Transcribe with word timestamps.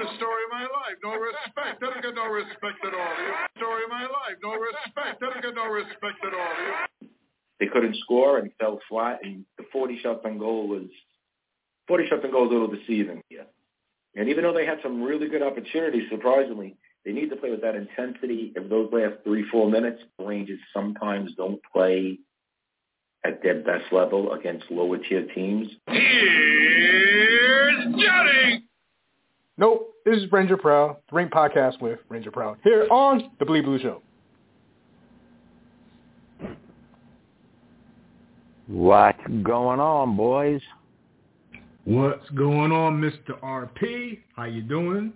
The 0.00 0.16
story 0.16 0.42
of 0.48 0.50
my 0.50 0.62
life. 0.62 0.96
No 1.04 1.12
respect. 1.12 1.76
I 1.76 1.84
don't 1.84 2.02
get 2.02 2.14
no 2.14 2.26
respect 2.32 2.80
at 2.84 2.94
all. 2.94 3.14
The 3.20 3.60
story 3.60 3.84
of 3.84 3.90
my 3.90 4.04
life. 4.04 4.36
No 4.42 4.54
respect. 4.56 5.22
I 5.22 5.26
don't 5.28 5.42
get 5.42 5.54
no 5.54 5.66
respect 5.66 6.24
at 6.24 6.32
all. 6.32 7.08
They 7.60 7.66
couldn't 7.66 7.96
score 7.96 8.38
and 8.38 8.50
fell 8.58 8.80
flat, 8.88 9.20
and 9.22 9.44
the 9.58 9.64
40 9.70 10.00
shots 10.02 10.20
on 10.24 10.38
goal 10.38 10.68
was 10.68 10.88
40 11.86 12.08
shots 12.08 12.22
on 12.24 12.30
goal 12.30 12.46
is 12.46 12.50
a 12.50 12.54
little 12.54 12.74
deceiving. 12.74 13.20
Yeah. 13.28 13.42
And 14.16 14.30
even 14.30 14.44
though 14.44 14.54
they 14.54 14.64
had 14.64 14.78
some 14.82 15.02
really 15.02 15.28
good 15.28 15.42
opportunities, 15.42 16.08
surprisingly, 16.10 16.76
they 17.04 17.12
need 17.12 17.28
to 17.30 17.36
play 17.36 17.50
with 17.50 17.60
that 17.60 17.74
intensity. 17.74 18.52
If 18.56 18.70
those 18.70 18.88
last 18.92 19.22
three, 19.24 19.44
four 19.50 19.70
minutes, 19.70 20.00
the 20.18 20.24
Rangers 20.24 20.60
sometimes 20.74 21.32
don't 21.36 21.60
play 21.72 22.18
at 23.24 23.42
their 23.42 23.60
best 23.62 23.92
level 23.92 24.32
against 24.32 24.70
lower 24.70 24.96
tier 24.96 25.26
teams. 25.34 25.68
Here's 25.88 27.84
Johnny. 27.84 28.64
Nope, 29.58 29.89
this 30.04 30.16
is 30.16 30.32
Ranger 30.32 30.56
Proud, 30.56 30.96
the 31.08 31.16
Rink 31.16 31.32
Podcast 31.32 31.80
with 31.80 31.98
Ranger 32.08 32.30
Proud, 32.30 32.58
here 32.62 32.86
on 32.90 33.30
the 33.38 33.44
Bleed 33.44 33.64
Blue 33.64 33.78
Show. 33.78 34.02
What's 38.66 39.18
going 39.42 39.80
on, 39.80 40.16
boys? 40.16 40.60
What's 41.84 42.28
going 42.30 42.70
on, 42.70 43.00
Mr. 43.00 43.40
RP? 43.42 44.20
How 44.36 44.44
you 44.44 44.62
doing? 44.62 45.12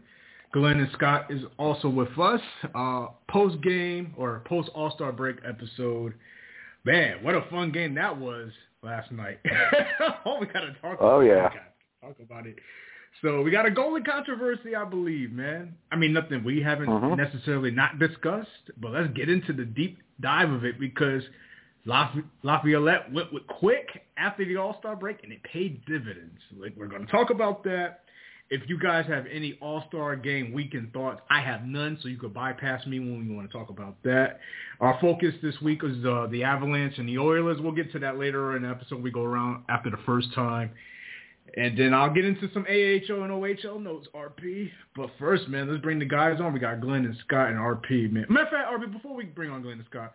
Glenn 0.52 0.80
and 0.80 0.90
Scott 0.92 1.30
is 1.30 1.42
also 1.58 1.88
with 1.88 2.16
us. 2.18 2.40
Uh, 2.74 3.06
post 3.28 3.60
game 3.62 4.14
or 4.16 4.42
post 4.46 4.70
All 4.74 4.90
Star 4.92 5.12
break 5.12 5.36
episode. 5.46 6.14
Man, 6.84 7.22
what 7.22 7.34
a 7.34 7.42
fun 7.50 7.70
game 7.72 7.94
that 7.94 8.16
was 8.16 8.50
last 8.82 9.10
night. 9.12 9.38
oh, 10.26 10.38
we 10.40 10.46
gotta 10.46 10.74
talk. 10.80 10.98
Oh 11.00 11.20
about 11.20 11.26
yeah. 11.26 11.46
It. 11.46 11.52
Talk 12.00 12.16
about 12.20 12.46
it. 12.46 12.56
So 13.22 13.42
we 13.42 13.50
got 13.50 13.66
a 13.66 13.70
goalie 13.70 14.04
controversy, 14.04 14.74
I 14.74 14.84
believe, 14.84 15.32
man. 15.32 15.74
I 15.90 15.96
mean, 15.96 16.12
nothing 16.12 16.44
we 16.44 16.60
haven't 16.60 16.88
Mhm. 16.88 17.16
necessarily 17.16 17.70
not 17.70 17.98
discussed, 17.98 18.70
but 18.76 18.92
let's 18.92 19.12
get 19.14 19.28
into 19.28 19.52
the 19.52 19.64
deep 19.64 19.98
dive 20.20 20.50
of 20.50 20.64
it 20.64 20.78
because 20.78 21.22
Laf- 21.86 22.16
Laviolette 22.42 23.12
went 23.12 23.32
with 23.32 23.46
quick 23.46 24.06
after 24.16 24.44
the 24.44 24.56
All-Star 24.56 24.96
break, 24.96 25.22
and 25.22 25.32
it 25.32 25.42
paid 25.42 25.84
dividends. 25.84 26.40
Like 26.56 26.74
we're 26.76 26.86
going 26.88 27.04
to 27.06 27.12
talk 27.12 27.30
about 27.30 27.62
that. 27.64 28.00
If 28.50 28.68
you 28.68 28.78
guys 28.78 29.06
have 29.06 29.26
any 29.26 29.54
All-Star 29.60 30.16
game 30.16 30.52
weekend 30.52 30.92
thoughts, 30.92 31.20
I 31.30 31.40
have 31.40 31.66
none, 31.66 31.98
so 32.02 32.08
you 32.08 32.18
could 32.18 32.34
bypass 32.34 32.86
me 32.86 33.00
when 33.00 33.26
we 33.28 33.34
want 33.34 33.50
to 33.50 33.56
talk 33.56 33.70
about 33.70 34.02
that. 34.02 34.40
Our 34.80 34.98
focus 35.00 35.34
this 35.42 35.60
week 35.62 35.82
is 35.82 36.04
uh, 36.04 36.26
the 36.30 36.44
Avalanche 36.44 36.98
and 36.98 37.08
the 37.08 37.18
Oilers. 37.18 37.58
We'll 37.60 37.72
get 37.72 37.90
to 37.92 37.98
that 38.00 38.18
later 38.18 38.54
in 38.56 38.62
the 38.62 38.68
episode. 38.68 39.02
We 39.02 39.10
go 39.10 39.22
around 39.24 39.64
after 39.68 39.88
the 39.90 39.96
first 40.04 40.32
time. 40.34 40.70
And 41.56 41.78
then 41.78 41.92
I'll 41.94 42.12
get 42.12 42.24
into 42.24 42.48
some 42.52 42.64
AHL 42.64 43.22
and 43.22 43.32
OHL 43.32 43.80
notes, 43.80 44.08
RP. 44.14 44.70
But 44.96 45.10
first, 45.18 45.46
man, 45.48 45.70
let's 45.70 45.82
bring 45.82 45.98
the 45.98 46.04
guys 46.04 46.40
on. 46.40 46.52
We 46.52 46.58
got 46.58 46.80
Glenn 46.80 47.04
and 47.04 47.16
Scott 47.26 47.50
and 47.50 47.58
RP, 47.58 48.10
man. 48.10 48.26
Matter 48.28 48.46
of 48.46 48.52
fact, 48.52 48.72
RP, 48.72 48.92
before 48.92 49.14
we 49.14 49.24
bring 49.24 49.50
on 49.50 49.62
Glenn 49.62 49.78
and 49.78 49.86
Scott, 49.88 50.14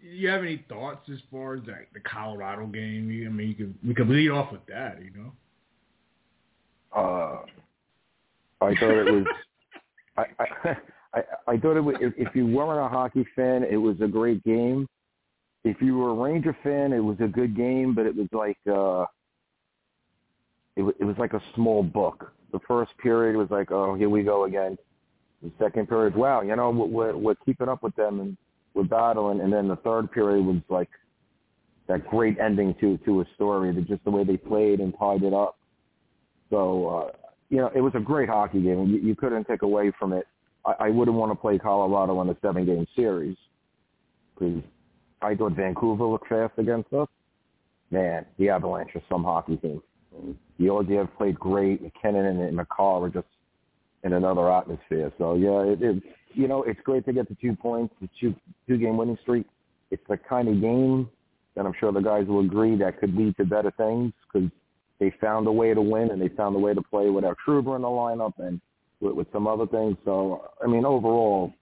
you 0.00 0.28
have 0.28 0.42
any 0.42 0.64
thoughts 0.68 1.08
as 1.12 1.18
far 1.30 1.56
as 1.56 1.60
like 1.66 1.92
the 1.92 2.00
Colorado 2.00 2.66
game? 2.66 3.24
I 3.26 3.30
mean, 3.30 3.48
you 3.48 3.54
could, 3.54 3.74
we 3.86 3.94
could 3.94 4.08
lead 4.08 4.30
off 4.30 4.52
with 4.52 4.64
that, 4.66 4.98
you 5.02 5.10
know? 5.10 5.32
Uh, 6.96 7.42
I 8.64 8.74
thought 8.74 9.06
it 9.06 9.12
was. 9.12 9.26
I, 10.16 10.24
I 10.38 10.76
I 11.14 11.22
I 11.46 11.56
thought 11.58 11.76
it 11.76 11.80
was. 11.80 11.96
If, 12.00 12.14
if 12.16 12.34
you 12.34 12.46
weren't 12.46 12.84
a 12.84 12.88
hockey 12.88 13.26
fan, 13.36 13.64
it 13.64 13.76
was 13.76 13.96
a 14.00 14.08
great 14.08 14.42
game. 14.44 14.86
If 15.64 15.80
you 15.82 15.98
were 15.98 16.10
a 16.10 16.14
Ranger 16.14 16.56
fan, 16.62 16.92
it 16.92 17.00
was 17.00 17.16
a 17.20 17.26
good 17.26 17.56
game, 17.56 17.94
but 17.94 18.06
it 18.06 18.16
was 18.16 18.28
like 18.32 18.58
uh, 18.72 19.04
it 20.78 20.82
was 20.82 20.94
it 21.00 21.04
was 21.04 21.16
like 21.18 21.34
a 21.34 21.42
small 21.54 21.82
book. 21.82 22.32
The 22.52 22.60
first 22.66 22.92
period 22.98 23.36
was 23.36 23.48
like, 23.50 23.72
oh, 23.72 23.94
here 23.96 24.08
we 24.08 24.22
go 24.22 24.44
again. 24.44 24.78
The 25.42 25.50
second 25.58 25.88
period, 25.88 26.14
wow, 26.14 26.40
you 26.42 26.54
know, 26.54 26.70
we're 26.70 27.16
we're 27.16 27.34
keeping 27.44 27.68
up 27.68 27.82
with 27.82 27.94
them 27.96 28.20
and 28.20 28.36
we're 28.74 28.84
battling. 28.84 29.40
And 29.40 29.52
then 29.52 29.66
the 29.66 29.76
third 29.76 30.10
period 30.12 30.46
was 30.46 30.62
like 30.68 30.88
that 31.88 32.08
great 32.08 32.38
ending 32.38 32.76
to 32.80 32.96
to 32.98 33.20
a 33.20 33.24
story. 33.34 33.74
That 33.74 33.88
just 33.88 34.04
the 34.04 34.10
way 34.10 34.22
they 34.22 34.36
played 34.36 34.78
and 34.78 34.94
tied 34.98 35.24
it 35.24 35.34
up. 35.34 35.58
So, 36.48 36.88
uh, 36.88 37.16
you 37.50 37.58
know, 37.58 37.70
it 37.74 37.80
was 37.80 37.92
a 37.96 38.00
great 38.00 38.28
hockey 38.28 38.62
game. 38.62 38.86
You, 38.86 38.98
you 39.00 39.16
couldn't 39.16 39.46
take 39.48 39.62
away 39.62 39.92
from 39.98 40.12
it. 40.12 40.26
I, 40.64 40.74
I 40.86 40.88
wouldn't 40.90 41.16
want 41.16 41.32
to 41.32 41.36
play 41.36 41.58
Colorado 41.58 42.22
in 42.22 42.28
a 42.30 42.36
seven-game 42.40 42.86
series 42.94 43.36
because 44.34 44.62
I 45.20 45.34
thought 45.34 45.52
Vancouver 45.52 46.04
looked 46.04 46.28
fast 46.28 46.54
against 46.56 46.92
us. 46.92 47.08
Man, 47.90 48.24
the 48.38 48.48
Avalanche 48.48 48.90
are 48.94 49.02
some 49.08 49.24
hockey 49.24 49.56
team. 49.56 49.82
The 50.12 50.68
old 50.68 50.88
Georgiev 50.88 51.08
played 51.16 51.38
great. 51.38 51.82
MacKinnon 51.82 52.40
and 52.40 52.56
Makar 52.56 53.00
were 53.00 53.10
just 53.10 53.26
in 54.04 54.12
another 54.12 54.50
atmosphere. 54.52 55.12
So, 55.18 55.34
yeah, 55.34 55.72
it, 55.72 55.82
it, 55.82 56.02
you 56.34 56.48
know, 56.48 56.62
it's 56.62 56.80
great 56.84 57.04
to 57.06 57.12
get 57.12 57.28
the 57.28 57.36
two 57.40 57.54
points, 57.56 57.94
the 58.00 58.08
two, 58.20 58.34
two-game 58.66 58.96
winning 58.96 59.18
streak. 59.22 59.46
It's 59.90 60.02
the 60.08 60.16
kind 60.16 60.48
of 60.48 60.60
game 60.60 61.08
that 61.54 61.66
I'm 61.66 61.74
sure 61.80 61.92
the 61.92 62.00
guys 62.00 62.26
will 62.26 62.40
agree 62.40 62.76
that 62.76 63.00
could 63.00 63.14
lead 63.16 63.36
to 63.36 63.44
better 63.44 63.72
things 63.76 64.12
because 64.32 64.48
they 65.00 65.12
found 65.20 65.46
a 65.46 65.52
way 65.52 65.74
to 65.74 65.80
win 65.80 66.10
and 66.10 66.20
they 66.20 66.28
found 66.28 66.54
a 66.56 66.58
way 66.58 66.74
to 66.74 66.82
play 66.82 67.10
without 67.10 67.36
Trouba 67.46 67.76
in 67.76 67.82
the 67.82 67.88
lineup 67.88 68.34
and 68.38 68.60
with, 69.00 69.14
with 69.14 69.26
some 69.32 69.46
other 69.46 69.66
things. 69.66 69.96
So, 70.04 70.50
I 70.62 70.66
mean, 70.66 70.84
overall, 70.84 71.52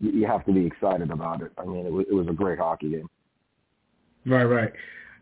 you, 0.00 0.10
you 0.12 0.26
have 0.26 0.44
to 0.46 0.52
be 0.52 0.66
excited 0.66 1.10
about 1.10 1.42
it. 1.42 1.52
I 1.58 1.64
mean, 1.64 1.86
it 1.86 1.92
was, 1.92 2.06
it 2.10 2.14
was 2.14 2.26
a 2.28 2.32
great 2.32 2.58
hockey 2.58 2.90
game. 2.90 3.08
Right, 4.26 4.44
right. 4.44 4.72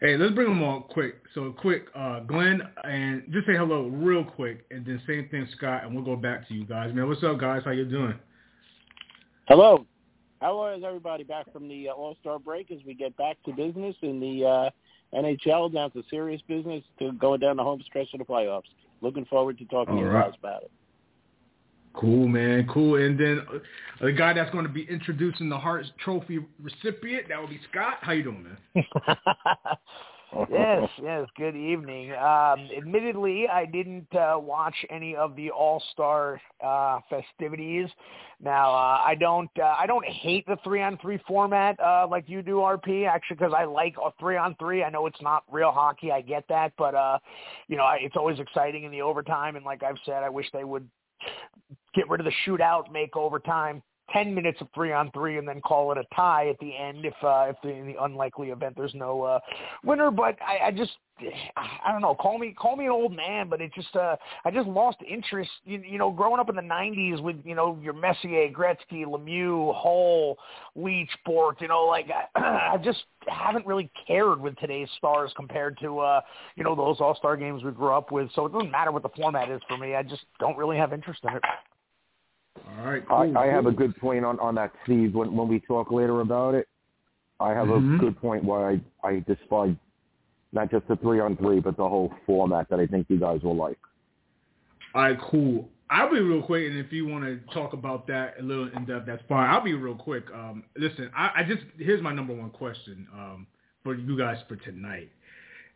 Hey, 0.00 0.16
let's 0.16 0.32
bring 0.32 0.48
them 0.48 0.62
on 0.62 0.82
quick. 0.82 1.16
So 1.34 1.52
quick, 1.58 1.86
uh, 1.94 2.20
Glenn, 2.20 2.62
and 2.84 3.24
just 3.32 3.46
say 3.48 3.56
hello 3.56 3.88
real 3.88 4.22
quick, 4.22 4.64
and 4.70 4.86
then 4.86 5.02
same 5.08 5.28
thing, 5.28 5.48
Scott, 5.56 5.84
and 5.84 5.92
we'll 5.92 6.04
go 6.04 6.14
back 6.14 6.46
to 6.48 6.54
you 6.54 6.64
guys. 6.64 6.94
Man, 6.94 7.08
what's 7.08 7.24
up, 7.24 7.40
guys? 7.40 7.62
How 7.64 7.72
you 7.72 7.84
doing? 7.84 8.14
Hello. 9.48 9.84
How 10.40 10.66
is 10.68 10.84
everybody 10.86 11.24
back 11.24 11.52
from 11.52 11.68
the 11.68 11.88
uh, 11.88 11.92
All-Star 11.92 12.38
break 12.38 12.70
as 12.70 12.78
we 12.86 12.94
get 12.94 13.16
back 13.16 13.38
to 13.44 13.52
business 13.52 13.96
in 14.02 14.20
the 14.20 14.46
uh, 14.46 14.70
NHL, 15.16 15.74
down 15.74 15.90
to 15.90 16.04
serious 16.08 16.40
business, 16.46 16.84
to 17.00 17.10
going 17.12 17.40
down 17.40 17.56
the 17.56 17.64
home 17.64 17.82
stretch 17.84 18.06
of 18.12 18.20
the 18.20 18.24
playoffs? 18.24 18.62
Looking 19.00 19.24
forward 19.24 19.58
to 19.58 19.64
talking 19.64 19.96
to 19.96 20.00
All 20.00 20.06
you 20.06 20.12
right. 20.12 20.30
guys 20.30 20.38
about 20.38 20.62
it. 20.62 20.70
Cool, 21.98 22.28
man. 22.28 22.66
Cool. 22.72 22.96
And 23.04 23.18
then 23.18 23.42
uh, 23.52 23.58
the 24.00 24.12
guy 24.12 24.32
that's 24.32 24.50
going 24.52 24.64
to 24.64 24.72
be 24.72 24.86
introducing 24.88 25.48
the 25.48 25.58
Hart 25.58 25.84
Trophy 25.98 26.38
recipient, 26.62 27.28
that 27.28 27.40
would 27.40 27.50
be 27.50 27.60
Scott. 27.70 27.94
How 28.02 28.12
you 28.12 28.22
doing, 28.22 28.44
man? 28.44 28.86
yes, 30.48 30.88
yes. 31.02 31.26
Good 31.36 31.56
evening. 31.56 32.12
Um, 32.12 32.68
admittedly, 32.76 33.48
I 33.48 33.66
didn't 33.66 34.14
uh, 34.14 34.38
watch 34.38 34.76
any 34.90 35.16
of 35.16 35.34
the 35.34 35.50
All 35.50 35.82
Star 35.90 36.40
uh, 36.64 37.00
festivities. 37.10 37.88
Now, 38.40 38.70
uh, 38.70 39.02
I 39.04 39.16
don't. 39.18 39.50
Uh, 39.60 39.74
I 39.76 39.86
don't 39.88 40.06
hate 40.06 40.46
the 40.46 40.56
three 40.62 40.82
on 40.82 40.98
three 40.98 41.18
format 41.26 41.80
uh, 41.80 42.06
like 42.08 42.28
you 42.28 42.42
do, 42.42 42.58
RP. 42.58 43.08
Actually, 43.08 43.38
because 43.38 43.52
I 43.56 43.64
like 43.64 43.96
a 43.96 44.10
three 44.20 44.36
on 44.36 44.54
three. 44.60 44.84
I 44.84 44.90
know 44.90 45.06
it's 45.06 45.20
not 45.20 45.42
real 45.50 45.72
hockey. 45.72 46.12
I 46.12 46.20
get 46.20 46.44
that, 46.48 46.74
but 46.78 46.94
uh, 46.94 47.18
you 47.66 47.76
know, 47.76 47.82
I, 47.82 47.98
it's 48.00 48.16
always 48.16 48.38
exciting 48.38 48.84
in 48.84 48.92
the 48.92 49.02
overtime. 49.02 49.56
And 49.56 49.64
like 49.64 49.82
I've 49.82 49.98
said, 50.06 50.22
I 50.22 50.28
wish 50.28 50.46
they 50.52 50.62
would 50.62 50.88
get 51.94 52.08
rid 52.08 52.20
of 52.20 52.26
the 52.26 52.32
shootout, 52.46 52.92
make 52.92 53.16
overtime. 53.16 53.82
10 54.12 54.34
minutes 54.34 54.60
of 54.60 54.68
three 54.74 54.92
on 54.92 55.10
three 55.12 55.38
and 55.38 55.46
then 55.46 55.60
call 55.60 55.92
it 55.92 55.98
a 55.98 56.04
tie 56.14 56.48
at 56.48 56.58
the 56.60 56.74
end 56.76 57.04
if 57.04 57.14
uh 57.22 57.46
if 57.48 57.56
the, 57.62 57.68
in 57.68 57.86
the 57.86 58.02
unlikely 58.02 58.48
event 58.48 58.74
there's 58.76 58.94
no 58.94 59.22
uh 59.22 59.38
winner. 59.84 60.10
But 60.10 60.36
I, 60.40 60.66
I 60.66 60.70
just 60.70 60.92
I 61.56 61.90
don't 61.90 62.00
know. 62.00 62.14
Call 62.14 62.38
me 62.38 62.54
call 62.58 62.76
me 62.76 62.86
an 62.86 62.90
old 62.90 63.14
man 63.14 63.48
but 63.48 63.60
it 63.60 63.70
just 63.74 63.94
uh 63.96 64.16
I 64.44 64.50
just 64.50 64.66
lost 64.66 64.98
interest. 65.08 65.50
You, 65.64 65.82
you 65.86 65.98
know 65.98 66.10
growing 66.10 66.40
up 66.40 66.48
in 66.48 66.56
the 66.56 66.62
90s 66.62 67.20
with 67.22 67.36
you 67.44 67.54
know 67.54 67.78
your 67.82 67.92
Messier 67.92 68.48
Gretzky 68.50 69.04
Lemieux 69.04 69.74
Hull 69.76 70.36
Leetch 70.74 71.10
Bourque 71.26 71.60
you 71.60 71.68
know 71.68 71.84
like 71.84 72.06
I, 72.34 72.70
I 72.74 72.78
just 72.78 73.04
haven't 73.26 73.66
really 73.66 73.90
cared 74.06 74.40
with 74.40 74.56
today's 74.56 74.88
stars 74.96 75.32
compared 75.36 75.78
to 75.80 75.98
uh 75.98 76.20
you 76.56 76.64
know 76.64 76.74
those 76.74 76.96
all-star 77.00 77.36
games 77.36 77.62
we 77.62 77.72
grew 77.72 77.92
up 77.92 78.10
with. 78.10 78.30
So 78.34 78.46
it 78.46 78.52
doesn't 78.52 78.70
matter 78.70 78.90
what 78.90 79.02
the 79.02 79.10
format 79.16 79.50
is 79.50 79.60
for 79.68 79.76
me. 79.76 79.94
I 79.94 80.02
just 80.02 80.22
don't 80.40 80.56
really 80.56 80.78
have 80.78 80.94
interest 80.94 81.20
in 81.24 81.36
it 81.36 81.42
All 82.68 82.84
right. 82.84 83.02
I, 83.10 83.26
Cool, 83.26 83.38
I 83.38 83.46
have 83.46 83.66
a 83.66 83.72
good 83.72 83.96
point 83.96 84.24
on, 84.24 84.38
on 84.40 84.54
that, 84.56 84.72
Steve. 84.84 85.14
When 85.14 85.34
when 85.34 85.48
we 85.48 85.60
talk 85.60 85.90
later 85.90 86.20
about 86.20 86.54
it, 86.54 86.68
I 87.40 87.50
have 87.50 87.68
Mhm. 87.68 87.96
a 87.96 87.98
good 87.98 88.20
point 88.20 88.44
why 88.44 88.80
I, 89.04 89.08
I 89.08 89.20
despise 89.20 89.74
not 90.52 90.70
just 90.70 90.86
the 90.88 90.96
three 90.96 91.20
on 91.20 91.36
three, 91.36 91.60
but 91.60 91.76
the 91.76 91.88
whole 91.88 92.12
format 92.26 92.68
that 92.70 92.80
I 92.80 92.86
think 92.86 93.06
you 93.08 93.18
guys 93.18 93.42
will 93.42 93.56
like. 93.56 93.78
All 94.94 95.02
right, 95.02 95.18
cool. 95.20 95.68
I'll 95.90 96.10
be 96.10 96.20
real 96.20 96.42
quick, 96.42 96.68
and 96.68 96.78
if 96.78 96.92
you 96.92 97.06
want 97.06 97.24
to 97.24 97.38
talk 97.54 97.72
about 97.72 98.06
that 98.08 98.34
a 98.38 98.42
little 98.42 98.68
in 98.68 98.84
depth, 98.84 99.06
that's 99.06 99.22
fine. 99.28 99.48
I'll 99.48 99.62
be 99.62 99.72
real 99.74 99.94
quick. 99.94 100.24
Um, 100.34 100.64
listen, 100.76 101.10
I, 101.16 101.30
I 101.36 101.44
just 101.44 101.62
here's 101.78 102.02
my 102.02 102.12
number 102.12 102.34
one 102.34 102.50
question 102.50 103.06
um, 103.12 103.46
for 103.82 103.94
you 103.94 104.16
guys 104.18 104.36
for 104.48 104.56
tonight. 104.56 105.10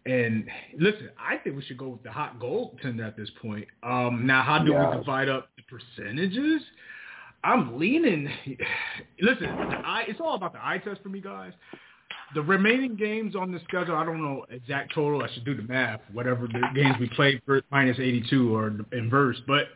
And 0.04 0.44
listen, 0.78 1.10
I 1.18 1.36
think 1.38 1.56
we 1.56 1.62
should 1.62 1.78
go 1.78 1.88
with 1.88 2.02
the 2.02 2.10
hot 2.10 2.38
goaltender 2.40 3.06
at 3.06 3.16
this 3.16 3.30
point. 3.40 3.66
Um, 3.82 4.26
now, 4.26 4.42
how 4.42 4.58
do 4.58 4.72
Yes. 4.72 4.90
we 4.90 4.96
divide 4.98 5.28
up 5.28 5.48
the 5.56 5.62
percentages? 5.62 6.62
I'm 7.44 7.78
leaning. 7.78 8.28
Listen, 9.20 9.46
eye, 9.48 10.04
it's 10.08 10.20
all 10.20 10.34
about 10.34 10.52
the 10.52 10.64
eye 10.64 10.78
test 10.78 11.02
for 11.02 11.08
me, 11.08 11.20
guys. 11.20 11.52
The 12.34 12.42
remaining 12.42 12.96
games 12.96 13.36
on 13.36 13.52
the 13.52 13.60
schedule, 13.68 13.94
I 13.94 14.04
don't 14.04 14.22
know 14.22 14.44
exact 14.50 14.94
total. 14.94 15.22
I 15.22 15.28
should 15.34 15.44
do 15.44 15.54
the 15.54 15.62
math. 15.62 16.00
Whatever 16.12 16.46
the 16.46 16.62
games 16.74 16.96
we 16.98 17.08
played 17.10 17.42
for 17.44 17.60
minus 17.70 17.98
82 17.98 18.54
or 18.56 18.72
inverse, 18.92 19.36
but 19.46 19.68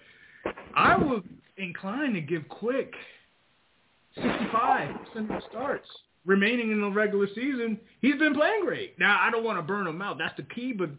I 0.74 0.96
was 0.96 1.22
inclined 1.58 2.14
to 2.14 2.20
give 2.20 2.48
Quick 2.48 2.94
65% 4.16 5.16
of 5.16 5.28
the 5.28 5.40
starts 5.50 5.88
remaining 6.26 6.72
in 6.72 6.80
the 6.80 6.90
regular 6.90 7.28
season. 7.34 7.78
He's 8.00 8.16
been 8.16 8.34
playing 8.34 8.64
great. 8.64 8.98
Now, 8.98 9.18
I 9.20 9.30
don't 9.30 9.44
want 9.44 9.58
to 9.58 9.62
burn 9.62 9.86
him 9.86 10.02
out. 10.02 10.18
That's 10.18 10.36
the 10.36 10.42
key, 10.42 10.72
but 10.72 10.90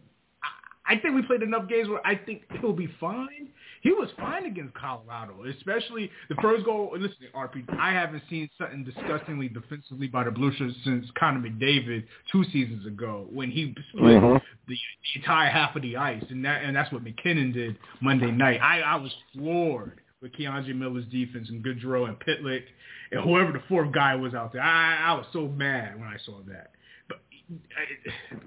I 0.87 0.97
think 0.97 1.15
we 1.15 1.21
played 1.23 1.43
enough 1.43 1.67
games 1.67 1.89
where 1.89 2.05
I 2.07 2.15
think 2.15 2.43
he'll 2.61 2.73
be 2.73 2.89
fine. 2.99 3.49
He 3.81 3.91
was 3.91 4.09
fine 4.17 4.45
against 4.45 4.73
Colorado, 4.73 5.43
especially 5.55 6.09
the 6.29 6.35
first 6.41 6.65
goal. 6.65 6.91
And 6.93 7.03
listen, 7.03 7.17
RP, 7.35 7.63
I 7.77 7.91
haven't 7.91 8.23
seen 8.29 8.49
something 8.57 8.83
disgustingly 8.83 9.49
defensively 9.49 10.07
by 10.07 10.23
the 10.23 10.31
Blue 10.31 10.51
Shirts 10.55 10.75
since 10.83 11.05
Connor 11.19 11.47
McDavid 11.47 12.05
two 12.31 12.43
seasons 12.45 12.85
ago 12.87 13.27
when 13.31 13.51
he 13.51 13.75
split 13.93 14.17
mm-hmm. 14.17 14.37
the, 14.67 14.75
the 14.75 15.19
entire 15.19 15.49
half 15.49 15.75
of 15.75 15.83
the 15.83 15.97
ice, 15.97 16.23
and 16.29 16.43
that 16.43 16.63
and 16.63 16.75
that's 16.75 16.91
what 16.91 17.03
MacKinnon 17.03 17.51
did 17.51 17.77
Monday 18.01 18.31
night. 18.31 18.59
I, 18.61 18.79
I 18.81 18.95
was 18.95 19.11
floored 19.33 19.99
with 20.21 20.33
K'Andre 20.33 20.75
Miller's 20.75 21.05
defense 21.11 21.49
and 21.49 21.63
Goodrow 21.63 22.07
and 22.07 22.17
Pitlick 22.19 22.63
and 23.11 23.21
whoever 23.21 23.51
the 23.51 23.61
fourth 23.67 23.91
guy 23.91 24.15
was 24.15 24.33
out 24.33 24.53
there. 24.53 24.61
I, 24.61 25.11
I 25.11 25.13
was 25.13 25.25
so 25.33 25.47
mad 25.47 25.99
when 25.99 26.07
I 26.07 26.17
saw 26.25 26.39
that. 26.47 26.71
But 27.07 27.19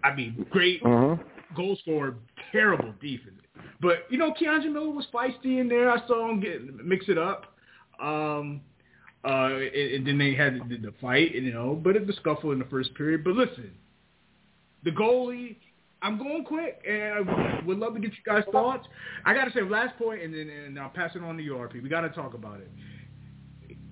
I, 0.02 0.08
I 0.08 0.14
mean, 0.14 0.46
great 0.50 0.82
mm-hmm. 0.82 1.22
goal 1.56 1.76
scorer, 1.82 2.16
terrible 2.52 2.92
defense. 3.00 3.40
But 3.80 4.06
you 4.10 4.18
know, 4.18 4.32
K'Andre 4.32 4.72
Miller 4.72 4.90
was 4.90 5.06
feisty 5.12 5.60
in 5.60 5.68
there. 5.68 5.90
I 5.90 6.06
saw 6.06 6.30
him 6.30 6.40
get 6.40 6.84
mix 6.84 7.06
it 7.08 7.18
up. 7.18 7.54
Um, 8.00 8.62
uh, 9.24 9.48
and, 9.56 9.94
and 9.94 10.06
then 10.06 10.18
they 10.18 10.34
had 10.34 10.60
the, 10.68 10.76
the 10.78 10.94
fight, 11.00 11.34
and, 11.34 11.44
you 11.44 11.52
know, 11.52 11.74
but 11.74 11.94
it 11.94 12.06
the 12.06 12.12
scuffle 12.14 12.52
in 12.52 12.58
the 12.58 12.64
first 12.66 12.94
period. 12.94 13.22
But 13.22 13.34
listen, 13.34 13.70
the 14.82 14.90
goalie, 14.90 15.56
I'm 16.00 16.16
going 16.16 16.44
quick, 16.44 16.82
and 16.88 17.28
I 17.28 17.62
would 17.66 17.78
love 17.78 17.94
to 17.94 18.00
get 18.00 18.12
you 18.12 18.24
guys' 18.24 18.44
thoughts. 18.50 18.86
I 19.26 19.34
got 19.34 19.44
to 19.44 19.52
say, 19.52 19.62
last 19.62 19.98
point, 19.98 20.22
and 20.22 20.32
then 20.32 20.48
and 20.48 20.78
I'll 20.78 20.88
pass 20.88 21.14
it 21.14 21.22
on 21.22 21.36
to 21.36 21.42
you, 21.42 21.52
RP. 21.52 21.82
We 21.82 21.90
got 21.90 22.00
to 22.00 22.08
talk 22.08 22.32
about 22.32 22.60
it. 22.60 22.70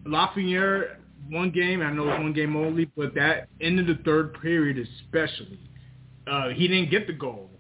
Lafreniere, 0.07 0.97
one 1.31 1.51
game, 1.51 1.83
I 1.83 1.93
know 1.93 2.09
it's 2.09 2.21
one 2.21 2.33
game 2.33 2.57
only, 2.57 2.87
but 2.97 3.15
that 3.15 3.49
end 3.61 3.81
of 3.81 3.87
the 3.87 4.03
third 4.05 4.41
period 4.41 4.79
especially, 4.79 5.59
uh, 6.27 6.49
he 6.51 6.69
didn't 6.69 6.91
get 6.91 7.07
the 7.07 7.13
goal. 7.13 7.51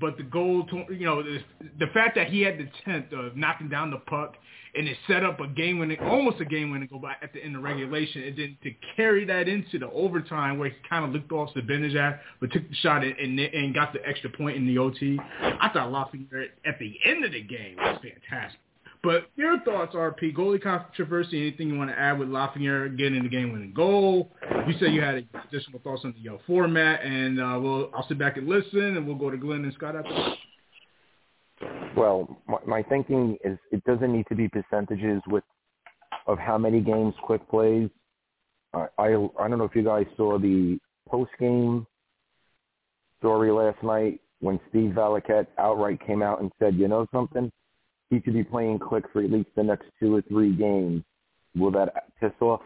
But 0.00 0.16
the 0.16 0.22
goal, 0.22 0.64
to, 0.66 0.94
you 0.94 1.06
know, 1.06 1.22
the, 1.22 1.38
the 1.80 1.88
fact 1.92 2.14
that 2.14 2.28
he 2.28 2.42
had 2.42 2.58
the 2.58 2.68
tenth 2.84 3.12
of 3.12 3.36
knocking 3.36 3.68
down 3.68 3.90
the 3.90 3.96
puck 3.96 4.36
and 4.76 4.86
it 4.86 4.96
set 5.08 5.24
up 5.24 5.40
a 5.40 5.48
game 5.48 5.80
winning, 5.80 5.98
almost 5.98 6.40
a 6.40 6.44
game 6.44 6.70
winning 6.70 6.88
goal 6.88 7.00
by 7.00 7.14
at 7.20 7.32
the 7.32 7.42
end 7.42 7.56
of 7.56 7.62
regulation, 7.62 8.22
and 8.22 8.36
then 8.38 8.56
to 8.62 8.70
carry 8.94 9.24
that 9.24 9.48
into 9.48 9.78
the 9.78 9.90
overtime 9.90 10.58
where 10.58 10.68
he 10.68 10.76
kind 10.88 11.04
of 11.04 11.10
looked 11.10 11.32
off 11.32 11.52
the 11.54 11.62
Zibanejad, 11.62 12.20
but 12.40 12.52
took 12.52 12.68
the 12.68 12.74
shot 12.76 13.02
and, 13.02 13.16
and, 13.18 13.40
and 13.40 13.74
got 13.74 13.92
the 13.92 14.06
extra 14.06 14.30
point 14.30 14.56
in 14.56 14.66
the 14.66 14.78
OT. 14.78 15.18
I 15.40 15.68
thought 15.72 15.90
Lafreniere 15.90 16.48
at 16.64 16.78
the 16.78 16.94
end 17.04 17.24
of 17.24 17.32
the 17.32 17.42
game 17.42 17.76
was 17.76 17.98
fantastic. 18.02 18.60
But 19.02 19.30
your 19.36 19.60
thoughts, 19.60 19.94
RP, 19.94 20.34
goalie 20.34 20.60
controversy, 20.60 21.40
anything 21.40 21.68
you 21.68 21.78
want 21.78 21.90
to 21.90 21.98
add 21.98 22.18
with 22.18 22.28
Lafreniere 22.28 22.96
getting 22.98 23.22
the 23.22 23.28
game-winning 23.28 23.72
goal? 23.72 24.32
You 24.66 24.74
said 24.80 24.92
you 24.92 25.00
had 25.00 25.24
additional 25.48 25.80
thoughts 25.84 26.02
on 26.04 26.14
the 26.22 26.34
uh, 26.34 26.38
format, 26.46 27.04
and 27.04 27.40
uh, 27.40 27.58
we'll, 27.60 27.90
I'll 27.94 28.06
sit 28.08 28.18
back 28.18 28.36
and 28.36 28.48
listen, 28.48 28.96
and 28.96 29.06
we'll 29.06 29.16
go 29.16 29.30
to 29.30 29.36
Glenn 29.36 29.62
and 29.62 29.72
Scott 29.74 29.94
after 29.94 30.12
that. 30.12 30.36
Well, 31.96 32.40
my, 32.48 32.58
my 32.66 32.82
thinking 32.82 33.38
is 33.44 33.56
it 33.70 33.84
doesn't 33.84 34.12
need 34.12 34.26
to 34.28 34.34
be 34.34 34.48
percentages 34.48 35.22
with 35.28 35.44
of 36.26 36.38
how 36.38 36.58
many 36.58 36.80
games 36.80 37.14
Quick 37.22 37.48
plays. 37.48 37.88
I 38.74 38.86
I, 38.98 39.06
I 39.40 39.48
don't 39.48 39.58
know 39.58 39.64
if 39.64 39.74
you 39.74 39.84
guys 39.84 40.06
saw 40.16 40.38
the 40.38 40.78
post-game 41.08 41.86
story 43.18 43.50
last 43.50 43.82
night 43.82 44.20
when 44.40 44.60
Steve 44.68 44.90
Valiquette 44.90 45.46
outright 45.58 46.04
came 46.06 46.22
out 46.22 46.40
and 46.40 46.52
said, 46.58 46.76
you 46.76 46.86
know 46.86 47.06
something, 47.12 47.50
he 48.10 48.20
could 48.20 48.34
be 48.34 48.44
playing 48.44 48.78
Quick 48.78 49.04
for 49.12 49.22
at 49.22 49.30
least 49.30 49.48
the 49.56 49.62
next 49.62 49.86
two 50.00 50.14
or 50.14 50.22
three 50.22 50.54
games. 50.54 51.02
Will 51.56 51.70
that 51.72 52.08
piss 52.20 52.32
off 52.40 52.60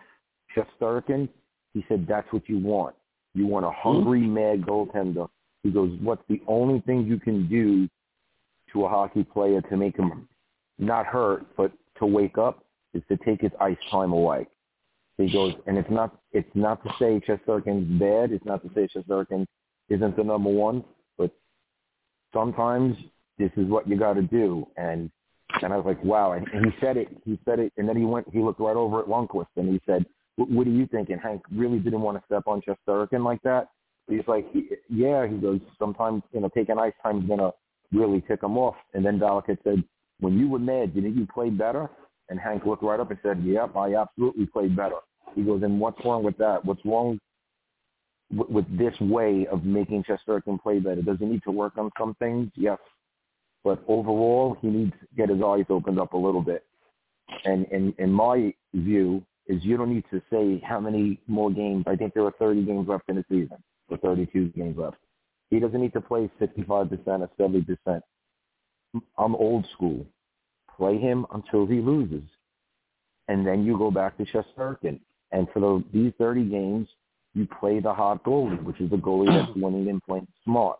Shesterkin? 0.56 1.28
He 1.74 1.84
said, 1.88 2.06
that's 2.08 2.30
what 2.32 2.48
you 2.48 2.58
want. 2.58 2.94
You 3.34 3.46
want 3.46 3.64
a 3.64 3.70
hmm? 3.70 3.74
hungry, 3.76 4.20
mad 4.20 4.62
goaltender. 4.62 5.28
He 5.62 5.70
goes, 5.70 5.96
what's 6.00 6.22
the 6.28 6.42
only 6.46 6.80
thing 6.80 7.04
you 7.06 7.18
can 7.18 7.48
do 7.48 7.88
to 8.72 8.84
a 8.84 8.88
hockey 8.88 9.24
player 9.24 9.60
to 9.62 9.76
make 9.76 9.96
him 9.96 10.28
not 10.78 11.06
hurt, 11.06 11.44
but 11.56 11.72
to 11.98 12.06
wake 12.06 12.38
up 12.38 12.64
is 12.94 13.02
to 13.08 13.16
take 13.18 13.40
his 13.40 13.52
ice 13.60 13.76
time 13.90 14.12
away. 14.12 14.46
He 15.18 15.30
goes, 15.30 15.54
and 15.66 15.76
it's 15.76 15.90
not 15.90 16.18
it's 16.32 16.48
not 16.54 16.82
to 16.84 16.90
say 16.98 17.20
Shesterkin's 17.26 18.00
bad. 18.00 18.32
It's 18.32 18.44
not 18.44 18.62
to 18.62 18.70
say 18.74 18.88
Shesterkin 18.94 19.46
isn't 19.88 20.16
the 20.16 20.24
number 20.24 20.50
one, 20.50 20.82
but 21.18 21.30
sometimes 22.34 22.96
this 23.38 23.50
is 23.56 23.68
what 23.68 23.88
you 23.88 23.98
got 23.98 24.14
to 24.14 24.22
do. 24.22 24.66
And 24.76 25.10
and 25.60 25.72
I 25.72 25.76
was 25.76 25.86
like, 25.86 26.02
wow. 26.04 26.32
And, 26.32 26.46
and 26.48 26.64
he 26.66 26.72
said 26.80 26.96
it. 26.96 27.08
He 27.24 27.38
said 27.44 27.58
it. 27.58 27.72
And 27.76 27.88
then 27.88 27.96
he 27.96 28.04
went. 28.04 28.28
He 28.32 28.40
looked 28.40 28.60
right 28.60 28.76
over 28.76 29.00
at 29.00 29.06
Lundqvist 29.06 29.46
and 29.56 29.68
he 29.68 29.80
said, 29.86 30.06
"What 30.36 30.66
are 30.66 30.70
you 30.70 30.86
thinking?" 30.86 31.18
Hank 31.18 31.42
really 31.54 31.78
didn't 31.78 32.00
want 32.00 32.18
to 32.18 32.24
step 32.26 32.44
on 32.46 32.62
Shesterkin 32.62 33.24
like 33.24 33.42
that. 33.42 33.68
He's 34.08 34.26
like, 34.26 34.46
yeah. 34.88 35.26
He 35.26 35.36
goes, 35.36 35.60
sometimes 35.78 36.22
you 36.32 36.40
know, 36.40 36.48
taking 36.48 36.78
ice 36.78 36.92
time 37.02 37.22
is 37.22 37.28
gonna 37.28 37.50
really 37.92 38.22
tick 38.22 38.42
him 38.42 38.58
off. 38.58 38.76
And 38.94 39.04
then 39.04 39.18
Valiquette 39.18 39.58
said, 39.64 39.84
when 40.20 40.38
you 40.38 40.48
were 40.48 40.58
mad, 40.58 40.94
didn't 40.94 41.16
you 41.16 41.26
play 41.32 41.50
better? 41.50 41.88
And 42.28 42.40
Hank 42.40 42.64
looked 42.64 42.82
right 42.82 43.00
up 43.00 43.10
and 43.10 43.18
said, 43.22 43.42
yep, 43.44 43.76
I 43.76 43.94
absolutely 43.94 44.46
played 44.46 44.76
better. 44.76 44.96
He 45.34 45.42
goes, 45.42 45.62
and 45.62 45.80
what's 45.80 46.02
wrong 46.04 46.22
with 46.22 46.36
that? 46.38 46.64
What's 46.64 46.84
wrong 46.84 47.18
with, 48.30 48.48
with 48.48 48.78
this 48.78 48.94
way 49.00 49.46
of 49.50 49.64
making 49.64 50.04
Shesterkin 50.04 50.62
play 50.62 50.78
better? 50.78 51.02
Does 51.02 51.18
he 51.18 51.26
need 51.26 51.42
to 51.44 51.50
work 51.50 51.76
on 51.76 51.90
some 51.98 52.14
things? 52.14 52.50
Yes. 52.54 52.78
But 53.64 53.82
overall, 53.86 54.56
he 54.60 54.68
needs 54.68 54.92
to 55.00 55.06
get 55.16 55.28
his 55.28 55.42
eyes 55.42 55.64
opened 55.70 56.00
up 56.00 56.14
a 56.14 56.16
little 56.16 56.42
bit. 56.42 56.64
And 57.44 57.66
in, 57.66 57.94
in 57.98 58.12
my 58.12 58.52
view, 58.74 59.24
is 59.46 59.62
you 59.64 59.76
don't 59.76 59.92
need 59.92 60.04
to 60.10 60.20
say 60.30 60.62
how 60.66 60.80
many 60.80 61.20
more 61.26 61.50
games. 61.50 61.84
I 61.86 61.96
think 61.96 62.14
there 62.14 62.24
are 62.24 62.34
30 62.38 62.64
games 62.64 62.88
left 62.88 63.08
in 63.08 63.16
the 63.16 63.24
season, 63.28 63.62
or 63.88 63.96
32 63.98 64.48
games 64.48 64.76
left. 64.78 64.96
He 65.50 65.58
doesn't 65.58 65.80
need 65.80 65.92
to 65.92 66.00
play 66.00 66.30
65% 66.40 66.68
or 67.06 67.30
70%. 67.38 68.00
I'm 69.18 69.34
old 69.34 69.66
school. 69.72 70.06
Play 70.76 70.98
him 70.98 71.26
until 71.32 71.66
he 71.66 71.80
loses. 71.80 72.22
And 73.28 73.46
then 73.46 73.64
you 73.64 73.76
go 73.76 73.90
back 73.90 74.16
to 74.18 74.24
Shesterkin. 74.24 75.00
And 75.32 75.48
for 75.52 75.60
the, 75.60 75.84
these 75.92 76.12
30 76.18 76.44
games, 76.44 76.88
you 77.34 77.46
play 77.60 77.80
the 77.80 77.92
hot 77.92 78.22
goalie, 78.24 78.62
which 78.62 78.80
is 78.80 78.90
the 78.90 78.96
goalie 78.96 79.26
that's 79.28 79.56
winning 79.56 79.88
and 79.88 80.02
playing 80.02 80.26
smart 80.44 80.78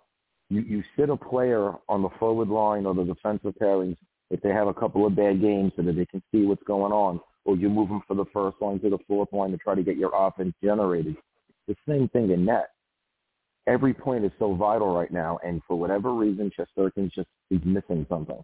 you, 0.53 0.61
you 0.63 0.85
sit 0.99 1.09
a 1.09 1.17
player 1.17 1.73
on 1.89 2.03
the 2.03 2.11
forward 2.19 2.49
line 2.49 2.85
or 2.85 2.95
the 2.95 3.05
defensive 3.05 3.55
pairings 3.61 3.97
if 4.31 4.41
they 4.43 4.51
have 4.51 4.69
a 4.69 4.75
couple 4.75 5.07
of 5.07 5.17
bad 5.17 5.41
games 5.41 5.73
so 5.77 5.83
that 5.83 5.97
they 5.97 6.05
can 6.07 6.23
see 6.31 6.45
what's 6.45 6.63
going 6.65 6.93
on, 6.93 7.21
or 7.45 7.57
you 7.57 7.71
move 7.71 7.89
them 7.89 8.03
from 8.07 8.19
the 8.19 8.25
first 8.33 8.57
line 8.61 8.79
to 8.81 8.91
the 8.91 8.99
fourth 9.09 9.33
line 9.33 9.51
to 9.51 9.57
try 9.57 9.75
to 9.75 9.83
get 9.83 9.97
your 9.97 10.13
offense 10.15 10.55
generated. 10.63 11.17
The 11.69 11.77
same 11.89 12.09
thing 12.09 12.31
in 12.31 12.45
net. 12.45 12.69
Every 13.67 13.95
point 13.95 14.25
is 14.25 14.33
so 14.39 14.55
vital 14.55 14.95
right 14.95 15.11
now, 15.11 15.39
and 15.45 15.63
for 15.67 15.79
whatever 15.79 16.13
reason, 16.15 16.51
Shesterkin's 16.59 17.15
just 17.15 17.29
is 17.51 17.61
missing 17.65 18.05
something. 18.09 18.43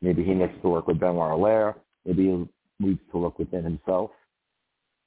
Maybe 0.00 0.24
he 0.24 0.32
needs 0.32 0.52
to 0.62 0.68
work 0.68 0.86
with 0.86 1.00
Benoit 1.00 1.32
Allaire. 1.32 1.74
Maybe 2.06 2.24
he 2.24 2.48
needs 2.86 3.00
to 3.10 3.18
look 3.18 3.38
within 3.38 3.64
himself. 3.64 4.10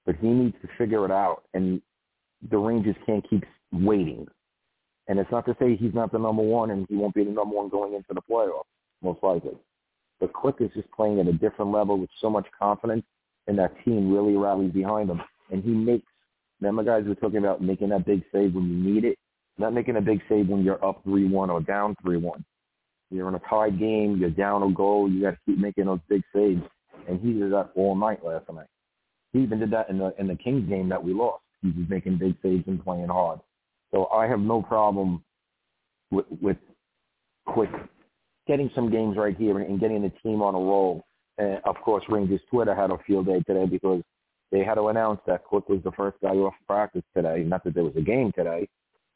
But 0.06 0.18
he 0.18 0.28
needs 0.28 0.56
to 0.62 0.70
figure 0.78 1.06
it 1.06 1.12
out, 1.12 1.44
and 1.54 1.82
the 2.52 2.58
Rangers 2.58 2.96
can't 3.06 3.28
keep 3.30 3.44
waiting. 3.72 4.28
And 5.08 5.20
it's 5.20 5.32
not 5.32 5.46
to 5.46 5.56
say 5.60 5.76
he's 5.76 5.94
not 5.94 6.12
the 6.12 6.20
number 6.20 6.44
one 6.44 6.72
and 6.72 6.86
he 6.90 6.96
won't 6.96 7.16
be 7.16 7.24
the 7.24 7.32
number 7.32 7.56
one 7.56 7.70
going 7.70 7.94
into 7.94 8.14
the 8.14 8.22
playoffs, 8.30 8.66
most 9.02 9.24
likely. 9.24 9.58
But 10.20 10.34
Quick 10.34 10.56
is 10.60 10.70
just 10.76 10.92
playing 10.92 11.20
at 11.20 11.28
a 11.28 11.34
different 11.34 11.72
level 11.72 11.98
with 11.98 12.10
so 12.20 12.30
much 12.30 12.48
confidence, 12.58 13.06
and 13.48 13.58
that 13.60 13.74
team 13.86 14.12
really 14.12 14.36
rallies 14.36 14.74
behind 14.74 15.10
him. 15.10 15.22
And 15.52 15.64
he 15.64 15.70
makes, 15.70 16.06
remember 16.60 16.84
guys 16.84 17.08
were 17.08 17.16
talking 17.16 17.38
about 17.38 17.62
making 17.62 17.90
that 17.90 18.06
big 18.06 18.24
save 18.34 18.56
when 18.56 18.66
you 18.66 18.94
need 18.94 19.06
it, 19.06 19.18
not 19.58 19.74
making 19.74 19.96
a 19.98 20.02
big 20.02 20.22
save 20.28 20.50
when 20.50 20.64
you're 20.64 20.84
up 20.84 21.06
3-1 21.06 21.50
or 21.50 21.62
down 21.62 21.96
3-1. 22.06 22.44
You're 23.10 23.30
in 23.30 23.36
a 23.36 23.42
tied 23.50 23.80
game, 23.80 24.18
you're 24.18 24.30
down 24.30 24.64
a 24.64 24.72
goal, 24.72 25.10
you 25.10 25.22
got 25.22 25.32
to 25.32 25.38
keep 25.46 25.58
making 25.58 25.86
those 25.86 26.00
big 26.10 26.24
saves. 26.36 26.62
And 27.08 27.22
he 27.22 27.34
did 27.34 27.54
that 27.54 27.70
all 27.76 27.96
night 27.96 28.26
last 28.26 28.52
night. 28.52 28.68
He 29.32 29.40
even 29.40 29.60
did 29.60 29.72
that 29.72 29.90
in 29.90 29.98
the 30.00 30.14
in 30.20 30.28
the 30.28 30.36
Kings 30.36 30.68
game 30.68 30.90
that 30.90 31.04
we 31.04 31.14
lost. 31.14 31.44
He 31.62 31.68
was 31.68 31.88
making 31.90 32.18
big 32.18 32.36
saves 32.42 32.64
and 32.68 32.84
playing 32.84 33.08
hard. 33.08 33.40
So 33.92 34.08
I 34.08 34.28
have 34.28 34.40
no 34.40 34.62
problem 34.62 35.24
with, 36.12 36.26
with 36.42 36.58
quick 37.46 37.70
getting 38.48 38.72
some 38.74 38.90
games 38.90 39.18
right 39.18 39.36
here 39.38 39.60
and 39.60 39.80
getting 39.80 40.02
the 40.02 40.12
team 40.24 40.42
on 40.42 40.56
a 40.56 40.60
roll. 40.60 41.06
And 41.38 41.60
of 41.66 41.76
course, 41.84 42.04
Rangers 42.10 42.42
Twitter 42.50 42.74
had 42.74 42.92
a 42.92 42.98
field 43.06 43.28
day 43.28 43.42
today 43.46 43.66
because 43.66 44.02
they 44.52 44.64
had 44.64 44.76
to 44.76 44.88
announce 44.88 45.20
that 45.28 45.44
Quick 45.44 45.68
was 45.68 45.82
the 45.84 45.92
first 45.92 46.18
guy 46.22 46.30
off 46.30 46.54
practice 46.66 47.04
today. 47.16 47.44
Not 47.44 47.64
that 47.66 47.76
there 47.76 47.84
was 47.84 47.96
a 47.98 48.02
game 48.02 48.32
today. 48.36 48.68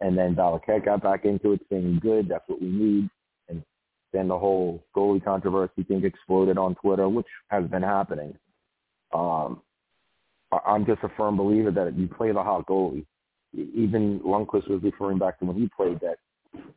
And 0.01 0.17
then 0.17 0.35
Valiquette 0.35 0.85
got 0.85 1.01
back 1.01 1.25
into 1.25 1.53
it 1.53 1.61
saying, 1.69 1.99
good, 2.01 2.27
that's 2.27 2.43
what 2.47 2.61
we 2.61 2.67
need. 2.67 3.09
And 3.47 3.63
then 4.11 4.27
the 4.27 4.37
whole 4.37 4.83
goalie 4.95 5.23
controversy 5.23 5.83
thing 5.83 6.03
exploded 6.03 6.57
on 6.57 6.75
Twitter, 6.75 7.07
which 7.07 7.27
has 7.49 7.65
been 7.69 7.83
happening. 7.83 8.35
Um, 9.13 9.61
I'm 10.65 10.85
just 10.85 11.03
a 11.03 11.09
firm 11.15 11.37
believer 11.37 11.71
that 11.71 11.97
you 11.97 12.07
play 12.07 12.31
the 12.31 12.43
hot 12.43 12.67
goalie 12.67 13.05
even 13.53 14.19
Lundqvist 14.21 14.69
was 14.69 14.81
referring 14.83 15.19
back 15.19 15.39
to 15.39 15.45
when 15.45 15.57
he 15.57 15.69
played 15.75 15.99
that 16.01 16.17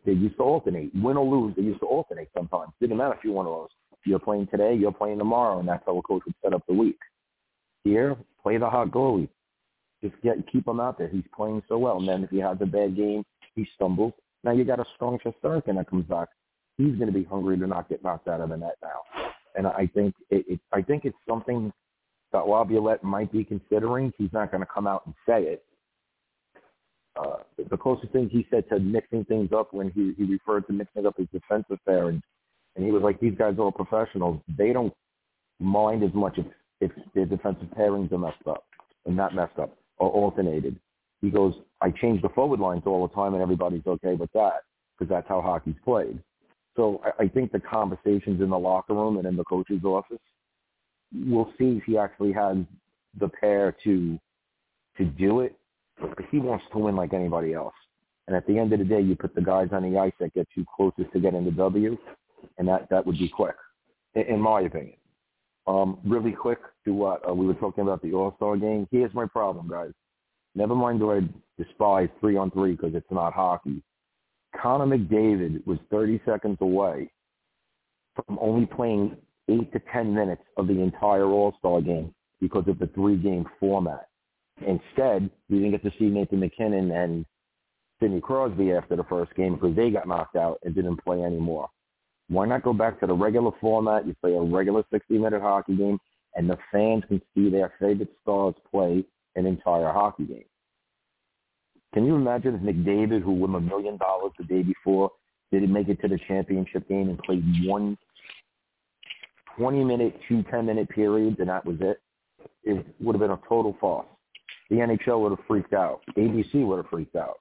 they 0.05 0.13
used 0.13 0.37
to 0.37 0.43
alternate. 0.43 0.95
Win 0.95 1.17
or 1.17 1.25
lose, 1.25 1.55
they 1.57 1.63
used 1.63 1.81
to 1.81 1.87
alternate 1.87 2.29
sometimes. 2.35 2.73
Didn't 2.81 2.97
matter 2.97 3.15
if 3.15 3.25
you 3.25 3.33
won 3.33 3.47
or 3.47 3.63
lost. 3.63 3.75
You're 4.05 4.19
playing 4.19 4.49
today, 4.49 4.75
you're 4.75 4.93
playing 4.93 5.19
tomorrow, 5.19 5.61
and 5.61 5.69
that's 5.69 5.83
how 5.87 5.97
a 5.97 6.03
coach 6.03 6.23
would 6.27 6.35
set 6.43 6.53
up 6.53 6.63
the 6.69 6.75
week. 6.75 6.99
Here, 7.85 8.17
play 8.43 8.59
the 8.59 8.69
hot 8.69 8.91
goalie. 8.91 9.29
Just 10.03 10.15
get 10.23 10.37
keep 10.53 10.69
him 10.69 10.81
out 10.81 10.99
there. 10.99 11.09
He's 11.09 11.25
playing 11.35 11.63
so 11.69 11.79
well. 11.79 11.99
And 11.99 12.09
then 12.09 12.25
if 12.25 12.31
he 12.31 12.39
has 12.39 12.59
a 12.61 12.67
bad 12.67 12.97
game, 12.97 13.25
he 13.55 13.67
stumbles. 13.75 14.13
Now 14.43 14.53
you 14.53 14.65
got 14.65 14.81
a 14.81 14.85
strong 14.95 15.19
Shesterkin 15.25 15.77
that 15.77 15.89
comes 15.89 16.05
back. 16.05 16.29
He's 16.77 16.95
going 16.97 17.07
to 17.07 17.13
be 17.13 17.25
hungry 17.25 17.59
to 17.59 17.67
not 17.67 17.89
get 17.89 18.03
knocked 18.03 18.29
out 18.29 18.41
of 18.41 18.51
the 18.51 18.57
net 18.57 18.77
now. 18.83 19.01
And 19.55 19.67
I 19.67 19.89
think 19.95 20.15
it, 20.29 20.45
it 20.49 20.61
I 20.73 20.83
think 20.83 21.07
it's 21.07 21.17
something 21.27 21.73
that 22.33 22.47
Laviolette 22.47 23.03
might 23.03 23.33
be 23.33 23.45
considering. 23.45 24.13
He's 24.19 24.33
not 24.33 24.51
going 24.51 24.61
to 24.61 24.69
come 24.73 24.87
out 24.87 25.07
and 25.07 25.15
say 25.27 25.45
it. 25.45 25.65
Uh, 27.17 27.37
the 27.71 27.77
closest 27.77 28.13
thing 28.13 28.29
he 28.29 28.47
said 28.51 28.69
to 28.69 28.79
mixing 28.79 29.25
things 29.27 29.51
up 29.53 29.73
when 29.73 29.91
he, 29.91 30.15
he 30.17 30.25
referred 30.25 30.67
to 30.67 30.73
mixing 30.73 31.07
up 31.07 31.17
his 31.17 31.29
defensive 31.33 31.79
pairings, 31.89 32.23
and 32.77 32.85
he 32.85 32.91
was 32.91 33.03
like, 33.03 33.21
these 33.21 33.35
guys 33.39 33.55
are 33.59 33.63
all 33.63 33.73
professionals. 33.73 34.41
They 34.59 34.73
don't 34.73 34.93
mind 35.61 36.03
as 36.03 36.13
much 36.13 36.39
if, 36.39 36.47
if 36.81 36.91
their 37.15 37.27
defensive 37.27 37.69
pairings 37.79 38.13
are 38.13 38.19
messed 38.19 38.47
up 38.49 38.65
and 39.07 39.17
not 39.17 39.35
messed 39.35 39.59
up 39.59 39.77
or 39.99 40.11
alternated. 40.11 40.79
He 41.21 41.31
goes, 41.31 41.55
I 41.81 41.91
change 41.91 42.23
the 42.23 42.29
forward 42.31 42.61
lines 42.61 42.83
all 42.87 43.07
the 43.07 43.15
time 43.15 43.35
and 43.35 43.43
everybody's 43.43 43.87
okay 43.87 44.15
with 44.15 44.31
that 44.33 44.63
because 44.99 45.09
that's 45.11 45.29
how 45.29 45.41
hockey's 45.41 45.75
played. 45.85 46.19
So 46.77 47.01
I, 47.05 47.25
I 47.25 47.29
think 47.29 47.53
the 47.53 47.61
conversations 47.61 48.41
in 48.41 48.51
the 48.51 48.59
locker 48.59 48.95
room 48.95 49.19
and 49.19 49.27
in 49.27 49.37
the 49.37 49.45
coach's 49.45 49.85
office, 49.85 50.19
we'll 51.27 51.53
see 51.59 51.79
if 51.79 51.85
he 51.85 51.97
actually 51.97 52.33
has 52.33 52.57
the 53.19 53.29
pair 53.29 53.77
to 53.85 54.19
to 54.99 55.05
do 55.05 55.41
it. 55.41 55.57
He 56.31 56.39
wants 56.39 56.65
to 56.73 56.79
win 56.79 56.97
like 56.97 57.13
anybody 57.13 57.55
else. 57.55 57.75
And 58.27 58.37
at 58.37 58.47
the 58.47 58.59
end 58.59 58.73
of 58.73 58.79
the 58.79 58.85
day, 58.85 59.01
you 59.01 59.17
put 59.17 59.35
the 59.35 59.43
guys 59.43 59.69
on 59.73 59.91
the 59.91 59.99
ice 59.99 60.13
that 60.19 60.35
get 60.35 60.49
you 60.55 60.65
closest 60.75 61.13
to 61.13 61.21
getting 61.21 61.45
the 61.45 61.51
W, 61.53 61.97
and 62.59 62.67
that 62.69 62.89
that 62.91 63.07
would 63.07 63.19
be 63.19 63.29
quick, 63.29 63.57
in, 64.15 64.23
in 64.23 64.41
my 64.41 64.63
opinion. 64.63 64.97
Um, 65.67 65.99
really 66.05 66.33
quick 66.33 66.59
to 66.85 66.93
what 66.93 67.29
uh, 67.29 67.35
we 67.35 67.47
were 67.47 67.55
talking 67.55 67.83
about 67.83 68.03
the 68.03 68.13
All 68.13 68.35
Star 68.37 68.57
game. 68.57 68.87
Here's 68.91 69.15
my 69.15 69.27
problem, 69.27 69.69
guys. 69.69 69.93
Never 70.55 70.75
mind 70.75 71.01
do 71.01 71.13
I 71.13 71.21
despise 71.63 72.09
three 72.21 72.37
on 72.37 72.51
three 72.51 72.73
because 72.73 72.95
it's 72.95 73.11
not 73.11 73.33
hockey. 73.33 73.83
Connor 74.61 74.87
McDavid 74.87 75.67
was 75.67 75.79
30 75.91 76.21
seconds 76.25 76.59
away 76.61 77.11
from 78.15 78.39
only 78.41 78.67
playing 78.67 79.17
eight 79.49 79.73
to 79.73 79.81
10 79.93 80.15
minutes 80.15 80.43
of 80.57 80.69
the 80.69 80.81
entire 80.81 81.27
All-Star 81.27 81.81
game 81.81 82.15
because 82.41 82.65
of 82.69 82.79
the 82.79 82.87
three-game 82.89 83.47
format. 83.59 84.09
Instead, 84.61 85.31
we 85.49 85.59
didn't 85.59 85.73
get 85.73 85.83
to 85.83 85.93
see 85.99 86.07
Nathan 86.07 86.41
MacKinnon 86.41 86.91
and 86.91 87.27
Sidney 88.01 88.21
Crosby 88.21 88.73
after 88.73 88.97
the 88.97 89.05
first 89.05 89.35
game 89.35 89.55
because 89.55 89.75
they 89.75 89.91
got 89.91 90.09
knocked 90.09 90.37
out 90.37 90.59
and 90.63 90.75
didn't 90.75 91.03
play 91.05 91.23
anymore. 91.23 91.69
Why 92.29 92.47
not 92.47 92.63
go 92.63 92.73
back 92.73 93.01
to 93.01 93.07
the 93.07 93.15
regular 93.15 93.51
format? 93.61 94.07
You 94.07 94.15
play 94.21 94.35
a 94.35 94.41
regular 94.41 94.83
60-minute 94.93 95.43
hockey 95.43 95.77
game, 95.77 95.99
and 96.35 96.49
the 96.49 96.59
fans 96.73 97.05
can 97.09 97.21
see 97.35 97.51
their 97.51 97.75
favorite 97.81 98.13
stars 98.23 98.55
play 98.71 99.05
an 99.37 99.47
entire 99.47 99.93
hockey 99.93 100.25
game. 100.25 100.45
Can 101.93 102.07
you 102.07 102.17
imagine 102.17 102.55
if 102.55 102.61
McDavid, 102.61 103.23
who 103.23 103.33
won 103.33 103.55
a 103.55 103.61
million 103.61 103.97
dollars 103.99 104.33
the 104.39 104.45
day 104.45 104.63
before, 104.63 105.11
didn't 105.53 105.73
make 105.73 105.89
it 105.89 106.01
to 106.01 106.09
the 106.09 106.19
championship 106.27 106.89
game 106.89 107.09
and 107.09 107.19
played 107.19 107.45
one 107.67 107.97
20-minute, 109.59 110.19
two 110.29 110.43
10-minute 110.45 110.89
periods, 110.89 111.37
and 111.39 111.49
that 111.49 111.65
was 111.65 111.77
it? 111.81 112.01
It 112.65 112.85
would 113.01 113.15
have 113.15 113.21
been 113.21 113.31
a 113.31 113.41
total 113.49 113.77
farce. 113.81 114.07
The 114.71 114.77
NHL 114.77 115.21
would 115.21 115.31
have 115.31 115.47
freaked 115.47 115.75
out. 115.75 116.01
ABC 116.17 116.67
would 116.67 116.77
have 116.77 116.89
freaked 116.89 117.17
out. 117.17 117.39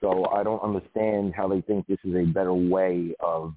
So 0.00 0.26
I 0.26 0.42
don't 0.42 0.62
understand 0.62 1.34
how 1.34 1.48
they 1.48 1.60
think 1.62 1.86
this 1.86 1.98
is 2.04 2.14
a 2.14 2.24
better 2.24 2.54
way 2.54 3.14
of 3.20 3.54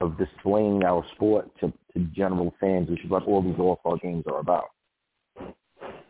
of 0.00 0.18
displaying 0.18 0.82
our 0.84 1.04
sport 1.14 1.48
to, 1.60 1.72
to 1.94 2.00
general 2.14 2.52
fans, 2.60 2.90
which 2.90 3.02
is 3.04 3.10
what 3.10 3.22
all 3.24 3.40
these 3.40 3.54
All-Star 3.58 3.96
games 3.98 4.24
are 4.26 4.40
about. 4.40 4.70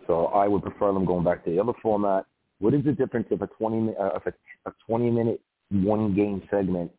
So 0.07 0.27
I 0.27 0.49
would 0.49 0.63
prefer 0.63 0.93
them 0.93 1.05
going 1.05 1.25
back 1.25 1.45
to 1.45 1.51
the 1.51 1.61
other 1.61 1.75
format. 1.83 2.27
What 2.59 2.75
is 2.75 2.85
the 2.85 2.93
difference 2.93 3.27
if 3.31 3.41
a 3.41 3.47
20 3.47 3.95
uh, 3.99 4.17
if 4.17 4.27
a, 4.27 4.33
a 4.69 4.73
20 4.87 5.11
minute 5.11 5.41
one 5.71 6.15
game 6.15 6.43
segment 6.51 6.91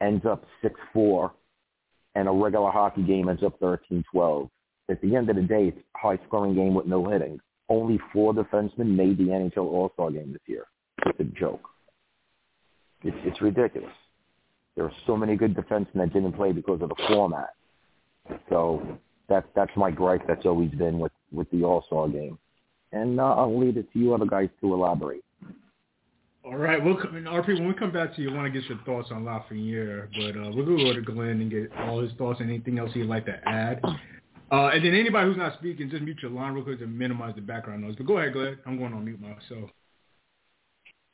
ends 0.00 0.24
up 0.26 0.44
6-4 0.94 1.30
and 2.14 2.28
a 2.28 2.30
regular 2.30 2.70
hockey 2.70 3.02
game 3.02 3.28
ends 3.28 3.42
up 3.42 3.58
13-12? 3.60 4.50
At 4.90 5.00
the 5.02 5.16
end 5.16 5.28
of 5.28 5.36
the 5.36 5.42
day, 5.42 5.68
it's 5.68 5.78
a 5.78 5.98
high 5.98 6.18
scoring 6.26 6.54
game 6.54 6.74
with 6.74 6.86
no 6.86 7.08
hitting. 7.08 7.40
Only 7.68 8.00
four 8.12 8.32
defensemen 8.32 8.96
made 8.96 9.18
the 9.18 9.24
NHL 9.24 9.58
All-Star 9.58 10.10
game 10.10 10.32
this 10.32 10.42
year. 10.46 10.64
It's 11.06 11.20
a 11.20 11.24
joke. 11.24 11.68
It's, 13.02 13.16
it's 13.24 13.40
ridiculous. 13.42 13.92
There 14.74 14.84
are 14.84 14.92
so 15.06 15.16
many 15.16 15.36
good 15.36 15.54
defensemen 15.54 15.94
that 15.94 16.12
didn't 16.12 16.32
play 16.32 16.52
because 16.52 16.80
of 16.80 16.88
the 16.88 16.96
format. 17.08 17.50
So 18.48 18.98
that's 19.28 19.46
that's 19.54 19.70
my 19.76 19.90
gripe. 19.90 20.22
That's 20.26 20.46
always 20.46 20.70
been 20.70 20.98
with 20.98 21.12
with 21.32 21.50
the 21.50 21.64
All 21.64 21.82
Star 21.86 22.08
game, 22.08 22.38
and 22.92 23.18
uh, 23.18 23.34
I'll 23.34 23.58
leave 23.58 23.76
it 23.76 23.92
to 23.92 23.98
you 23.98 24.14
other 24.14 24.26
guys 24.26 24.48
to 24.60 24.74
elaborate. 24.74 25.24
All 26.44 26.56
right, 26.56 26.82
we'll 26.82 26.96
RP. 26.96 27.48
When 27.48 27.68
we 27.68 27.74
come 27.74 27.92
back 27.92 28.14
to 28.16 28.22
you, 28.22 28.30
I 28.30 28.34
want 28.34 28.52
to 28.52 28.60
get 28.60 28.68
your 28.68 28.78
thoughts 28.86 29.08
on 29.10 29.24
Lafreniere, 29.24 30.08
but 30.16 30.38
uh, 30.38 30.50
we'll 30.54 30.64
go 30.64 30.94
to 30.94 31.02
Glenn 31.02 31.40
and 31.40 31.50
get 31.50 31.70
all 31.76 32.00
his 32.00 32.12
thoughts 32.12 32.40
and 32.40 32.48
anything 32.48 32.78
else 32.78 32.90
he'd 32.94 33.04
like 33.04 33.26
to 33.26 33.38
add. 33.46 33.82
Uh, 34.50 34.68
and 34.68 34.84
then 34.84 34.94
anybody 34.94 35.28
who's 35.28 35.36
not 35.36 35.54
speaking, 35.58 35.90
just 35.90 36.02
mute 36.02 36.18
your 36.22 36.30
line 36.30 36.54
real 36.54 36.64
quick 36.64 36.78
to 36.78 36.86
minimize 36.86 37.34
the 37.34 37.40
background 37.40 37.82
noise. 37.82 37.96
But 37.96 38.06
go 38.06 38.18
ahead, 38.18 38.32
Glenn. 38.32 38.58
I'm 38.66 38.78
going 38.78 38.94
on 38.94 39.04
mute 39.04 39.20
myself. 39.20 39.70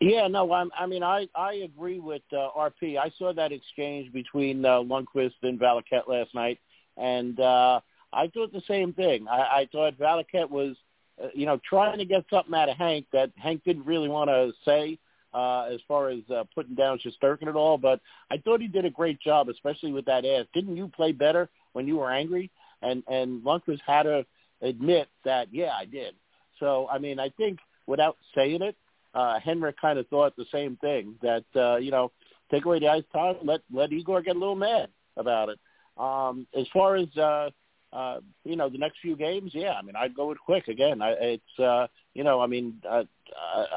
Yeah, 0.00 0.28
no, 0.28 0.52
I'm, 0.52 0.70
I 0.78 0.86
mean, 0.86 1.02
I 1.02 1.28
I 1.34 1.54
agree 1.54 1.98
with 1.98 2.22
uh, 2.32 2.48
RP. 2.56 2.98
I 2.98 3.10
saw 3.18 3.32
that 3.32 3.52
exchange 3.52 4.12
between 4.12 4.64
uh, 4.64 4.80
Lundqvist 4.80 5.34
and 5.42 5.58
Valiquette 5.58 6.08
last 6.08 6.34
night, 6.34 6.58
and 6.96 7.38
uh, 7.40 7.80
I 8.12 8.28
thought 8.28 8.52
the 8.52 8.62
same 8.68 8.92
thing. 8.92 9.26
I, 9.28 9.38
I 9.38 9.68
thought 9.72 9.98
Valiquette 9.98 10.50
was, 10.50 10.76
uh, 11.22 11.28
you 11.34 11.46
know, 11.46 11.58
trying 11.68 11.98
to 11.98 12.04
get 12.04 12.24
something 12.28 12.54
out 12.54 12.68
of 12.68 12.76
Hank 12.76 13.06
that 13.12 13.30
Hank 13.36 13.62
didn't 13.64 13.86
really 13.86 14.08
want 14.08 14.28
to 14.30 14.52
say 14.64 14.98
uh, 15.32 15.62
as 15.72 15.80
far 15.88 16.10
as 16.10 16.20
uh, 16.30 16.44
putting 16.54 16.74
down 16.74 16.98
Shesterkin 16.98 17.48
at 17.48 17.56
all. 17.56 17.78
But 17.78 18.00
I 18.30 18.38
thought 18.38 18.60
he 18.60 18.68
did 18.68 18.84
a 18.84 18.90
great 18.90 19.20
job, 19.20 19.48
especially 19.48 19.92
with 19.92 20.04
that 20.06 20.24
ass. 20.24 20.46
Didn't 20.54 20.76
you 20.76 20.88
play 20.88 21.12
better 21.12 21.48
when 21.72 21.88
you 21.88 21.96
were 21.96 22.10
angry? 22.10 22.50
And 22.84 23.02
and 23.08 23.42
Lundqvist 23.42 23.80
had 23.86 24.04
to 24.04 24.24
admit 24.62 25.08
that, 25.24 25.48
yeah, 25.52 25.72
I 25.78 25.84
did. 25.84 26.14
So 26.60 26.88
I 26.90 26.98
mean, 26.98 27.18
I 27.18 27.30
think 27.30 27.58
without 27.86 28.16
saying 28.34 28.62
it, 28.62 28.76
uh, 29.14 29.38
Henrik 29.40 29.80
kind 29.80 29.98
of 29.98 30.08
thought 30.08 30.36
the 30.36 30.46
same 30.52 30.76
thing 30.76 31.14
that 31.22 31.44
uh, 31.56 31.76
you 31.76 31.90
know, 31.90 32.12
take 32.50 32.64
away 32.64 32.78
the 32.78 32.88
ice 32.88 33.04
time, 33.12 33.36
let 33.42 33.60
let 33.72 33.92
Igor 33.92 34.22
get 34.22 34.36
a 34.36 34.38
little 34.38 34.56
mad 34.56 34.88
about 35.16 35.48
it. 35.48 35.58
Um, 35.96 36.46
as 36.58 36.66
far 36.72 36.96
as 36.96 37.08
uh, 37.16 37.50
uh, 37.94 38.18
you 38.44 38.56
know, 38.56 38.68
the 38.68 38.78
next 38.78 38.98
few 39.00 39.16
games, 39.16 39.52
yeah, 39.54 39.74
I 39.74 39.82
mean, 39.82 39.94
I'd 39.94 40.16
go 40.16 40.26
with 40.26 40.38
Quick 40.38 40.66
again. 40.66 41.00
I, 41.00 41.10
it's, 41.12 41.58
uh, 41.60 41.86
you 42.12 42.24
know, 42.24 42.40
I 42.40 42.48
mean, 42.48 42.82
uh, 42.88 43.04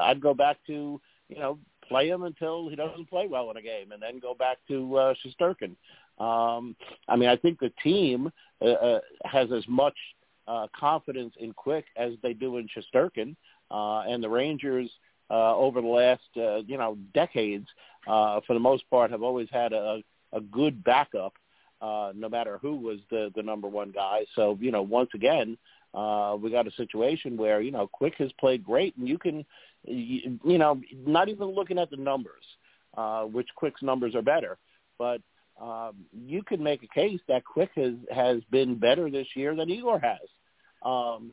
I'd 0.00 0.20
go 0.20 0.34
back 0.34 0.56
to, 0.66 1.00
you 1.28 1.38
know, 1.38 1.58
play 1.88 2.08
him 2.08 2.24
until 2.24 2.68
he 2.68 2.74
doesn't 2.74 3.08
play 3.08 3.28
well 3.28 3.50
in 3.52 3.56
a 3.56 3.62
game, 3.62 3.92
and 3.92 4.02
then 4.02 4.18
go 4.18 4.34
back 4.34 4.58
to 4.66 4.96
uh, 4.96 5.14
Shesterkin. 5.24 5.76
Um, 6.18 6.76
I 7.08 7.16
mean, 7.16 7.28
I 7.28 7.36
think 7.36 7.60
the 7.60 7.72
team 7.82 8.30
uh, 8.60 8.64
uh, 8.64 9.00
has 9.24 9.52
as 9.52 9.64
much 9.68 9.94
uh, 10.46 10.66
confidence 10.78 11.34
in 11.38 11.52
Quick 11.52 11.84
as 11.96 12.12
they 12.22 12.32
do 12.32 12.56
in 12.56 12.68
Shesterkin, 12.68 13.36
uh, 13.70 14.00
and 14.00 14.22
the 14.22 14.28
Rangers 14.28 14.90
uh, 15.30 15.54
over 15.54 15.80
the 15.80 15.86
last, 15.86 16.22
uh, 16.36 16.56
you 16.66 16.78
know, 16.78 16.96
decades, 17.14 17.66
uh, 18.06 18.40
for 18.46 18.54
the 18.54 18.60
most 18.60 18.88
part, 18.90 19.10
have 19.10 19.22
always 19.22 19.48
had 19.50 19.72
a, 19.72 20.02
a 20.32 20.40
good 20.40 20.82
backup 20.82 21.34
uh, 21.80 22.12
no 22.14 22.28
matter 22.28 22.58
who 22.58 22.76
was 22.76 22.98
the 23.10 23.30
the 23.36 23.42
number 23.42 23.68
one 23.68 23.90
guy. 23.90 24.24
So 24.34 24.58
you 24.60 24.72
know, 24.72 24.82
once 24.82 25.10
again, 25.14 25.56
uh, 25.94 26.36
we 26.40 26.50
got 26.50 26.66
a 26.66 26.72
situation 26.72 27.36
where 27.36 27.60
you 27.60 27.70
know 27.70 27.86
Quick 27.86 28.14
has 28.18 28.32
played 28.40 28.64
great, 28.64 28.96
and 28.96 29.08
you 29.08 29.18
can, 29.18 29.44
you, 29.84 30.38
you 30.44 30.58
know, 30.58 30.80
not 31.06 31.28
even 31.28 31.48
looking 31.48 31.78
at 31.78 31.90
the 31.90 31.96
numbers, 31.96 32.44
uh, 32.96 33.22
which 33.24 33.48
Quick's 33.54 33.82
numbers 33.82 34.14
are 34.14 34.22
better, 34.22 34.58
but 34.98 35.20
um, 35.60 36.06
you 36.12 36.42
can 36.42 36.62
make 36.62 36.82
a 36.82 36.88
case 36.88 37.20
that 37.28 37.44
Quick 37.44 37.70
has 37.76 37.94
has 38.14 38.42
been 38.50 38.78
better 38.78 39.10
this 39.10 39.26
year 39.34 39.54
than 39.54 39.70
Igor 39.70 39.98
has. 39.98 40.28
Um, 40.82 41.32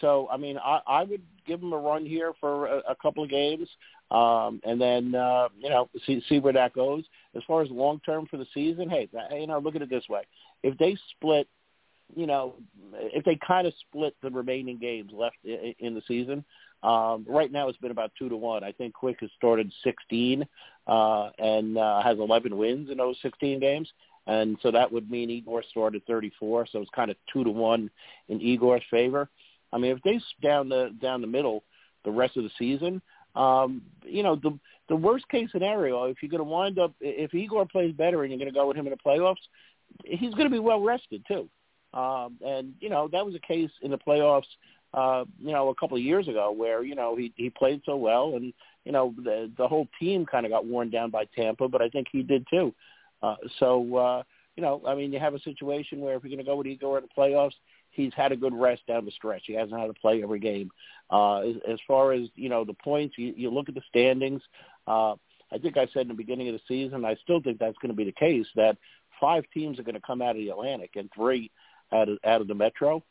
so 0.00 0.28
I 0.30 0.36
mean, 0.36 0.58
I, 0.58 0.80
I 0.86 1.04
would 1.04 1.22
give 1.46 1.62
him 1.62 1.72
a 1.72 1.78
run 1.78 2.04
here 2.04 2.32
for 2.40 2.66
a, 2.66 2.78
a 2.90 2.96
couple 2.96 3.22
of 3.22 3.30
games, 3.30 3.68
um, 4.10 4.60
and 4.64 4.80
then 4.80 5.14
uh, 5.14 5.48
you 5.58 5.70
know 5.70 5.88
see 6.06 6.22
see 6.28 6.38
where 6.38 6.52
that 6.52 6.72
goes. 6.72 7.04
As 7.34 7.42
far 7.46 7.62
as 7.62 7.70
long 7.70 8.00
term 8.00 8.26
for 8.26 8.36
the 8.36 8.46
season, 8.54 8.88
hey, 8.88 9.08
you 9.32 9.46
know, 9.46 9.58
look 9.58 9.76
at 9.76 9.82
it 9.82 9.90
this 9.90 10.08
way: 10.08 10.22
if 10.62 10.76
they 10.78 10.96
split, 11.12 11.48
you 12.14 12.26
know, 12.26 12.54
if 12.94 13.24
they 13.24 13.38
kind 13.46 13.66
of 13.66 13.74
split 13.80 14.14
the 14.22 14.30
remaining 14.30 14.78
games 14.78 15.10
left 15.12 15.36
in, 15.44 15.94
the 15.94 16.02
season, 16.06 16.44
um, 16.82 17.26
right 17.28 17.50
now 17.50 17.68
it's 17.68 17.78
been 17.78 17.90
about 17.90 18.12
two 18.18 18.28
to 18.28 18.36
one. 18.36 18.62
I 18.62 18.72
think 18.72 18.94
Quick 18.94 19.18
has 19.20 19.30
started 19.36 19.72
16 19.82 20.46
uh, 20.86 21.30
and 21.38 21.76
uh, 21.76 22.02
has 22.02 22.18
11 22.18 22.56
wins 22.56 22.90
in 22.90 22.98
those 22.98 23.16
16 23.22 23.60
games. 23.60 23.90
And 24.26 24.56
so 24.62 24.70
that 24.70 24.90
would 24.90 25.10
mean 25.10 25.30
Igor 25.30 25.62
started 25.70 26.02
34, 26.06 26.66
so 26.72 26.80
it's 26.80 26.90
kind 26.94 27.10
of 27.10 27.16
two 27.32 27.44
to 27.44 27.50
one 27.50 27.90
in 28.28 28.40
Igor's 28.40 28.82
favor. 28.90 29.28
I 29.72 29.78
mean, 29.78 29.92
if 29.92 30.02
they 30.02 30.20
down 30.46 30.68
the 30.68 30.94
down 31.00 31.20
the 31.20 31.26
middle 31.26 31.64
the 32.04 32.10
rest 32.10 32.36
of 32.36 32.44
the 32.44 32.50
season, 32.58 33.02
um, 33.34 33.82
you 34.04 34.22
know, 34.22 34.36
the 34.36 34.58
the 34.88 34.96
worst 34.96 35.28
case 35.28 35.50
scenario, 35.52 36.04
if 36.04 36.16
you're 36.22 36.30
going 36.30 36.38
to 36.38 36.44
wind 36.44 36.78
up, 36.78 36.92
if 37.00 37.34
Igor 37.34 37.66
plays 37.66 37.92
better 37.92 38.22
and 38.22 38.30
you're 38.30 38.38
going 38.38 38.52
to 38.52 38.54
go 38.54 38.66
with 38.66 38.76
him 38.76 38.86
in 38.86 38.92
the 38.92 38.98
playoffs, 38.98 39.36
he's 40.04 40.32
going 40.34 40.46
to 40.46 40.50
be 40.50 40.58
well 40.58 40.80
rested 40.80 41.24
too. 41.28 41.48
Um, 41.96 42.36
and 42.44 42.74
you 42.80 42.90
know 42.90 43.08
that 43.08 43.24
was 43.24 43.34
a 43.34 43.40
case 43.40 43.70
in 43.80 43.90
the 43.90 43.98
playoffs, 43.98 44.44
uh, 44.92 45.24
you 45.40 45.52
know, 45.52 45.70
a 45.70 45.74
couple 45.74 45.96
of 45.96 46.02
years 46.02 46.28
ago 46.28 46.52
where 46.52 46.84
you 46.84 46.94
know 46.94 47.16
he 47.16 47.32
he 47.36 47.48
played 47.48 47.80
so 47.86 47.96
well, 47.96 48.34
and 48.36 48.52
you 48.84 48.92
know 48.92 49.14
the 49.16 49.50
the 49.56 49.66
whole 49.66 49.88
team 49.98 50.26
kind 50.26 50.44
of 50.44 50.52
got 50.52 50.66
worn 50.66 50.90
down 50.90 51.10
by 51.10 51.24
Tampa, 51.34 51.68
but 51.68 51.80
I 51.80 51.88
think 51.88 52.08
he 52.12 52.22
did 52.22 52.46
too. 52.50 52.74
Uh, 53.22 53.36
so 53.58 53.96
uh, 53.96 54.22
you 54.56 54.62
know, 54.62 54.82
I 54.86 54.94
mean, 54.94 55.10
you 55.10 55.18
have 55.18 55.32
a 55.32 55.40
situation 55.40 56.00
where 56.00 56.16
if 56.16 56.22
you're 56.22 56.30
going 56.30 56.44
to 56.44 56.44
go 56.44 56.56
with 56.56 56.66
Igor 56.66 56.98
in 56.98 57.04
the 57.04 57.22
playoffs, 57.22 57.54
he's 57.90 58.12
had 58.14 58.30
a 58.30 58.36
good 58.36 58.54
rest 58.54 58.82
down 58.86 59.06
the 59.06 59.10
stretch. 59.12 59.44
He 59.46 59.54
hasn't 59.54 59.80
had 59.80 59.86
to 59.86 59.94
play 59.94 60.22
every 60.22 60.40
game. 60.40 60.70
Uh, 61.10 61.38
as, 61.38 61.56
as 61.66 61.78
far 61.88 62.12
as 62.12 62.28
you 62.34 62.50
know, 62.50 62.66
the 62.66 62.74
points, 62.74 63.14
you, 63.16 63.32
you 63.34 63.48
look 63.48 63.70
at 63.70 63.74
the 63.74 63.82
standings. 63.88 64.42
Uh, 64.86 65.14
I 65.50 65.58
think 65.62 65.78
I 65.78 65.86
said 65.94 66.02
in 66.02 66.08
the 66.08 66.14
beginning 66.14 66.48
of 66.48 66.54
the 66.54 66.60
season, 66.68 67.06
I 67.06 67.16
still 67.22 67.40
think 67.40 67.58
that's 67.58 67.78
going 67.78 67.90
to 67.90 67.96
be 67.96 68.04
the 68.04 68.12
case 68.12 68.46
that 68.56 68.76
five 69.18 69.44
teams 69.54 69.78
are 69.78 69.84
going 69.84 69.94
to 69.94 70.00
come 70.06 70.20
out 70.20 70.30
of 70.30 70.36
the 70.36 70.50
Atlantic 70.50 70.90
and 70.96 71.08
three 71.14 71.50
out 71.92 72.08
of 72.08 72.18
out 72.24 72.40
of 72.40 72.48
the 72.48 72.54
Metro. 72.54 73.02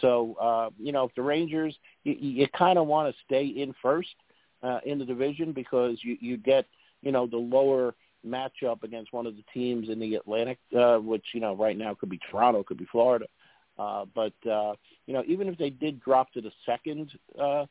So 0.00 0.34
uh, 0.40 0.70
you 0.78 0.92
know, 0.92 1.04
if 1.04 1.14
the 1.14 1.22
Rangers, 1.22 1.76
you, 2.02 2.14
you 2.18 2.48
kind 2.48 2.78
of 2.78 2.86
want 2.86 3.14
to 3.14 3.22
stay 3.24 3.46
in 3.46 3.74
first 3.80 4.14
uh, 4.62 4.80
in 4.84 4.98
the 4.98 5.04
division 5.04 5.52
because 5.52 5.98
you 6.02 6.16
you 6.20 6.36
get 6.36 6.66
you 7.02 7.12
know 7.12 7.26
the 7.26 7.36
lower 7.36 7.94
matchup 8.26 8.82
against 8.82 9.12
one 9.12 9.26
of 9.26 9.36
the 9.36 9.44
teams 9.52 9.88
in 9.88 9.98
the 9.98 10.14
Atlantic, 10.14 10.58
uh, 10.76 10.96
which 10.96 11.24
you 11.32 11.40
know 11.40 11.54
right 11.54 11.76
now 11.76 11.94
could 11.94 12.08
be 12.08 12.18
Toronto, 12.30 12.62
could 12.62 12.78
be 12.78 12.86
Florida. 12.90 13.26
Uh, 13.78 14.04
but 14.14 14.32
uh, 14.50 14.74
you 15.06 15.14
know, 15.14 15.22
even 15.26 15.48
if 15.48 15.58
they 15.58 15.70
did 15.70 16.00
drop 16.00 16.32
to 16.32 16.40
the 16.40 16.52
second 16.64 17.10
uh, 17.38 17.66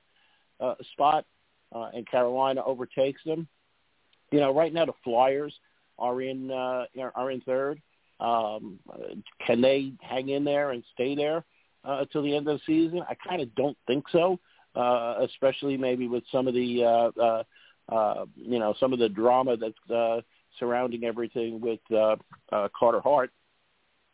uh, 0.60 0.76
spot 0.92 1.26
uh, 1.74 1.90
and 1.94 2.10
Carolina 2.10 2.62
overtakes 2.66 3.22
them, 3.26 3.48
you 4.32 4.40
know, 4.40 4.54
right 4.54 4.74
now 4.74 4.86
the 4.86 4.94
Flyers 5.04 5.54
are 5.98 6.22
in 6.22 6.52
uh, 6.52 6.86
are 7.16 7.32
in 7.32 7.42
third. 7.42 7.82
Um, 8.20 8.80
can 9.46 9.62
they 9.62 9.94
hang 10.02 10.30
in 10.30 10.44
there 10.44 10.72
and 10.72 10.84
stay 10.94 11.16
there 11.16 11.44
uh, 11.84 12.00
until 12.02 12.24
the 12.24 12.36
end 12.36 12.48
of 12.48 12.60
the 12.60 12.64
season? 12.66 13.02
I 13.08 13.16
kind 13.16 13.42
of 13.42 13.54
don't 13.56 13.78
think 13.88 14.06
so, 14.12 14.40
uh, 14.76 15.16
especially 15.22 15.78
maybe 15.78 16.08
with 16.08 16.24
some 16.32 16.48
of 16.48 16.54
the 16.54 16.84
uh, 16.84 17.22
uh, 17.22 17.44
uh, 17.90 18.26
you 18.36 18.60
know 18.60 18.74
some 18.80 18.94
of 18.94 19.00
the 19.00 19.10
drama 19.10 19.58
that's 19.58 19.92
uh, 19.94 20.22
surrounding 20.60 21.04
everything 21.04 21.60
with 21.60 21.80
uh, 21.92 22.16
uh, 22.52 22.70
Carter 22.78 23.02
Hart. 23.02 23.32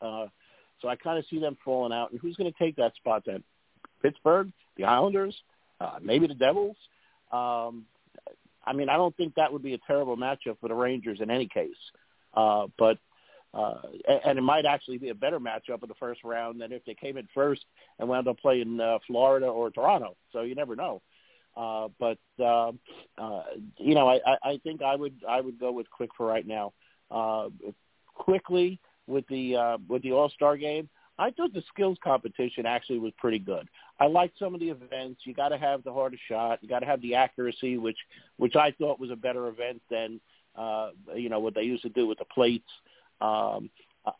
Uh, 0.02 0.28
so 0.82 0.88
I 0.88 0.96
kind 0.96 1.20
of 1.20 1.26
see 1.30 1.40
them 1.40 1.58
falling 1.64 1.94
out. 1.94 2.12
And 2.12 2.20
who's 2.20 2.36
going 2.36 2.52
to 2.52 2.58
take 2.58 2.76
that 2.78 2.96
spot 2.96 3.24
then? 3.26 3.44
Pittsburgh, 4.02 4.52
the 4.78 4.86
Islanders, 4.86 5.36
uh, 5.82 6.00
maybe 6.02 6.28
the 6.28 6.34
Devils. 6.34 6.78
Um, 7.32 7.86
I 8.66 8.74
mean, 8.74 8.90
I 8.90 8.96
don't 8.96 9.16
think 9.18 9.36
that 9.36 9.52
would 9.52 9.64
be 9.64 9.74
a 9.74 9.80
terrible 9.88 10.18
matchup 10.18 10.58
for 10.62 10.68
the 10.68 10.74
Rangers 10.74 11.20
in 11.22 11.30
any 11.30 11.48
case. 11.48 11.72
Uh, 12.34 12.68
but 12.78 12.98
uh, 13.54 13.82
and 14.26 14.38
it 14.38 14.42
might 14.42 14.66
actually 14.66 14.98
be 14.98 15.10
a 15.10 15.16
better 15.16 15.40
matchup 15.40 15.82
in 15.82 15.90
the 15.90 15.96
first 16.00 16.24
round 16.24 16.62
than 16.62 16.72
if 16.72 16.86
they 16.86 16.94
came 16.94 17.18
in 17.18 17.28
first 17.34 17.66
and 17.98 18.08
wound 18.08 18.28
up 18.28 18.38
playing 18.40 18.80
uh, 18.80 19.00
Florida 19.08 19.48
or 19.48 19.72
Toronto. 19.72 20.16
So 20.32 20.42
you 20.42 20.56
never 20.56 20.76
know. 20.76 21.02
Uh, 21.58 21.88
but 22.00 22.20
uh, 22.40 22.72
uh, 23.18 23.44
you 23.78 23.96
know, 23.96 24.08
I, 24.08 24.20
I 24.44 24.60
think 24.64 24.82
I 24.82 24.96
would 24.96 25.16
I 25.28 25.42
would 25.42 25.60
go 25.60 25.72
with 25.72 25.90
Quick 25.90 26.12
for 26.16 26.26
right 26.26 26.46
now. 26.46 26.74
Uh, 27.10 27.50
quickly 28.14 28.80
with 29.08 29.28
the 29.28 29.56
uh, 29.56 29.78
with 29.88 30.04
the 30.04 30.12
All 30.12 30.30
Star 30.30 30.56
game, 30.56 30.88
I 31.18 31.32
thought 31.32 31.54
the 31.54 31.64
skills 31.74 31.98
competition 32.04 32.66
actually 32.66 33.00
was 33.00 33.12
pretty 33.18 33.40
good. 33.40 33.68
I 34.00 34.06
liked 34.06 34.40
some 34.40 34.54
of 34.54 34.62
the 34.62 34.70
events. 34.70 35.22
You 35.26 35.34
got 35.34 35.50
to 35.50 35.58
have 35.58 35.84
the 35.84 35.92
hardest 35.92 36.24
shot. 36.30 36.60
You 36.62 36.70
got 36.70 36.80
to 36.80 36.86
have 36.86 37.02
the 37.02 37.16
accuracy, 37.16 37.78
which 37.78 37.98
which 38.38 38.56
I 38.56 38.72
thought 38.72 39.00
was 39.00 39.12
a 39.12 39.16
better 39.16 39.48
event 39.48 39.82
than 39.90 40.22
uh, 40.56 40.92
you 41.16 41.30
know 41.30 41.40
what 41.40 41.56
they 41.56 41.64
used 41.64 41.84
to 41.84 41.90
do 41.90 42.08
with 42.08 42.20
the 42.20 42.26
plates. 42.26 42.70
Um, 43.22 43.70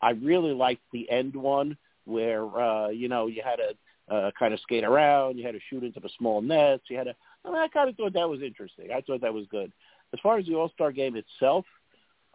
I 0.02 0.10
really 0.10 0.52
liked 0.52 0.82
the 0.92 1.10
end 1.10 1.34
one 1.34 1.76
where 2.04 2.44
uh, 2.58 2.88
you 2.88 3.08
know 3.08 3.26
you 3.26 3.42
had 3.44 3.56
to 3.56 4.14
uh, 4.14 4.30
kind 4.38 4.52
of 4.52 4.60
skate 4.60 4.84
around, 4.84 5.38
you 5.38 5.46
had 5.46 5.54
to 5.54 5.60
shoot 5.70 5.84
into 5.84 6.00
the 6.00 6.10
small 6.18 6.40
nets, 6.40 6.84
you 6.88 6.98
had 6.98 7.04
to. 7.04 7.14
I 7.44 7.50
mean, 7.50 7.58
I 7.58 7.68
kind 7.68 7.88
of 7.88 7.96
thought 7.96 8.12
that 8.14 8.28
was 8.28 8.42
interesting. 8.42 8.88
I 8.92 9.00
thought 9.00 9.20
that 9.22 9.32
was 9.32 9.46
good. 9.50 9.72
As 10.12 10.20
far 10.20 10.38
as 10.38 10.46
the 10.46 10.54
All 10.54 10.70
Star 10.70 10.92
game 10.92 11.16
itself, 11.16 11.64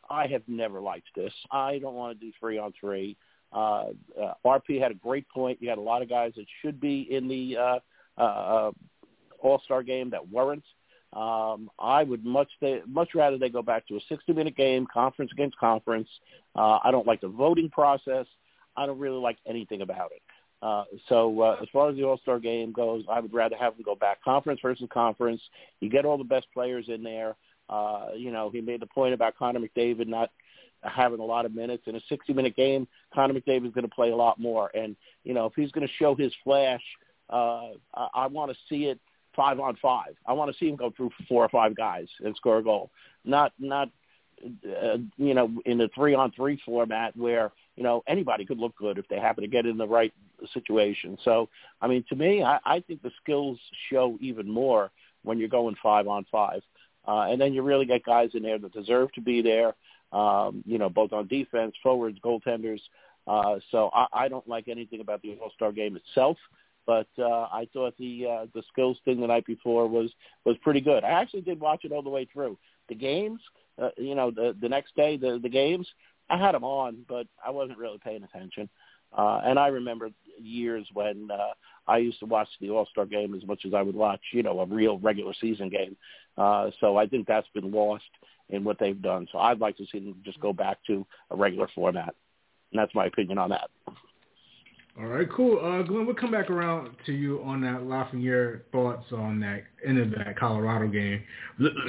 I 0.10 0.28
have 0.28 0.44
never 0.48 0.80
liked 0.82 1.08
this. 1.16 1.34
I 1.52 1.80
don't 1.80 1.96
want 1.96 2.20
to 2.20 2.26
do 2.26 2.32
three 2.39 2.58
on 2.58 2.74
three. 2.80 3.18
Uh, 3.52 3.88
uh, 4.22 4.34
RP 4.46 4.82
had 4.82 4.92
a 4.92 4.96
great 4.96 5.28
point. 5.30 5.62
You 5.62 5.70
had 5.70 5.78
a 5.78 5.82
lot 5.82 6.02
of 6.02 6.10
guys 6.10 6.34
that 6.36 6.46
should 6.62 6.80
be 6.80 7.08
in 7.10 7.28
the 7.28 7.58
uh, 7.58 7.80
uh, 8.18 8.22
uh 8.22 8.72
All 9.39 9.62
Star 9.66 9.84
game 9.84 10.10
that 10.12 10.30
weren't. 10.30 10.63
Um, 11.15 11.71
I 11.80 12.04
would 12.04 12.25
much 12.25 12.49
they, 12.60 12.82
much 12.86 13.15
rather 13.15 13.38
they 13.38 13.49
go 13.49 13.62
back 13.62 13.88
to 13.88 13.95
a 13.95 13.99
60 14.10 14.34
minute 14.34 14.56
game, 14.58 14.86
conference 14.91 15.32
against 15.32 15.58
conference. 15.58 16.10
Uh, 16.56 16.80
I 16.84 16.91
don't 16.91 17.08
like 17.08 17.21
the 17.21 17.30
voting 17.30 17.69
process. 17.69 18.25
I 18.75 18.86
don't 18.86 18.99
really 18.99 19.19
like 19.19 19.38
anything 19.47 19.82
about 19.82 20.12
it. 20.12 20.21
Uh, 20.62 20.84
so 21.08 21.41
uh, 21.41 21.58
as 21.62 21.69
far 21.71 21.89
as 21.89 21.95
the 21.95 22.04
All 22.04 22.17
Star 22.17 22.39
game 22.39 22.73
goes, 22.73 23.06
I 23.10 23.19
would 23.21 23.34
rather 23.34 23.56
have 23.56 23.75
them 23.75 23.84
go 23.84 23.95
back 23.95 24.23
conference 24.23 24.60
versus 24.62 24.88
conference. 24.91 25.41
You 25.80 25.89
get 25.89 26.06
all 26.06 26.17
the 26.17 26.23
best 26.23 26.47
players 26.54 26.86
in 26.89 27.04
there. 27.04 27.36
Uh, 27.69 28.08
you 28.15 28.32
know, 28.32 28.49
he 28.49 28.62
made 28.62 28.82
the 28.82 28.88
point 28.88 29.13
about 29.13 29.38
Connor 29.38 29.60
McDavid 29.60 30.08
not 30.08 30.32
having 30.84 31.19
a 31.19 31.25
lot 31.25 31.45
of 31.45 31.56
minutes 31.56 31.84
in 31.88 31.95
a 31.95 32.01
60 32.10 32.34
minute 32.34 32.56
game. 32.56 32.88
Connor 33.13 33.34
McDavid 33.34 33.67
is 33.67 33.73
going 33.73 33.88
to 33.88 33.95
play 33.95 34.12
a 34.12 34.15
lot 34.15 34.39
more, 34.39 34.69
and 34.73 34.95
you 35.23 35.34
know, 35.34 35.45
if 35.45 35.54
he's 35.56 35.71
going 35.71 35.88
to 35.88 35.93
show 35.93 36.13
his 36.13 36.34
flash, 36.43 36.84
uh, 37.30 37.69
I, 37.93 38.08
I 38.13 38.28
want 38.28 38.51
to 38.51 38.58
see 38.69 38.86
it 38.86 38.99
five 39.36 39.60
on 39.60 39.78
five. 39.82 40.15
I 40.26 40.34
want 40.34 40.52
to 40.52 40.58
see 40.58 40.67
him 40.67 40.76
go 40.76 40.91
through 40.95 41.12
four 41.28 41.43
or 41.43 41.50
five 41.50 41.76
guys 41.76 42.08
and 42.24 42.36
score 42.36 42.58
a 42.60 42.63
goal, 42.63 42.91
not 43.24 43.54
not 43.60 43.89
uh, 44.43 44.98
you 45.17 45.34
know 45.34 45.52
in 45.65 45.78
the 45.78 45.89
three 45.95 46.13
on 46.13 46.32
three 46.32 46.60
format 46.65 47.15
where 47.15 47.52
you 47.76 47.84
know 47.84 48.04
anybody 48.08 48.45
could 48.45 48.60
look 48.60 48.76
good 48.76 48.98
if 48.98 49.08
they 49.08 49.19
happen 49.19 49.43
to 49.43 49.50
get 49.50 49.65
in 49.65 49.78
the 49.78 49.88
right 49.88 50.13
situation. 50.54 51.17
So 51.24 51.50
I 51.82 51.88
mean, 51.88 52.04
to 52.10 52.15
me, 52.15 52.43
I, 52.43 52.60
I 52.65 52.80
think 52.82 53.02
the 53.02 53.12
skills 53.21 53.60
show 53.89 54.17
even 54.21 54.50
more 54.50 54.91
when 55.24 55.39
you're 55.39 55.50
going 55.50 55.76
five 55.82 56.08
on 56.08 56.26
five. 56.32 56.62
Uh, 57.08 57.28
and 57.30 57.39
then 57.39 57.54
you 57.54 57.62
really 57.62 57.86
get 57.86 58.04
guys 58.04 58.32
in 58.34 58.43
there 58.43 58.58
that 58.58 58.74
deserve 58.74 59.12
to 59.13 59.21
be 59.21 59.41
there, 59.41 59.76
um, 60.12 60.63
you 60.65 60.78
know, 60.78 60.89
both 60.89 61.13
on 61.13 61.28
defense, 61.28 61.76
forwards, 61.84 62.17
goaltenders. 62.24 62.80
Uh, 63.28 63.60
so 63.71 63.89
I, 63.93 64.08
I 64.13 64.28
don't 64.28 64.48
like 64.48 64.67
anything 64.67 65.02
about 65.02 65.21
the 65.21 65.38
All-Star 65.41 65.71
game 65.71 65.95
itself, 65.95 66.38
but 66.86 67.08
uh, 67.17 67.48
I 67.52 67.67
thought 67.74 67.95
the 67.98 68.26
uh, 68.26 68.45
the 68.54 68.63
skills 68.71 68.98
thing 69.06 69.21
the 69.21 69.28
night 69.28 69.45
before 69.45 69.88
was 69.88 70.12
was 70.45 70.58
pretty 70.62 70.82
good. 70.82 71.04
I 71.04 71.10
actually 71.10 71.41
did 71.41 71.60
watch 71.60 71.86
it 71.86 71.91
all 71.91 72.04
the 72.04 72.10
way 72.10 72.26
through. 72.32 72.58
The 72.89 72.95
games, 72.95 73.39
uh, 73.82 73.89
you 73.98 74.15
know, 74.15 74.32
the 74.32 74.56
the 74.60 74.69
next 74.69 74.95
day 74.95 75.17
the 75.17 75.39
the 75.41 75.50
games, 75.50 75.88
I 76.30 76.38
had 76.38 76.54
them 76.54 76.63
on, 76.63 77.06
but 77.08 77.28
I 77.45 77.52
wasn't 77.52 77.78
really 77.80 78.00
paying 78.04 78.24
attention. 78.24 78.69
Uh, 79.15 79.41
and 79.45 79.58
I 79.58 79.67
remember 79.67 80.10
years 80.41 80.88
when 80.93 81.30
uh, 81.32 81.54
I 81.88 81.98
used 81.98 82.19
to 82.19 82.26
watch 82.26 82.50
the 82.60 82.69
All 82.69 82.88
Star 82.91 83.06
game 83.06 83.34
as 83.34 83.45
much 83.45 83.65
as 83.65 83.74
I 83.74 83.82
would 83.82 83.95
watch, 83.95 84.21
you 84.34 84.43
know, 84.43 84.60
a 84.60 84.65
real 84.65 85.00
regular 85.00 85.34
season 85.39 85.69
game. 85.69 85.95
Uh, 86.38 86.71
so 86.80 86.98
I 86.98 87.08
think 87.08 87.28
that's 87.28 87.48
been 87.54 87.71
lost 87.71 88.04
in 88.50 88.63
what 88.63 88.78
they've 88.78 89.02
done. 89.02 89.28
So 89.32 89.39
I'd 89.39 89.60
like 89.60 89.78
to 89.78 89.86
see 89.91 90.00
them 90.00 90.15
just 90.24 90.39
go 90.39 90.54
back 90.54 90.80
to 90.88 91.06
a 91.32 91.36
regular 91.36 91.69
format. 91.74 92.13
And 92.71 92.80
that's 92.80 92.93
my 92.93 93.06
opinion 93.06 93.38
on 93.38 93.50
that. 93.52 93.69
All 94.98 95.08
right, 95.08 95.28
cool. 95.30 95.60
Uh, 95.60 95.82
Glenn, 95.84 96.06
we'll 96.06 96.16
come 96.16 96.32
back 96.32 96.50
around 96.50 96.90
to 97.06 97.12
you 97.12 97.44
on 97.44 97.60
that 97.62 97.82
Lafreniere 97.82 98.62
thoughts 98.72 99.06
on 99.12 99.42
that 99.42 99.64
end 99.86 100.00
of 100.00 100.12
that 100.12 100.40
Colorado 100.40 100.88
game. 100.88 101.22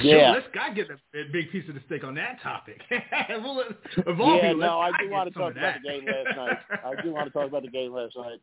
Yeah. 0.03 0.33
let's 0.33 0.47
got 0.53 0.75
get 0.75 0.89
a, 0.91 0.95
a, 1.19 1.25
big 1.33 1.53
piece 1.53 1.69
of 1.69 1.77
the 1.77 1.83
steak 1.87 2.03
on 2.03 2.17
that 2.17 2.43
topic. 2.43 2.81
we'll, 2.91 3.63
yeah, 3.97 4.53
no, 4.55 4.81
I 4.81 4.91
do 5.01 5.09
want 5.09 5.33
to 5.33 5.39
talk 5.39 5.53
about 5.53 5.75
the 5.83 5.89
game 5.89 6.05
last 6.05 6.37
night. 6.37 6.59
I 6.85 7.01
do 7.01 7.13
want 7.13 7.27
to 7.27 7.31
talk 7.31 7.47
about 7.47 7.63
the 7.63 7.69
game 7.69 7.93
last 7.93 8.17
night. 8.17 8.41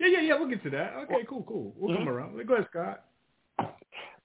Yeah, 0.00 0.06
yeah, 0.06 0.20
yeah. 0.20 0.38
We'll 0.38 0.48
get 0.48 0.62
to 0.64 0.70
that. 0.70 0.94
Okay, 1.04 1.26
cool, 1.28 1.44
cool. 1.46 1.74
We'll 1.76 1.94
mm-hmm. 1.94 2.04
come 2.04 2.08
around. 2.08 2.46
Go 2.46 2.54
ahead, 2.54 2.68
Scott. 2.70 3.04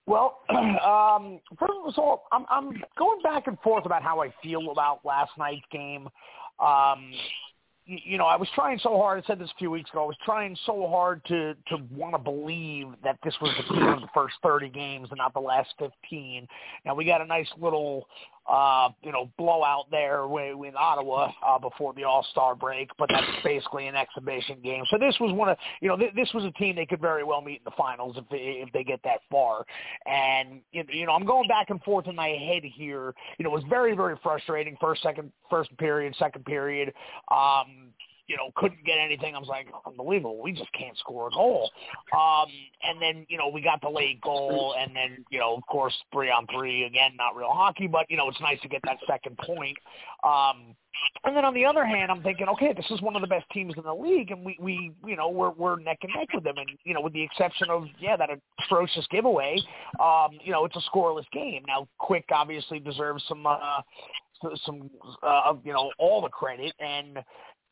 Well, 0.06 0.40
um, 0.50 1.40
first 1.60 1.74
of 1.86 1.94
all, 1.98 2.24
I'm, 2.32 2.46
I'm 2.50 2.72
going 2.98 3.22
back 3.22 3.48
and 3.48 3.60
forth 3.60 3.86
about 3.86 4.02
how 4.02 4.22
I 4.22 4.34
feel 4.42 4.72
about 4.72 5.02
last 5.04 5.32
night's 5.38 5.62
game. 5.72 6.08
Um, 6.60 7.12
you 7.86 8.18
know, 8.18 8.26
I 8.26 8.36
was 8.36 8.48
trying 8.54 8.80
so 8.80 8.98
hard. 8.98 9.24
I 9.24 9.28
said 9.28 9.40
this 9.40 9.50
a 9.50 9.58
few 9.58 9.72
weeks 9.72 9.90
ago. 9.90 10.04
I 10.04 10.06
was 10.06 10.18
trying 10.24 10.56
so 10.66 10.88
hard 10.88 11.24
to 11.26 11.56
to 11.68 11.78
want 11.92 12.14
to 12.14 12.20
believe 12.20 12.88
that 13.04 13.18
this 13.24 13.34
was 13.42 13.52
the 13.58 13.74
team 13.74 13.88
of 13.88 14.02
the 14.02 14.08
first 14.14 14.36
30 14.44 14.70
games 14.70 15.08
and 15.10 15.18
not 15.18 15.34
the 15.34 15.40
last 15.40 15.74
15. 15.80 16.48
Now 16.86 16.96
we 16.96 17.06
got 17.06 17.22
a 17.22 17.26
nice 17.26 17.50
little 17.60 18.08
uh, 18.50 18.90
you 19.04 19.12
know, 19.12 19.30
blowout 19.38 19.86
there 19.92 20.28
with 20.28 20.76
Ottawa 20.76 21.32
uh, 21.46 21.60
before 21.60 21.94
the 21.94 22.04
All 22.04 22.26
Star 22.32 22.56
break, 22.56 22.90
but 22.98 23.10
that's 23.12 23.28
basically 23.44 23.88
an 23.88 23.96
exhibition 23.96 24.58
game. 24.64 24.84
So 24.90 24.98
this 24.98 25.16
was 25.20 25.34
one 25.34 25.50
of, 25.50 25.58
you 25.82 25.88
know, 25.88 25.98
th- 25.98 26.14
this 26.16 26.30
was 26.34 26.44
a 26.44 26.52
team 26.52 26.76
they 26.76 26.86
could 26.86 27.02
very 27.02 27.24
well 27.24 27.42
meet 27.42 27.60
in 27.60 27.64
the 27.66 27.72
finals 27.78 28.16
if 28.18 28.28
they, 28.30 28.62
if 28.66 28.72
they 28.74 28.84
get 28.84 29.00
that 29.04 29.20
far. 29.30 29.66
And 30.06 30.62
you 30.72 31.06
know, 31.06 31.14
I'm 31.14 31.26
going 31.26 31.48
back 31.48 31.70
and 31.70 31.82
forth 31.84 32.08
in 32.08 32.16
my 32.16 32.30
head 32.30 32.64
here. 32.64 33.14
You 33.38 33.44
know, 33.44 33.52
it 33.52 33.56
was 33.56 33.64
very 33.70 33.96
very 33.96 34.16
frustrating. 34.24 34.78
First, 34.82 35.04
second, 35.04 35.32
first 35.50 35.76
period, 35.78 36.16
second 36.18 36.46
period. 36.46 36.94
Um, 37.32 37.92
you 38.32 38.38
know, 38.38 38.50
couldn't 38.56 38.86
get 38.86 38.98
anything. 38.98 39.36
I 39.36 39.40
was 39.40 39.50
like, 39.50 39.68
unbelievable. 39.86 40.42
We 40.42 40.54
just 40.54 40.72
can't 40.72 40.98
score 40.98 41.28
a 41.28 41.32
goal. 41.32 41.70
Um, 42.16 42.48
and 42.82 43.02
then, 43.02 43.26
you 43.28 43.38
know, 43.38 43.50
we 43.50 43.62
got 43.62 43.82
the 43.82 43.90
late 43.90 44.22
goal, 44.22 44.74
and 44.80 44.96
then, 44.96 45.26
you 45.30 45.40
know, 45.40 45.54
of 45.56 45.64
course, 45.68 45.94
three 46.14 46.30
on 46.30 46.48
three 46.48 46.86
again, 46.86 47.12
not 47.18 47.36
real 47.36 47.52
hockey, 47.52 47.88
but 47.88 48.10
you 48.10 48.16
know, 48.16 48.30
it's 48.30 48.40
nice 48.40 48.60
to 48.62 48.70
get 48.70 48.80
that 48.86 48.98
second 49.06 49.38
point. 49.38 49.78
Um, 50.24 50.76
and 51.26 51.36
then 51.36 51.44
on 51.44 51.54
the 51.54 51.66
other 51.66 51.86
hand, 51.86 52.10
I'm 52.10 52.24
thinking, 52.24 52.48
okay, 52.50 52.74
this 52.74 52.90
is 52.90 53.02
one 53.02 53.16
of 53.16 53.22
the 53.22 53.28
best 53.28 53.46
teams 53.52 53.74
in 53.76 53.84
the 53.84 53.94
league, 53.94 54.32
and 54.32 54.46
we, 54.46 54.58
we, 54.60 54.94
you 55.06 55.16
know, 55.16 55.30
we're 55.30 55.52
we're 55.52 55.80
neck 55.80 56.00
and 56.04 56.12
neck 56.16 56.30
with 56.34 56.44
them, 56.44 56.58
and 56.58 56.70
you 56.84 56.94
know, 56.94 57.02
with 57.02 57.14
the 57.14 57.24
exception 57.24 57.70
of 57.70 57.86
yeah, 58.00 58.16
that 58.16 58.30
atrocious 58.64 59.06
giveaway, 59.12 59.58
um, 60.00 60.32
you 60.44 60.52
know, 60.52 60.66
it's 60.66 60.76
a 60.76 60.82
scoreless 60.96 61.30
game. 61.32 61.64
Now, 61.68 61.88
Quick 61.98 62.26
obviously 62.32 62.80
deserves 62.80 63.24
some, 63.28 63.46
uh, 63.46 63.82
some, 64.66 64.90
uh, 65.24 65.54
you 65.64 65.74
know, 65.74 65.92
all 65.98 66.22
the 66.22 66.30
credit, 66.30 66.74
and 66.80 67.20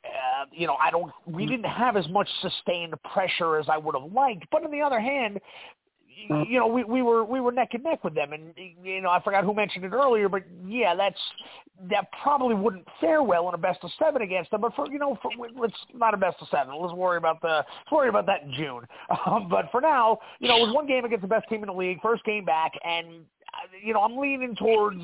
uh, 0.10 0.46
you 0.52 0.68
know, 0.68 0.76
I 0.76 0.92
don't. 0.92 1.12
We 1.26 1.46
didn't 1.46 1.66
have 1.66 1.96
as 1.96 2.08
much 2.10 2.28
sustained 2.42 2.94
pressure 3.14 3.58
as 3.58 3.68
I 3.70 3.78
would 3.78 3.96
have 3.96 4.12
liked, 4.12 4.46
but 4.52 4.64
on 4.64 4.72
the 4.72 4.82
other 4.82 5.00
hand, 5.00 5.40
you 6.28 6.60
know, 6.60 6.68
we 6.68 6.84
we 6.84 7.02
were 7.02 7.24
we 7.24 7.40
were 7.40 7.52
neck 7.52 7.70
and 7.74 7.84
neck 7.84 8.04
with 8.04 8.14
them, 8.14 8.34
and 8.34 8.54
you 8.84 9.02
know, 9.02 9.10
I 9.10 9.22
forgot 9.22 9.44
who 9.44 9.54
mentioned 9.54 9.86
it 9.86 9.94
earlier, 9.94 10.28
but 10.28 10.44
yeah, 10.68 10.96
that's 10.96 11.20
that 11.90 12.08
probably 12.22 12.56
wouldn't 12.56 12.86
fare 13.00 13.24
well 13.24 13.48
in 13.48 13.56
a 13.56 13.58
best 13.58 13.80
of 13.84 13.92
seven 13.98 14.22
against 14.22 14.52
them. 14.52 14.62
But 14.62 14.76
for 14.76 14.88
you 14.92 15.00
know, 15.00 15.18
for, 15.22 15.32
let's 15.58 15.74
not 15.94 16.14
a 16.14 16.18
best 16.18 16.38
of 16.42 16.48
seven. 16.50 16.76
Let's 16.80 16.94
worry 16.94 17.18
about 17.18 17.42
the 17.42 17.64
let's 17.68 17.92
worry 17.92 18.10
about 18.10 18.26
that 18.26 18.44
in 18.44 18.54
June. 18.54 18.86
Um, 19.26 19.48
but 19.50 19.72
for 19.72 19.82
now, 19.82 20.20
you 20.40 20.48
know, 20.48 20.58
it 20.58 20.68
was 20.68 20.76
one 20.76 20.88
game 20.88 21.06
against 21.06 21.22
the 21.22 21.28
best 21.28 21.48
team 21.50 21.64
in 21.64 21.68
the 21.68 21.74
league, 21.74 22.00
first 22.02 22.24
game 22.26 22.46
back, 22.46 22.74
and 22.84 23.26
you 23.84 23.94
know, 23.94 24.02
I'm 24.02 24.18
leaning 24.18 24.56
towards 24.56 25.02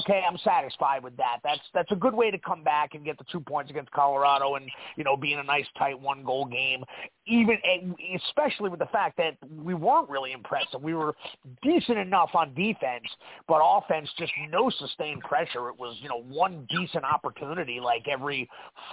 okay, 0.00 0.22
I'm 0.28 0.38
satisfied 0.38 1.02
with 1.02 1.16
that. 1.16 1.38
That's 1.42 1.60
that's 1.74 1.90
a 1.92 1.96
good 1.96 2.14
way 2.14 2.30
to 2.30 2.38
come 2.38 2.62
back 2.62 2.94
and 2.94 3.04
get 3.04 3.18
the 3.18 3.24
two 3.30 3.40
points 3.40 3.70
against 3.70 3.90
Colorado 3.90 4.54
and 4.54 4.66
you 4.96 5.04
know 5.04 5.16
be 5.16 5.32
in 5.32 5.38
a 5.38 5.44
nice 5.44 5.66
tight 5.78 5.98
one 5.98 6.24
goal 6.24 6.44
game. 6.46 6.84
Even 7.26 7.56
eh, 7.64 8.16
especially 8.28 8.70
with 8.70 8.80
the 8.80 8.86
fact 8.86 9.16
that 9.18 9.36
we 9.50 9.74
weren't 9.74 10.08
really 10.08 10.32
impressive. 10.32 10.82
We 10.82 10.94
were 10.94 11.14
decent 11.62 11.98
enough 11.98 12.30
on 12.34 12.54
defense, 12.54 13.06
but 13.48 13.60
offense 13.62 14.08
just 14.18 14.32
no 14.50 14.70
sustained 14.70 15.22
pressure. 15.22 15.68
It 15.68 15.78
was 15.78 15.96
you 16.00 16.08
know 16.08 16.22
one 16.22 16.66
decent 16.70 17.04
opportunity 17.04 17.80
like 17.80 18.06
every 18.08 18.48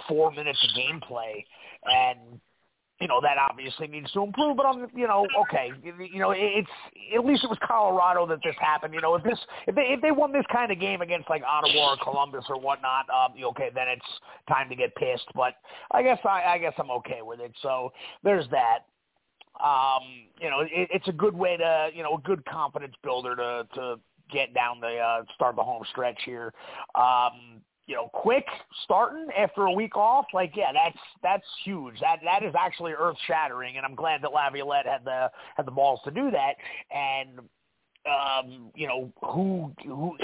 four 0.08 0.30
minutes 0.30 0.58
of 0.64 0.80
gameplay, 0.80 1.44
and 1.84 2.40
you 3.00 3.08
know 3.08 3.20
that 3.20 3.36
obviously 3.38 3.86
needs 3.86 4.10
to 4.12 4.22
improve. 4.22 4.56
But 4.56 4.66
I'm, 4.66 4.86
you 4.94 5.06
know, 5.06 5.26
okay, 5.42 5.72
you 5.82 6.18
know, 6.18 6.32
it's 6.34 6.68
at 7.14 7.24
least 7.24 7.44
it 7.44 7.50
was 7.50 7.58
Colorado 7.66 8.26
that 8.28 8.38
this 8.44 8.54
happened. 8.60 8.94
You 8.94 9.00
know, 9.00 9.14
if 9.16 9.24
this 9.24 9.38
if 9.66 9.74
they 9.74 9.82
if 9.82 10.00
they 10.00 10.12
won 10.12 10.32
this 10.32 10.44
kind 10.52 10.70
of 10.70 10.78
game 10.78 11.00
against 11.00 11.28
like 11.28 11.42
Ottawa 11.42 11.94
or 11.94 11.96
Columbus 12.02 12.44
or 12.48 12.58
whatnot, 12.60 13.06
um, 13.10 13.32
okay, 13.42 13.70
then 13.74 13.88
it's 13.88 14.06
time 14.48 14.68
to 14.68 14.76
get 14.76 14.94
pissed. 14.94 15.26
But 15.34 15.54
I 15.90 16.02
guess 16.02 16.18
I, 16.24 16.42
I 16.54 16.58
guess 16.58 16.74
I'm 16.78 16.90
okay 16.90 17.20
with 17.22 17.40
it. 17.40 17.52
So 17.62 17.92
there's 18.22 18.46
that. 18.50 18.80
Um, 19.62 20.02
you 20.40 20.50
know, 20.50 20.60
it, 20.60 20.88
it's 20.92 21.08
a 21.08 21.12
good 21.12 21.34
way 21.34 21.56
to 21.56 21.90
you 21.92 22.02
know 22.02 22.14
a 22.14 22.20
good 22.20 22.44
confidence 22.46 22.94
builder 23.02 23.34
to 23.36 23.66
to 23.74 23.96
get 24.30 24.54
down 24.54 24.80
the 24.80 24.98
uh, 24.98 25.22
start 25.34 25.56
the 25.56 25.62
home 25.62 25.82
stretch 25.90 26.20
here. 26.24 26.52
Um, 26.94 27.60
you 27.86 27.94
know, 27.94 28.08
quick 28.12 28.46
starting 28.84 29.26
after 29.36 29.62
a 29.62 29.72
week 29.72 29.96
off, 29.96 30.26
like 30.32 30.52
yeah, 30.56 30.72
that's 30.72 30.98
that's 31.22 31.44
huge. 31.64 32.00
That 32.00 32.20
that 32.24 32.42
is 32.42 32.54
actually 32.58 32.92
earth 32.92 33.16
shattering, 33.26 33.76
and 33.76 33.84
I'm 33.84 33.94
glad 33.94 34.22
that 34.22 34.32
Laviolette 34.32 34.86
had 34.86 35.04
the 35.04 35.30
had 35.56 35.66
the 35.66 35.70
balls 35.70 36.00
to 36.04 36.10
do 36.10 36.30
that. 36.30 36.54
And 36.90 37.40
um, 38.06 38.70
you 38.74 38.86
know, 38.86 39.12
who 39.22 39.72
who 39.84 40.16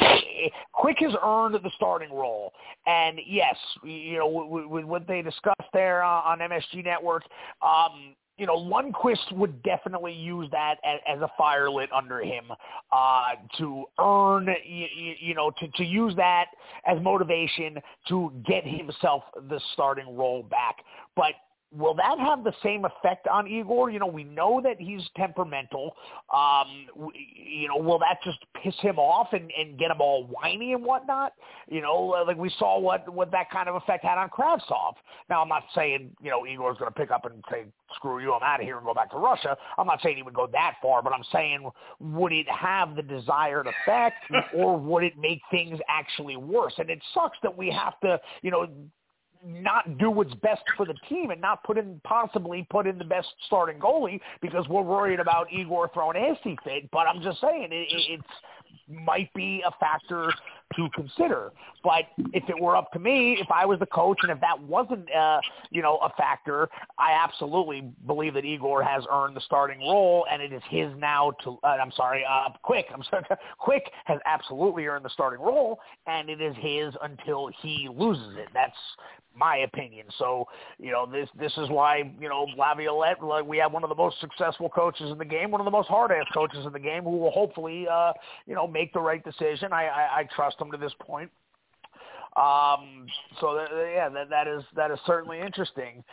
Quick 0.72 0.96
has 1.00 1.12
earned 1.22 1.54
the 1.54 1.70
starting 1.76 2.12
role, 2.12 2.52
and 2.86 3.18
yes, 3.26 3.56
you 3.84 4.18
know, 4.18 4.28
with, 4.28 4.66
with 4.66 4.84
what 4.84 5.06
they 5.06 5.22
discussed 5.22 5.70
there 5.72 6.02
on 6.02 6.38
MSG 6.38 6.84
Network, 6.84 7.24
um, 7.62 8.14
you 8.40 8.46
know, 8.46 8.56
Lundqvist 8.56 9.32
would 9.32 9.62
definitely 9.62 10.14
use 10.14 10.48
that 10.50 10.76
as, 10.82 10.98
as 11.06 11.20
a 11.20 11.28
fire 11.36 11.70
lit 11.70 11.92
under 11.92 12.22
him 12.22 12.44
uh, 12.90 13.32
to 13.58 13.84
earn, 13.98 14.48
you, 14.64 14.86
you 15.20 15.34
know, 15.34 15.50
to, 15.60 15.68
to 15.76 15.84
use 15.84 16.16
that 16.16 16.46
as 16.86 16.98
motivation 17.02 17.76
to 18.08 18.32
get 18.46 18.66
himself 18.66 19.24
the 19.50 19.60
starting 19.74 20.16
role 20.16 20.42
back. 20.42 20.76
But 21.14 21.34
will 21.72 21.94
that 21.94 22.18
have 22.18 22.42
the 22.42 22.52
same 22.62 22.84
effect 22.84 23.28
on 23.28 23.46
Igor? 23.46 23.90
You 23.90 23.98
know, 24.00 24.06
we 24.06 24.24
know 24.24 24.60
that 24.62 24.80
he's 24.80 25.02
temperamental. 25.16 25.94
Um, 26.34 26.86
you 27.34 27.68
know, 27.68 27.76
will 27.76 27.98
that 28.00 28.18
just 28.24 28.38
piss 28.62 28.74
him 28.80 28.98
off 28.98 29.28
and, 29.32 29.50
and 29.56 29.78
get 29.78 29.90
him 29.90 30.00
all 30.00 30.24
whiny 30.24 30.72
and 30.72 30.84
whatnot? 30.84 31.32
You 31.68 31.80
know, 31.80 32.24
like 32.26 32.36
we 32.36 32.50
saw 32.58 32.78
what, 32.78 33.08
what 33.12 33.30
that 33.30 33.50
kind 33.50 33.68
of 33.68 33.76
effect 33.76 34.04
had 34.04 34.18
on 34.18 34.30
Kravtsov. 34.30 34.94
Now, 35.28 35.42
I'm 35.42 35.48
not 35.48 35.64
saying, 35.74 36.10
you 36.20 36.30
know, 36.30 36.46
Igor's 36.46 36.78
going 36.78 36.92
to 36.92 36.98
pick 36.98 37.10
up 37.10 37.24
and 37.24 37.44
say, 37.50 37.64
screw 37.94 38.20
you, 38.20 38.32
I'm 38.32 38.42
out 38.42 38.60
of 38.60 38.66
here 38.66 38.76
and 38.76 38.86
go 38.86 38.94
back 38.94 39.10
to 39.12 39.16
Russia. 39.16 39.56
I'm 39.78 39.86
not 39.86 40.00
saying 40.02 40.16
he 40.16 40.22
would 40.22 40.34
go 40.34 40.48
that 40.52 40.74
far, 40.82 41.02
but 41.02 41.12
I'm 41.12 41.24
saying 41.32 41.68
would 42.00 42.32
it 42.32 42.48
have 42.48 42.96
the 42.96 43.02
desired 43.02 43.66
effect 43.66 44.16
or 44.54 44.76
would 44.76 45.04
it 45.04 45.16
make 45.18 45.40
things 45.50 45.78
actually 45.88 46.36
worse? 46.36 46.74
And 46.78 46.90
it 46.90 47.00
sucks 47.14 47.38
that 47.42 47.56
we 47.56 47.70
have 47.70 47.98
to, 48.00 48.20
you 48.42 48.50
know, 48.50 48.66
not 49.44 49.98
do 49.98 50.10
what's 50.10 50.34
best 50.34 50.62
for 50.76 50.86
the 50.86 50.94
team 51.08 51.30
and 51.30 51.40
not 51.40 51.64
put 51.64 51.78
in 51.78 52.00
possibly 52.04 52.66
put 52.70 52.86
in 52.86 52.98
the 52.98 53.04
best 53.04 53.28
starting 53.46 53.78
goalie 53.78 54.20
because 54.42 54.68
we're 54.68 54.82
worried 54.82 55.20
about 55.20 55.52
Igor 55.52 55.90
throwing 55.94 56.16
a 56.16 56.20
hissy 56.20 56.56
fit. 56.64 56.90
But 56.90 57.06
I'm 57.06 57.22
just 57.22 57.40
saying 57.40 57.68
it, 57.70 57.74
it 57.74 58.20
it's 58.20 58.24
might 58.88 59.32
be 59.34 59.62
a 59.66 59.70
factor 59.78 60.32
to 60.76 60.88
consider. 60.94 61.52
But 61.82 62.04
if 62.32 62.48
it 62.48 62.60
were 62.60 62.76
up 62.76 62.92
to 62.92 62.98
me, 62.98 63.38
if 63.40 63.50
I 63.50 63.64
was 63.64 63.78
the 63.78 63.86
coach, 63.86 64.18
and 64.22 64.30
if 64.30 64.40
that 64.40 64.60
wasn't, 64.60 65.12
uh, 65.14 65.40
you 65.70 65.82
know, 65.82 65.96
a 65.98 66.10
factor, 66.10 66.68
I 66.98 67.12
absolutely 67.12 67.90
believe 68.06 68.34
that 68.34 68.44
Igor 68.44 68.82
has 68.82 69.04
earned 69.10 69.36
the 69.36 69.40
starting 69.40 69.80
role, 69.80 70.26
and 70.30 70.42
it 70.42 70.52
is 70.52 70.62
his 70.68 70.90
now 70.98 71.32
to. 71.44 71.58
Uh, 71.64 71.66
I'm 71.66 71.92
sorry, 71.92 72.24
uh, 72.28 72.48
Quick. 72.62 72.86
I'm 72.92 73.02
sorry, 73.10 73.24
Quick 73.58 73.90
has 74.04 74.18
absolutely 74.26 74.86
earned 74.86 75.04
the 75.04 75.10
starting 75.10 75.40
role, 75.40 75.78
and 76.06 76.28
it 76.28 76.40
is 76.40 76.54
his 76.58 76.94
until 77.02 77.50
he 77.62 77.88
loses 77.90 78.36
it. 78.36 78.48
That's 78.52 78.76
my 79.34 79.58
opinion. 79.58 80.06
So, 80.18 80.46
you 80.78 80.90
know, 80.90 81.06
this 81.06 81.28
this 81.38 81.52
is 81.56 81.68
why, 81.70 82.12
you 82.20 82.28
know, 82.28 82.46
Laviolette, 82.56 83.22
like 83.22 83.44
we 83.46 83.58
have 83.58 83.72
one 83.72 83.84
of 83.84 83.88
the 83.88 83.94
most 83.94 84.20
successful 84.20 84.68
coaches 84.68 85.10
in 85.10 85.18
the 85.18 85.24
game, 85.24 85.50
one 85.50 85.60
of 85.60 85.64
the 85.64 85.70
most 85.70 85.88
hard 85.88 86.10
ass 86.10 86.26
coaches 86.34 86.66
in 86.66 86.72
the 86.72 86.80
game 86.80 87.04
who 87.04 87.16
will 87.16 87.30
hopefully 87.30 87.86
uh, 87.90 88.12
you 88.46 88.54
know, 88.54 88.66
make 88.66 88.92
the 88.92 89.00
right 89.00 89.22
decision. 89.24 89.72
I, 89.72 89.86
I, 89.86 90.18
I 90.18 90.28
trust 90.34 90.58
him 90.60 90.70
to 90.72 90.76
this 90.76 90.94
point. 91.00 91.30
Um, 92.36 93.06
so 93.40 93.54
that, 93.54 93.68
yeah, 93.92 94.08
that 94.08 94.30
that 94.30 94.46
is 94.46 94.62
that 94.76 94.90
is 94.90 94.98
certainly 95.04 95.40
interesting. 95.40 96.04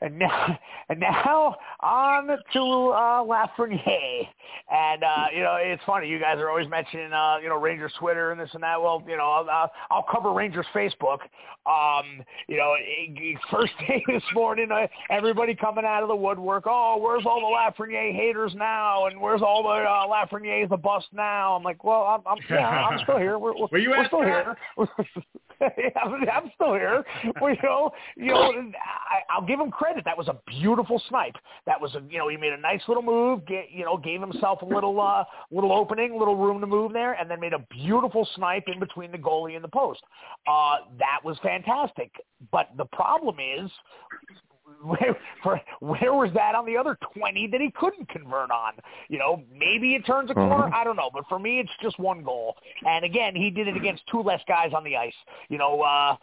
And 0.00 0.18
now, 0.18 0.58
and 0.88 1.00
now 1.00 1.56
on 1.80 2.26
to 2.26 2.60
uh, 2.60 3.22
Lafreniere. 3.24 4.28
And 4.70 5.04
uh, 5.04 5.26
you 5.34 5.42
know, 5.42 5.56
it's 5.60 5.82
funny. 5.84 6.08
You 6.08 6.18
guys 6.18 6.38
are 6.38 6.48
always 6.48 6.68
mentioning 6.68 7.12
uh, 7.12 7.36
you 7.42 7.48
know 7.48 7.58
Rangers 7.60 7.92
Twitter 7.98 8.32
and 8.32 8.40
this 8.40 8.50
and 8.54 8.62
that. 8.62 8.80
Well, 8.80 9.02
you 9.06 9.16
know, 9.16 9.24
I'll, 9.24 9.70
I'll 9.90 10.06
cover 10.10 10.32
Rangers 10.32 10.66
Facebook. 10.74 11.18
Um, 11.66 12.24
you 12.48 12.56
know, 12.56 12.74
first 13.50 13.72
day 13.86 14.02
this 14.06 14.22
morning, 14.34 14.70
uh, 14.72 14.86
everybody 15.10 15.54
coming 15.54 15.84
out 15.84 16.02
of 16.02 16.08
the 16.08 16.16
woodwork. 16.16 16.64
Oh, 16.66 16.98
where's 17.00 17.24
all 17.26 17.40
the 17.40 17.84
Lafreniere 17.84 18.14
haters 18.14 18.52
now? 18.56 19.06
And 19.06 19.20
where's 19.20 19.42
all 19.42 19.62
the 19.62 19.68
uh, 19.68 20.06
Lafreniere's 20.06 20.70
the 20.70 20.76
bust 20.76 21.06
now? 21.12 21.54
I'm 21.54 21.62
like, 21.62 21.84
well, 21.84 22.02
I'm, 22.02 22.22
I'm 22.26 22.38
yeah, 22.48 22.66
I'm 22.66 22.98
still 23.02 23.18
here. 23.18 23.38
We're, 23.38 23.54
we're, 23.54 23.78
you 23.78 23.90
we're 23.90 24.06
still 24.06 24.22
here. 24.22 24.56
I'm, 26.02 26.50
still 26.54 26.74
here. 26.74 27.04
Well, 27.40 27.50
you 27.50 27.62
know, 27.62 27.90
you 28.16 28.32
know, 28.32 28.50
I, 28.50 29.20
I'll 29.30 29.46
give 29.46 29.60
him 29.60 29.70
credit. 29.70 30.04
That 30.04 30.16
was 30.16 30.28
a 30.28 30.36
beautiful 30.46 31.00
snipe. 31.08 31.36
That 31.66 31.80
was 31.80 31.94
a, 31.94 32.02
you 32.08 32.18
know, 32.18 32.28
he 32.28 32.36
made 32.36 32.52
a 32.52 32.60
nice 32.60 32.80
little 32.88 33.02
move. 33.02 33.46
Get, 33.46 33.70
you 33.70 33.84
know, 33.84 33.96
gave 33.96 34.20
himself 34.20 34.62
a 34.62 34.64
little, 34.64 35.00
uh, 35.00 35.24
little 35.50 35.72
opening, 35.72 36.18
little 36.18 36.36
room 36.36 36.60
to 36.60 36.66
move 36.66 36.92
there, 36.92 37.12
and 37.12 37.30
then 37.30 37.40
made 37.40 37.52
a 37.52 37.64
beautiful 37.70 38.26
snipe 38.36 38.64
in 38.72 38.80
between 38.80 39.12
the 39.12 39.18
goalie 39.18 39.54
and 39.54 39.64
the 39.64 39.68
post. 39.68 40.00
Uh, 40.46 40.76
that 40.98 41.20
was 41.24 41.36
fantastic. 41.42 42.10
But 42.50 42.68
the 42.76 42.86
problem 42.86 43.36
is, 43.38 43.70
where, 44.82 45.16
for, 45.42 45.60
where 45.80 46.14
was 46.14 46.30
that 46.34 46.54
on 46.54 46.66
the 46.66 46.76
other 46.76 46.98
20 47.14 47.48
that 47.48 47.60
he 47.60 47.70
couldn't 47.70 48.08
convert 48.08 48.50
on? 48.50 48.72
You 49.08 49.18
know, 49.18 49.42
maybe 49.52 49.94
it 49.94 50.06
turns 50.06 50.30
a 50.30 50.34
corner. 50.34 50.64
Mm-hmm. 50.64 50.74
I 50.74 50.84
don't 50.84 50.96
know. 50.96 51.10
But 51.12 51.24
for 51.28 51.38
me, 51.38 51.60
it's 51.60 51.70
just 51.82 51.98
one 51.98 52.22
goal. 52.22 52.56
And 52.86 53.04
again, 53.04 53.34
he 53.34 53.50
did 53.50 53.68
it 53.68 53.76
against 53.76 54.02
two 54.10 54.22
less 54.22 54.40
guys 54.48 54.72
on 54.74 54.84
the 54.84 54.96
ice. 54.96 55.14
You 55.48 55.58
know, 55.58 55.80
uh, 55.82 56.16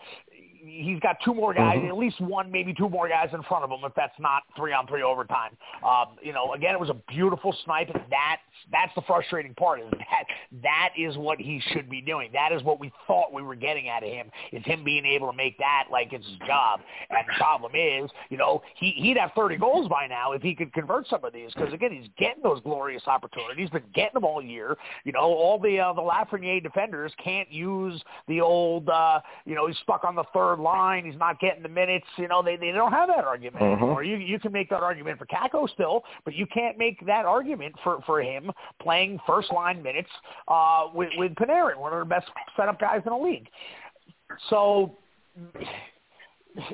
he's 0.67 0.99
got 0.99 1.17
two 1.23 1.33
more 1.33 1.53
guys, 1.53 1.77
mm-hmm. 1.77 1.87
at 1.87 1.97
least 1.97 2.19
one, 2.21 2.51
maybe 2.51 2.73
two 2.73 2.89
more 2.89 3.07
guys 3.07 3.29
in 3.33 3.41
front 3.43 3.63
of 3.63 3.69
him 3.69 3.79
if 3.83 3.93
that's 3.95 4.17
not 4.19 4.43
three 4.55 4.73
on 4.73 4.87
three 4.87 5.03
overtime. 5.03 5.57
Um, 5.85 6.17
you 6.21 6.33
know, 6.33 6.53
again, 6.53 6.73
it 6.73 6.79
was 6.79 6.89
a 6.89 6.97
beautiful 7.07 7.55
snipe. 7.65 7.89
And 7.89 8.03
that 8.09 8.37
that's 8.71 8.93
the 8.95 9.01
frustrating 9.01 9.53
part 9.53 9.79
is 9.79 9.87
that 9.91 10.25
that 10.63 10.89
is 10.97 11.17
what 11.17 11.39
he 11.39 11.61
should 11.71 11.89
be 11.89 12.01
doing. 12.01 12.29
That 12.33 12.51
is 12.51 12.63
what 12.63 12.79
we 12.79 12.91
thought 13.05 13.33
we 13.33 13.41
were 13.41 13.55
getting 13.55 13.89
out 13.89 14.03
of 14.03 14.09
him 14.09 14.29
is 14.51 14.63
him 14.65 14.83
being 14.83 15.05
able 15.05 15.29
to 15.29 15.35
make 15.35 15.57
that 15.59 15.85
like 15.91 16.13
it's 16.13 16.25
his 16.25 16.37
job. 16.45 16.81
And 17.09 17.19
the 17.27 17.33
problem 17.37 17.73
is, 17.75 18.09
you 18.29 18.37
know, 18.37 18.61
he 18.75 18.91
he'd 18.91 19.17
have 19.17 19.31
30 19.35 19.57
goals 19.57 19.87
by 19.87 20.07
now 20.07 20.33
if 20.33 20.41
he 20.41 20.55
could 20.55 20.73
convert 20.73 21.07
some 21.07 21.23
of 21.23 21.33
these 21.33 21.51
because 21.53 21.73
again, 21.73 21.91
he's 21.91 22.09
getting 22.17 22.43
those 22.43 22.61
glorious 22.61 23.03
opportunities. 23.07 23.69
Been 23.69 23.83
getting 23.93 24.13
them 24.15 24.25
all 24.25 24.41
year. 24.41 24.75
You 25.03 25.11
know, 25.11 25.21
all 25.21 25.59
the 25.59 25.79
uh, 25.79 25.93
the 25.93 26.01
Lafreniere 26.01 26.61
defenders 26.61 27.11
can't 27.23 27.51
use 27.51 28.01
the 28.27 28.41
old, 28.41 28.89
uh, 28.89 29.21
you 29.45 29.55
know, 29.55 29.67
he's 29.67 29.77
stuck 29.83 30.03
on 30.03 30.15
the 30.15 30.23
third 30.33 30.56
third 30.57 30.61
line. 30.61 31.05
He's 31.05 31.19
not 31.19 31.39
getting 31.39 31.63
the 31.63 31.69
minutes. 31.69 32.05
You 32.17 32.27
know, 32.27 32.41
they 32.41 32.55
they 32.55 32.71
don't 32.71 32.91
have 32.91 33.07
that 33.09 33.25
argument 33.25 33.63
Mhm. 33.63 33.77
anymore. 33.77 34.03
You 34.03 34.17
you 34.17 34.39
can 34.39 34.51
make 34.51 34.69
that 34.69 34.83
argument 34.83 35.19
for 35.19 35.25
Kakko 35.25 35.69
still, 35.69 36.03
but 36.25 36.33
you 36.33 36.45
can't 36.45 36.77
make 36.77 37.05
that 37.05 37.25
argument 37.25 37.75
for 37.83 38.01
for 38.01 38.21
him 38.21 38.51
playing 38.79 39.19
first 39.25 39.51
line 39.51 39.81
minutes 39.81 40.09
uh, 40.47 40.89
with 40.93 41.09
with 41.17 41.35
Panarin, 41.35 41.77
one 41.77 41.93
of 41.93 41.99
the 41.99 42.05
best 42.05 42.29
setup 42.55 42.79
guys 42.79 43.01
in 43.05 43.11
the 43.11 43.17
league. 43.17 43.49
So 44.49 44.97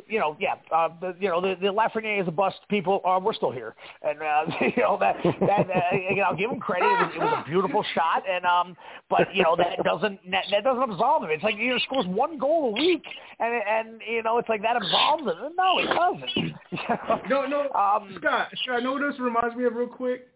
you 0.07 0.19
know, 0.19 0.35
yeah, 0.39 0.55
uh, 0.71 0.89
the, 1.01 1.15
you 1.19 1.29
know, 1.29 1.41
the, 1.41 1.55
the 1.59 1.67
Lafreniere 1.67 2.21
is 2.21 2.27
a 2.27 2.31
bust. 2.31 2.57
People, 2.69 3.01
uh, 3.05 3.19
we're 3.21 3.33
still 3.33 3.51
here, 3.51 3.75
and 4.01 4.19
uh, 4.21 4.45
you 4.75 4.81
know 4.83 4.97
that 4.99 5.17
that 5.23 5.69
uh, 5.69 5.95
you 5.95 6.17
know, 6.17 6.23
I'll 6.23 6.35
give 6.35 6.51
him 6.51 6.59
credit. 6.59 6.85
It 6.85 6.89
was, 6.89 7.11
it 7.15 7.19
was 7.19 7.43
a 7.45 7.49
beautiful 7.49 7.83
shot, 7.93 8.23
and 8.29 8.45
um, 8.45 8.75
but 9.09 9.33
you 9.35 9.43
know 9.43 9.55
that 9.55 9.83
doesn't 9.83 10.19
that, 10.31 10.45
that 10.51 10.63
doesn't 10.63 10.83
absolve 10.91 11.23
him. 11.23 11.29
It's 11.31 11.43
like 11.43 11.55
he 11.55 11.63
you 11.65 11.71
know, 11.73 11.79
scores 11.79 12.05
one 12.07 12.37
goal 12.37 12.69
a 12.69 12.71
week, 12.71 13.03
and 13.39 13.53
and 13.67 14.01
you 14.09 14.23
know 14.23 14.37
it's 14.37 14.49
like 14.49 14.61
that 14.61 14.75
absolves 14.75 15.23
him. 15.23 15.53
No, 15.57 15.79
it 15.79 15.87
doesn't. 15.87 16.53
No, 17.29 17.45
no, 17.45 17.61
Um, 17.73 18.15
Scott. 18.19 18.47
Scott, 18.63 18.83
know 18.83 18.93
what 18.93 19.01
this 19.01 19.19
reminds 19.19 19.55
me 19.55 19.65
of 19.65 19.75
real 19.75 19.87
quick? 19.87 20.27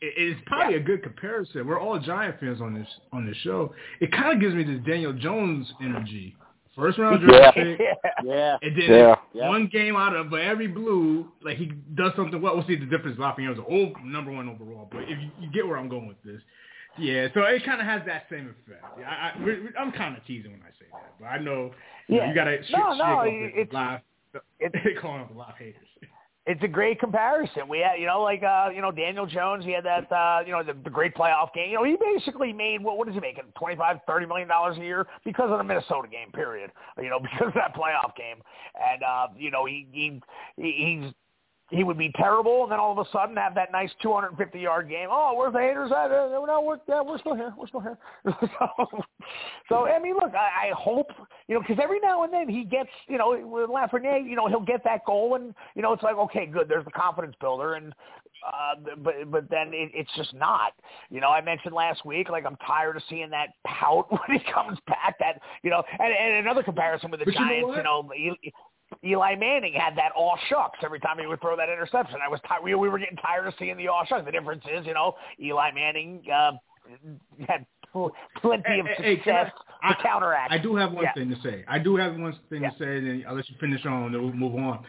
It's 0.00 0.40
probably 0.46 0.74
Yeah. 0.74 0.80
a 0.80 0.84
good 0.84 1.02
comparison. 1.02 1.66
We're 1.66 1.80
all 1.80 1.98
Giant 1.98 2.38
fans 2.40 2.60
on 2.60 2.74
this 2.74 2.86
on 3.12 3.26
this 3.26 3.36
show. 3.38 3.74
It 4.00 4.12
kind 4.12 4.32
of 4.32 4.40
gives 4.40 4.54
me 4.54 4.62
this 4.64 4.80
Daniel 4.86 5.12
Jones 5.12 5.72
energy. 5.82 6.36
First 6.76 6.98
round 6.98 7.20
draft 7.22 7.56
Yeah. 7.56 7.64
pick, 7.64 7.80
Yeah. 8.24 8.56
and 8.62 8.76
then 8.76 8.84
Yeah. 8.90 9.14
Yeah. 9.34 9.48
one 9.48 9.66
game 9.66 9.96
out 9.96 10.14
of 10.14 10.32
every 10.32 10.68
blue, 10.68 11.26
like 11.42 11.56
he 11.56 11.66
does 11.94 12.12
something 12.16 12.40
well. 12.40 12.54
We'll 12.56 12.66
see 12.66 12.76
the 12.76 12.86
difference. 12.86 13.18
Lafayette 13.18 13.50
was 13.50 13.58
an 13.58 13.64
old 13.68 13.92
number 14.04 14.30
one 14.32 14.48
overall, 14.48 14.88
but 14.90 15.02
if 15.02 15.18
you, 15.20 15.30
you 15.40 15.50
get 15.52 15.66
where 15.66 15.76
I'm 15.76 15.88
going 15.88 16.06
with 16.06 16.22
this, 16.22 16.40
yeah. 16.98 17.26
So 17.34 17.42
it 17.42 17.64
kind 17.64 17.80
of 17.80 17.86
has 17.86 18.02
that 18.06 18.24
same 18.30 18.48
effect. 18.66 18.84
Yeah, 18.98 19.08
I, 19.08 19.28
I, 19.38 19.80
I'm 19.82 19.92
kind 19.92 20.16
of 20.16 20.24
teasing 20.26 20.52
when 20.52 20.62
I 20.62 20.70
say 20.78 20.86
that, 20.92 21.14
but 21.18 21.26
I 21.26 21.38
know 21.38 21.72
you, 22.08 22.16
know, 22.16 22.22
Yeah. 22.22 22.28
you 22.28 22.34
got 22.34 22.44
to 22.44 22.62
shit, 22.62 22.70
No, 22.72 22.90
shit 22.92 22.98
no, 22.98 23.04
off 23.04 23.26
it's- 23.26 23.68
the 23.70 23.74
live. 23.74 24.00
They 24.84 24.94
calling 25.00 25.22
up 25.22 25.34
a 25.34 25.38
lot 25.38 25.50
of 25.50 25.56
haters. 25.56 25.88
It's 26.50 26.62
a 26.64 26.68
great 26.68 26.98
comparison. 26.98 27.68
We 27.68 27.78
had, 27.78 28.00
you 28.00 28.06
know, 28.06 28.22
like 28.22 28.42
uh, 28.42 28.70
you 28.74 28.82
know, 28.82 28.90
Daniel 28.90 29.24
Jones. 29.24 29.64
He 29.64 29.70
had 29.70 29.84
that, 29.84 30.10
uh, 30.10 30.40
you 30.44 30.50
know, 30.50 30.64
the, 30.64 30.72
the 30.82 30.90
great 30.90 31.14
playoff 31.14 31.54
game. 31.54 31.70
You 31.70 31.76
know, 31.76 31.84
he 31.84 31.96
basically 31.96 32.52
made 32.52 32.82
what? 32.82 32.98
What 32.98 33.06
is 33.08 33.14
he 33.14 33.20
making? 33.20 33.44
Twenty 33.56 33.76
five, 33.76 33.98
thirty 34.04 34.26
million 34.26 34.48
dollars 34.48 34.76
a 34.76 34.80
year 34.80 35.06
because 35.24 35.48
of 35.52 35.58
the 35.58 35.64
Minnesota 35.64 36.08
game. 36.08 36.32
Period. 36.32 36.72
You 37.00 37.08
know, 37.08 37.20
because 37.22 37.48
of 37.48 37.54
that 37.54 37.72
playoff 37.76 38.16
game. 38.16 38.42
And 38.74 39.02
uh, 39.04 39.28
you 39.36 39.52
know, 39.52 39.64
he 39.64 39.86
he 39.92 40.20
he's 40.56 41.12
he 41.70 41.84
would 41.84 41.98
be 41.98 42.10
terrible, 42.16 42.64
and 42.64 42.72
then 42.72 42.78
all 42.78 42.92
of 42.92 42.98
a 42.98 43.08
sudden 43.10 43.36
have 43.36 43.54
that 43.54 43.70
nice 43.72 43.90
250 44.02 44.58
yard 44.58 44.88
game. 44.88 45.08
Oh, 45.10 45.34
where's 45.36 45.52
the 45.52 45.60
haters 45.60 45.90
at? 45.92 46.10
Uh, 46.10 46.28
no, 46.28 46.62
we're 46.64 46.78
yeah, 46.88 47.00
we're 47.00 47.18
still 47.18 47.34
here. 47.34 47.54
We're 47.56 47.68
still 47.68 47.80
here. 47.80 47.98
so, 48.24 48.86
so 49.68 49.86
I 49.86 49.98
mean, 50.00 50.14
look, 50.14 50.34
I, 50.34 50.68
I 50.68 50.72
hope 50.76 51.10
you 51.48 51.54
know 51.54 51.60
because 51.60 51.78
every 51.82 52.00
now 52.00 52.24
and 52.24 52.32
then 52.32 52.48
he 52.48 52.64
gets 52.64 52.90
you 53.08 53.18
know 53.18 53.30
with 53.30 53.70
Lafreniere, 53.70 54.28
you 54.28 54.36
know 54.36 54.48
he'll 54.48 54.60
get 54.60 54.82
that 54.84 55.04
goal, 55.06 55.36
and 55.36 55.54
you 55.74 55.82
know 55.82 55.92
it's 55.92 56.02
like 56.02 56.16
okay, 56.16 56.46
good. 56.46 56.68
There's 56.68 56.84
the 56.84 56.90
confidence 56.90 57.34
builder, 57.40 57.74
and 57.74 57.94
uh, 58.46 58.94
but 58.98 59.30
but 59.30 59.50
then 59.50 59.68
it, 59.72 59.90
it's 59.94 60.10
just 60.16 60.34
not. 60.34 60.72
You 61.10 61.20
know, 61.20 61.28
I 61.28 61.40
mentioned 61.40 61.74
last 61.74 62.04
week, 62.04 62.30
like 62.30 62.44
I'm 62.46 62.56
tired 62.66 62.96
of 62.96 63.02
seeing 63.08 63.30
that 63.30 63.48
pout 63.66 64.06
when 64.10 64.38
he 64.38 64.52
comes 64.52 64.78
back. 64.86 65.16
That 65.20 65.40
you 65.62 65.70
know, 65.70 65.82
and, 65.98 66.12
and 66.12 66.46
another 66.46 66.62
comparison 66.62 67.10
with 67.10 67.20
the 67.20 67.26
But 67.26 67.34
you 67.34 67.40
know 67.40 67.48
Giants, 67.48 67.76
you 67.76 67.82
know, 67.82 68.08
Eli- 69.04 69.10
Eli 69.12 69.34
Manning 69.36 69.72
had 69.74 69.96
that 69.96 70.12
all 70.16 70.38
shucks 70.48 70.78
every 70.82 71.00
time 71.00 71.18
he 71.18 71.26
would 71.26 71.40
throw 71.40 71.56
that 71.56 71.68
interception. 71.68 72.18
I 72.24 72.28
was 72.28 72.40
tired. 72.46 72.62
We, 72.62 72.74
we 72.74 72.88
were 72.88 72.98
getting 72.98 73.16
tired 73.16 73.46
of 73.46 73.54
seeing 73.58 73.76
the 73.76 73.88
all 73.88 74.04
shucks. 74.06 74.24
The 74.24 74.32
difference 74.32 74.64
is, 74.72 74.86
you 74.86 74.94
know, 74.94 75.14
Eli 75.40 75.70
Manning 75.72 76.22
uh, 76.32 76.52
had 77.48 77.66
plenty 78.40 78.80
of 78.80 78.86
Hey, 78.86 79.16
hey, 79.16 79.16
can 79.16 79.34
I- 79.36 79.44
success 79.44 79.52
to 79.88 80.02
counteract. 80.02 80.52
I 80.52 80.58
do 80.58 80.76
have 80.76 80.92
one 80.92 81.04
Yeah. 81.04 81.12
thing 81.14 81.30
to 81.30 81.40
say. 81.42 81.64
I 81.68 81.78
do 81.78 81.96
have 81.96 82.16
one 82.16 82.34
thing 82.48 82.62
Yeah. 82.62 82.70
to 82.70 82.78
say, 82.78 82.96
and 82.98 83.06
then 83.06 83.24
I'll 83.28 83.34
let 83.34 83.48
you 83.48 83.56
finish 83.60 83.84
on, 83.86 84.04
and 84.04 84.14
then 84.14 84.22
we'll 84.22 84.32
move 84.32 84.54
on. 84.56 84.84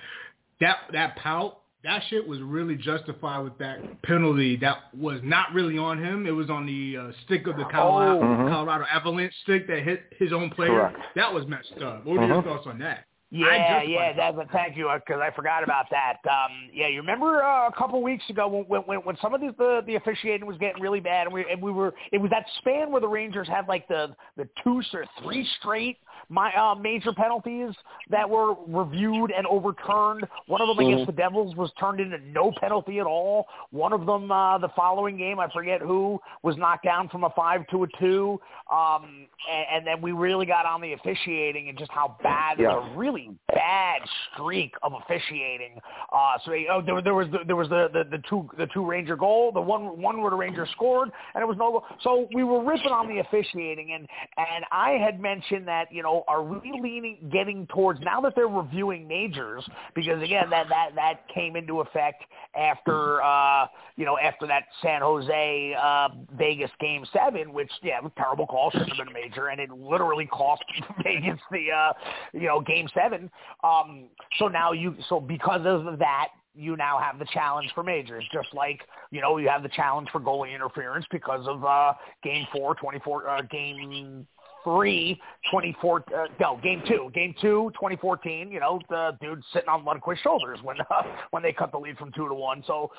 That 0.59 0.77
that 0.93 1.15
pout, 1.15 1.59
that 1.83 2.03
shit 2.09 2.27
was 2.27 2.39
really 2.41 2.75
justified 2.75 3.39
with 3.39 3.57
that 3.57 4.01
penalty. 4.03 4.55
That 4.57 4.77
was 4.95 5.19
not 5.23 5.51
really 5.53 5.77
on 5.79 5.97
him. 6.03 6.27
It 6.27 6.31
was 6.31 6.49
on 6.51 6.65
the 6.67 6.97
uh, 6.97 7.11
stick 7.25 7.47
of 7.47 7.57
the 7.57 7.63
Colorado, 7.65 8.19
Oh. 8.19 8.23
Mhm. 8.23 8.49
Colorado 8.49 8.85
Avalanche 8.91 9.33
stick 9.43 9.65
that 9.67 9.79
hit 9.79 10.03
his 10.19 10.31
own 10.33 10.51
player. 10.51 10.69
Correct. 10.69 10.97
That 11.15 11.33
was 11.33 11.47
messed 11.47 11.81
up. 11.83 12.05
What 12.05 12.19
are 12.19 12.27
your 12.27 12.41
Mhm. 12.41 12.45
thoughts 12.45 12.67
on 12.67 12.77
that? 12.79 13.05
Yeah, 13.33 13.81
yeah, 13.83 14.11
that's 14.13 14.37
a, 14.37 14.45
thank 14.51 14.75
you 14.75 14.91
because 14.93 15.21
I 15.23 15.33
forgot 15.33 15.63
about 15.63 15.85
that. 15.89 16.17
Um, 16.29 16.69
yeah, 16.73 16.89
you 16.89 16.97
remember 16.97 17.41
uh, 17.41 17.69
a 17.69 17.71
couple 17.71 18.03
weeks 18.03 18.25
ago 18.29 18.65
when 18.67 18.81
when 18.81 18.97
when 18.99 19.17
some 19.21 19.33
of 19.33 19.39
the, 19.39 19.55
the 19.57 19.81
the 19.87 19.95
officiating 19.95 20.45
was 20.45 20.57
getting 20.57 20.81
really 20.81 20.99
bad, 20.99 21.27
and 21.27 21.33
we 21.33 21.45
and 21.49 21.61
we 21.61 21.71
were 21.71 21.93
it 22.11 22.17
was 22.17 22.29
that 22.31 22.45
span 22.57 22.91
where 22.91 22.99
the 22.99 23.07
Rangers 23.07 23.47
had 23.47 23.69
like 23.69 23.87
the 23.87 24.13
the 24.35 24.49
two 24.61 24.81
or 24.93 25.05
three 25.23 25.47
straight 25.59 25.97
my 26.31 26.53
uh, 26.53 26.75
major 26.75 27.11
penalties 27.11 27.75
that 28.09 28.27
were 28.27 28.55
reviewed 28.67 29.31
and 29.35 29.45
overturned. 29.47 30.25
One 30.47 30.61
of 30.61 30.69
them 30.69 30.79
against 30.79 31.07
the 31.07 31.11
Devils 31.11 31.55
was 31.57 31.69
turned 31.77 31.99
into 31.99 32.17
no 32.19 32.53
penalty 32.59 32.99
at 32.99 33.05
all. 33.05 33.47
One 33.71 33.91
of 33.91 34.05
them 34.05 34.31
uh, 34.31 34.57
the 34.57 34.69
following 34.69 35.17
game, 35.17 35.39
I 35.39 35.51
forget 35.51 35.81
who, 35.81 36.19
was 36.41 36.55
knocked 36.55 36.85
down 36.85 37.09
from 37.09 37.25
a 37.25 37.29
five 37.31 37.67
to 37.71 37.83
a 37.83 37.87
two. 37.99 38.39
Um, 38.71 39.27
and, 39.51 39.65
and 39.73 39.87
then 39.87 40.01
we 40.01 40.13
really 40.13 40.45
got 40.45 40.65
on 40.65 40.79
the 40.81 40.93
officiating 40.93 41.67
and 41.67 41.77
just 41.77 41.91
how 41.91 42.15
bad 42.23 42.59
Yeah. 42.59 42.77
a 42.77 42.97
really 42.97 43.29
bad 43.53 44.01
streak 44.33 44.73
of 44.83 44.93
officiating. 44.93 45.79
Uh, 46.13 46.37
so 46.45 46.51
they, 46.51 46.67
oh, 46.71 46.81
there, 46.81 47.01
there 47.01 47.13
was 47.13 47.27
the, 47.31 47.39
there 47.45 47.57
was 47.57 47.67
the, 47.67 47.89
the, 47.91 48.17
the 48.17 48.23
two 48.29 48.47
the 48.57 48.67
two 48.73 48.85
Ranger 48.85 49.17
goal, 49.17 49.51
the 49.51 49.59
one 49.59 50.01
one 50.01 50.21
where 50.21 50.29
the 50.29 50.37
Rangers 50.37 50.69
scored, 50.71 51.09
and 51.35 51.41
it 51.41 51.45
was 51.45 51.57
no. 51.57 51.83
So 52.03 52.29
we 52.33 52.43
were 52.43 52.63
ripping 52.63 52.91
on 52.91 53.09
the 53.09 53.19
officiating, 53.19 53.91
and 53.93 54.07
and 54.37 54.63
I 54.71 54.91
had 54.91 55.19
mentioned 55.19 55.67
that 55.67 55.91
you 55.91 56.03
know 56.03 56.20
are 56.27 56.43
we 56.43 56.59
leaning 56.81 57.29
getting 57.31 57.67
towards 57.67 57.99
now 58.01 58.21
that 58.21 58.33
they're 58.35 58.47
reviewing 58.47 59.07
majors 59.07 59.67
because 59.95 60.21
again 60.21 60.49
that 60.49 60.67
that 60.69 60.89
that 60.95 61.27
came 61.33 61.55
into 61.55 61.81
effect 61.81 62.23
after 62.55 63.21
uh, 63.21 63.67
you 63.95 64.05
know 64.05 64.17
after 64.17 64.47
that 64.47 64.63
San 64.81 65.01
Jose 65.01 65.75
uh, 65.81 66.09
Vegas 66.37 66.71
game 66.79 67.05
seven, 67.13 67.53
which 67.53 67.71
yeah 67.83 67.99
terrible 68.17 68.47
call 68.47 68.71
shouldn't 68.71 68.89
have 68.89 68.97
been 68.97 69.07
a 69.07 69.13
major, 69.13 69.47
and 69.47 69.59
it 69.59 69.69
literally 69.71 70.25
cost 70.27 70.63
Vegas 71.03 71.39
the 71.51 71.71
uh, 71.71 71.93
you 72.33 72.47
know 72.47 72.61
game 72.61 72.87
seven. 72.93 73.29
Um, 73.63 74.05
so 74.39 74.47
now 74.47 74.71
you 74.71 74.95
so 75.09 75.19
because 75.19 75.61
of 75.65 75.99
that. 75.99 76.29
You 76.53 76.75
now 76.75 76.99
have 76.99 77.17
the 77.17 77.25
challenge 77.33 77.71
for 77.73 77.81
majors, 77.81 78.25
just 78.33 78.49
like 78.53 78.81
you 79.09 79.21
know 79.21 79.37
you 79.37 79.47
have 79.47 79.63
the 79.63 79.69
challenge 79.69 80.09
for 80.11 80.19
goalie 80.19 80.53
interference 80.53 81.05
because 81.09 81.47
of 81.47 81.63
uh, 81.63 81.93
game 82.23 82.45
four, 82.51 82.75
24, 82.75 83.29
uh, 83.29 83.41
game 83.43 84.27
three, 84.63 85.19
24, 85.51 85.97
uh, 85.99 86.25
no, 86.39 86.59
game 86.63 86.81
two, 86.87 87.09
game 87.13 87.33
two, 87.41 87.71
2014, 87.75 88.51
you 88.51 88.59
know, 88.59 88.79
the 88.89 89.17
dude 89.21 89.41
sitting 89.53 89.69
on 89.69 89.83
Lundqvist's 89.83 90.21
shoulders 90.21 90.59
when, 90.63 90.79
uh, 90.81 91.03
when 91.31 91.43
they 91.43 91.53
cut 91.53 91.71
the 91.71 91.77
lead 91.77 91.97
from 91.97 92.11
two 92.11 92.27
to 92.27 92.33
one. 92.33 92.63
So 92.67 92.91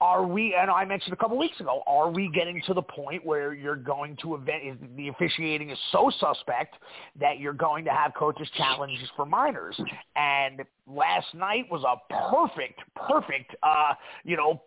are 0.00 0.24
we, 0.24 0.54
and 0.58 0.70
I 0.70 0.84
mentioned 0.86 1.12
a 1.12 1.16
couple 1.16 1.36
weeks 1.36 1.60
ago, 1.60 1.82
are 1.86 2.10
we 2.10 2.30
getting 2.32 2.62
to 2.66 2.74
the 2.74 2.82
point 2.82 3.24
where 3.24 3.52
you're 3.52 3.76
going 3.76 4.16
to 4.22 4.34
event, 4.34 4.64
is 4.64 4.76
the 4.96 5.08
officiating 5.08 5.70
is 5.70 5.78
so 5.92 6.10
suspect 6.18 6.76
that 7.20 7.38
you're 7.38 7.52
going 7.52 7.84
to 7.84 7.90
have 7.90 8.14
coaches 8.14 8.48
challenges 8.56 9.08
for 9.14 9.26
minors? 9.26 9.78
And 10.16 10.62
last 10.86 11.26
night 11.34 11.66
was 11.70 11.84
a 11.84 11.96
perfect, 12.30 12.80
perfect, 12.96 13.54
uh, 13.62 13.92
you 14.24 14.38
know, 14.38 14.62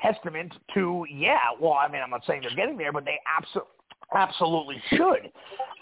testament 0.00 0.54
to, 0.72 1.04
yeah, 1.10 1.38
well, 1.60 1.74
I 1.74 1.88
mean, 1.88 2.00
I'm 2.02 2.10
not 2.10 2.22
saying 2.26 2.42
they're 2.42 2.56
getting 2.56 2.78
there, 2.78 2.92
but 2.92 3.04
they 3.04 3.18
absolutely, 3.38 3.72
absolutely 4.14 4.80
should 4.90 5.30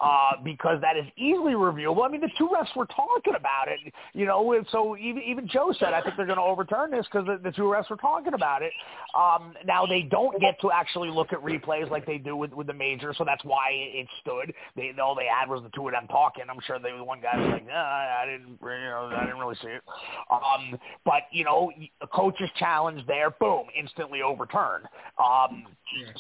uh, 0.01 0.33
because 0.45 0.81
that 0.81 0.97
is 0.97 1.05
easily 1.17 1.53
reviewable. 1.53 2.05
I 2.07 2.09
mean, 2.11 2.21
the 2.21 2.31
two 2.37 2.49
refs 2.49 2.75
were 2.77 2.87
talking 2.87 3.35
about 3.35 3.69
it, 3.69 3.81
you 4.12 4.27
know, 4.27 4.53
and 4.53 4.67
so 4.71 4.97
even 4.97 5.23
even 5.23 5.49
Joe 5.49 5.73
said, 5.79 5.95
I 5.95 6.03
think 6.03 6.17
they're 6.17 6.27
going 6.27 6.39
to 6.39 6.45
overturn 6.45 6.91
this 6.91 7.07
because 7.11 7.27
the, 7.27 7.39
the 7.43 7.55
two 7.55 7.62
refs 7.62 7.89
were 7.89 7.97
talking 7.97 8.35
about 8.35 8.62
it. 8.62 8.73
Um, 9.19 9.55
now 9.65 9.87
they 9.87 10.03
don't 10.03 10.39
get 10.41 10.61
to 10.61 10.71
actually 10.71 11.09
look 11.11 11.33
at 11.33 11.41
replays 11.41 11.91
like 11.91 12.07
they 12.07 12.19
do 12.19 12.37
with 12.37 12.53
with 12.53 12.67
the 12.67 12.75
major, 12.75 13.15
so 13.17 13.25
that's 13.25 13.45
why 13.45 13.69
it 13.73 14.07
stood. 14.21 14.53
They 14.75 14.93
all 15.01 15.15
they 15.15 15.27
had 15.27 15.49
was 15.49 15.62
the 15.62 15.71
two 15.75 15.89
of 15.89 15.93
them 15.93 16.07
talking. 16.09 16.45
I'm 16.51 16.61
sure 16.67 16.79
the 16.79 17.03
one 17.03 17.21
guy 17.21 17.39
was 17.39 17.51
like, 17.53 17.67
nah, 17.67 17.75
I 17.75 18.27
didn't, 18.27 18.59
you 18.61 18.91
know, 18.91 19.11
I 19.17 19.25
didn't 19.25 19.39
really 19.39 19.57
see 19.62 19.69
it. 19.69 19.83
Um, 20.31 20.79
but 21.05 21.23
you 21.33 21.45
know, 21.45 21.73
a 22.01 22.07
coach's 22.07 22.51
challenge 22.59 23.03
there, 23.07 23.31
boom, 23.31 23.67
instantly 23.79 24.21
overturned. 24.23 24.85
Um, 25.19 25.65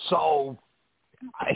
so 0.08 0.58
I, 1.40 1.54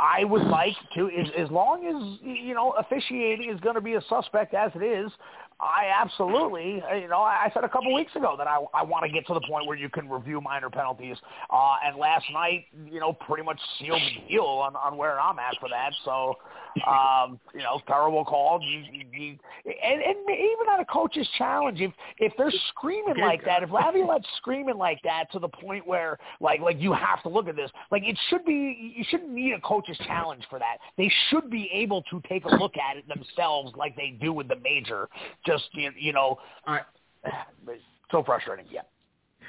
I 0.00 0.24
would 0.24 0.46
like 0.46 0.76
to, 0.94 1.10
as, 1.10 1.26
as 1.36 1.50
long 1.50 1.84
as 1.84 2.18
you 2.22 2.54
know 2.54 2.72
officiating 2.72 3.50
is 3.50 3.60
going 3.60 3.74
to 3.74 3.82
be 3.82 3.94
a 3.94 4.02
suspect 4.08 4.54
as 4.54 4.72
it 4.74 4.82
is, 4.82 5.12
I 5.60 5.92
absolutely, 5.94 6.82
you 7.02 7.08
know, 7.08 7.20
I 7.20 7.50
said 7.52 7.64
a 7.64 7.68
couple 7.68 7.92
weeks 7.92 8.16
ago 8.16 8.34
that 8.38 8.46
I 8.46 8.60
I 8.72 8.82
want 8.82 9.04
to 9.04 9.10
get 9.12 9.26
to 9.26 9.34
the 9.34 9.42
point 9.46 9.66
where 9.66 9.76
you 9.76 9.90
can 9.90 10.08
review 10.08 10.40
minor 10.40 10.70
penalties. 10.70 11.18
Uh, 11.50 11.76
and 11.84 11.98
last 11.98 12.24
night, 12.32 12.64
you 12.90 12.98
know, 12.98 13.12
pretty 13.12 13.42
much 13.42 13.60
sealed 13.78 14.00
the 14.00 14.28
deal 14.28 14.44
on 14.44 14.74
on 14.74 14.96
where 14.96 15.20
I'm 15.20 15.38
at 15.38 15.54
for 15.60 15.68
that. 15.68 15.92
So, 16.04 16.38
um, 16.86 17.38
you 17.54 17.60
know, 17.60 17.80
terrible 17.86 18.24
call. 18.24 18.60
You, 18.62 18.82
you, 19.12 19.38
and, 19.64 20.02
and 20.02 20.16
even 20.30 20.66
on 20.70 20.80
a 20.80 20.84
coach's 20.84 21.28
challenge, 21.38 21.80
if 21.80 21.92
if 22.18 22.32
they're 22.36 22.52
screaming 22.68 23.18
like 23.18 23.44
that, 23.44 23.62
if 23.62 23.70
Laviolette's 23.70 24.26
screaming 24.36 24.76
like 24.76 25.00
that 25.04 25.30
to 25.32 25.38
the 25.38 25.48
point 25.48 25.86
where 25.86 26.18
like 26.40 26.60
like 26.60 26.80
you 26.80 26.92
have 26.92 27.22
to 27.22 27.28
look 27.28 27.48
at 27.48 27.56
this, 27.56 27.70
like 27.90 28.02
it 28.04 28.18
should 28.28 28.44
be 28.44 28.94
you 28.96 29.04
shouldn't 29.08 29.30
need 29.30 29.52
a 29.52 29.60
coach's 29.60 29.98
challenge 30.06 30.44
for 30.48 30.58
that. 30.58 30.78
They 30.96 31.10
should 31.28 31.50
be 31.50 31.70
able 31.72 32.02
to 32.10 32.22
take 32.28 32.44
a 32.44 32.54
look 32.56 32.76
at 32.76 32.96
it 32.96 33.08
themselves, 33.08 33.72
like 33.76 33.96
they 33.96 34.16
do 34.20 34.32
with 34.32 34.48
the 34.48 34.56
major. 34.56 35.08
Just 35.46 35.64
you, 35.72 35.90
you 35.96 36.12
know, 36.12 36.38
All 36.66 36.74
right. 36.74 36.84
so 38.10 38.22
frustrating. 38.22 38.66
Yeah. 38.70 38.82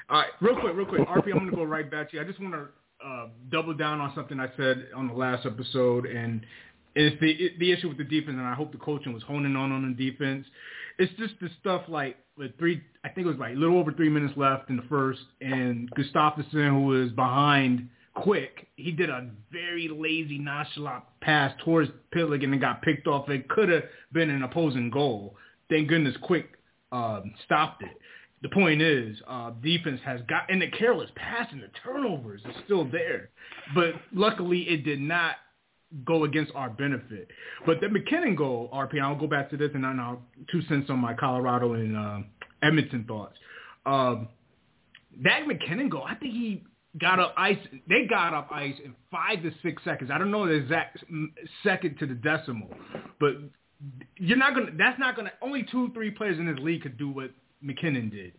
All 0.09 0.19
right, 0.19 0.29
real 0.41 0.59
quick, 0.59 0.75
real 0.75 0.85
quick. 0.85 1.07
RP, 1.07 1.31
I'm 1.31 1.39
going 1.39 1.49
to 1.49 1.55
go 1.55 1.63
right 1.63 1.89
back 1.89 2.09
to 2.11 2.17
you. 2.17 2.21
I 2.21 2.25
just 2.25 2.39
want 2.41 2.53
to 2.53 2.67
uh, 3.05 3.27
double 3.49 3.73
down 3.73 3.99
on 3.99 4.11
something 4.13 4.39
I 4.39 4.47
said 4.57 4.87
on 4.95 5.07
the 5.07 5.13
last 5.13 5.45
episode, 5.45 6.05
and 6.05 6.41
it's 6.95 7.19
the 7.21 7.51
the 7.59 7.71
issue 7.71 7.87
with 7.87 7.97
the 7.97 8.03
defense, 8.03 8.35
and 8.37 8.47
I 8.47 8.53
hope 8.53 8.71
the 8.71 8.77
coaching 8.77 9.13
was 9.13 9.23
honing 9.23 9.55
on 9.55 9.71
on 9.71 9.95
the 9.95 10.11
defense. 10.11 10.45
It's 10.97 11.13
just 11.17 11.35
the 11.41 11.49
stuff 11.59 11.83
like 11.87 12.17
with 12.37 12.57
three, 12.57 12.81
I 13.03 13.09
think 13.09 13.25
it 13.25 13.29
was 13.29 13.39
like 13.39 13.55
a 13.55 13.57
little 13.59 13.77
over 13.77 13.91
three 13.91 14.09
minutes 14.09 14.33
left 14.35 14.69
in 14.69 14.77
the 14.77 14.83
first, 14.83 15.21
and 15.41 15.89
Gustafsson, 15.91 16.69
who 16.69 16.83
was 16.83 17.11
behind 17.11 17.87
quick, 18.13 18.67
he 18.75 18.91
did 18.91 19.09
a 19.09 19.29
very 19.51 19.87
lazy, 19.87 20.37
nonchalant 20.37 21.03
pass 21.21 21.53
towards 21.63 21.91
Pitlick, 22.13 22.43
and 22.43 22.53
it 22.53 22.59
got 22.59 22.81
picked 22.81 23.07
off. 23.07 23.29
It 23.29 23.47
could 23.49 23.69
have 23.69 23.83
been 24.11 24.29
an 24.29 24.43
opposing 24.43 24.89
goal. 24.89 25.35
Thank 25.69 25.87
goodness 25.87 26.15
Quick 26.21 26.57
um, 26.91 27.33
stopped 27.45 27.83
it. 27.83 27.97
The 28.41 28.49
point 28.49 28.81
is, 28.81 29.17
uh, 29.27 29.51
defense 29.61 30.01
has 30.03 30.19
got, 30.27 30.49
and 30.49 30.61
the 30.61 30.67
careless 30.67 31.11
passing, 31.15 31.61
the 31.61 31.69
turnovers 31.83 32.41
is 32.49 32.55
still 32.65 32.89
there. 32.89 33.29
But 33.75 33.93
luckily, 34.13 34.61
it 34.61 34.83
did 34.83 34.99
not 34.99 35.35
go 36.05 36.23
against 36.23 36.51
our 36.55 36.69
benefit. 36.69 37.27
But 37.65 37.81
the 37.81 37.89
MacKinnon 37.89 38.35
goal, 38.35 38.69
RP, 38.73 39.01
I'll 39.01 39.15
go 39.15 39.27
back 39.27 39.49
to 39.51 39.57
this 39.57 39.71
and 39.73 39.85
I'll 39.85 40.21
two 40.51 40.61
cents 40.63 40.89
on 40.89 40.99
my 40.99 41.13
Colorado 41.13 41.73
and 41.73 41.97
uh, 41.97 42.19
Edmonton 42.61 43.05
thoughts. 43.07 43.37
Um, 43.85 44.27
that 45.23 45.47
MacKinnon 45.47 45.89
goal, 45.89 46.03
I 46.07 46.15
think 46.15 46.33
he 46.33 46.63
got 46.99 47.19
up 47.19 47.33
ice. 47.37 47.57
They 47.87 48.05
got 48.05 48.33
up 48.33 48.49
ice 48.51 48.75
in 48.83 48.95
five 49.11 49.43
to 49.43 49.51
six 49.61 49.83
seconds. 49.83 50.09
I 50.11 50.17
don't 50.17 50.31
know 50.31 50.47
the 50.47 50.53
exact 50.53 51.03
second 51.63 51.97
to 51.99 52.05
the 52.05 52.15
decimal, 52.15 52.69
but 53.19 53.33
you're 54.17 54.37
not 54.37 54.53
gonna. 54.53 54.71
That's 54.77 54.99
not 54.99 55.15
gonna. 55.15 55.31
Only 55.41 55.65
two, 55.69 55.91
three 55.93 56.11
players 56.11 56.39
in 56.39 56.45
this 56.45 56.59
league 56.63 56.83
could 56.83 56.97
do 56.97 57.09
what 57.09 57.31
MacKinnon 57.61 58.09
did. 58.09 58.33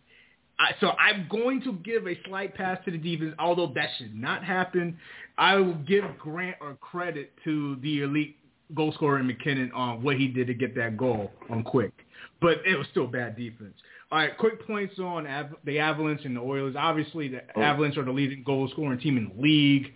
I, 0.58 0.72
so 0.80 0.90
I'm 0.90 1.26
going 1.30 1.62
to 1.62 1.72
give 1.84 2.06
a 2.06 2.16
slight 2.26 2.54
pass 2.54 2.78
to 2.84 2.90
the 2.90 2.98
defense, 2.98 3.34
although 3.38 3.72
that 3.74 3.88
should 3.98 4.14
not 4.14 4.44
happen. 4.44 4.98
I 5.38 5.56
will 5.56 5.74
give 5.74 6.04
Grant 6.18 6.56
or 6.60 6.74
credit 6.74 7.32
to 7.44 7.76
the 7.76 8.02
elite 8.02 8.36
goal 8.74 8.92
scorer 8.92 9.22
MacKinnon 9.22 9.72
on 9.72 10.02
what 10.02 10.16
he 10.16 10.28
did 10.28 10.46
to 10.46 10.54
get 10.54 10.74
that 10.76 10.96
goal 10.96 11.30
on 11.50 11.62
quick. 11.62 11.92
But 12.40 12.58
it 12.66 12.76
was 12.76 12.86
still 12.90 13.06
bad 13.06 13.36
defense. 13.36 13.74
All 14.10 14.18
right, 14.18 14.36
quick 14.36 14.66
points 14.66 14.98
on 14.98 15.26
Av- 15.26 15.56
the 15.64 15.78
Avalanche 15.78 16.24
and 16.24 16.36
the 16.36 16.40
Oilers. 16.40 16.74
Obviously, 16.76 17.28
the 17.28 17.42
oh. 17.56 17.62
Avalanche 17.62 17.96
are 17.96 18.04
the 18.04 18.12
leading 18.12 18.42
goal 18.42 18.68
scoring 18.72 18.98
team 18.98 19.16
in 19.16 19.32
the 19.34 19.42
league. 19.42 19.92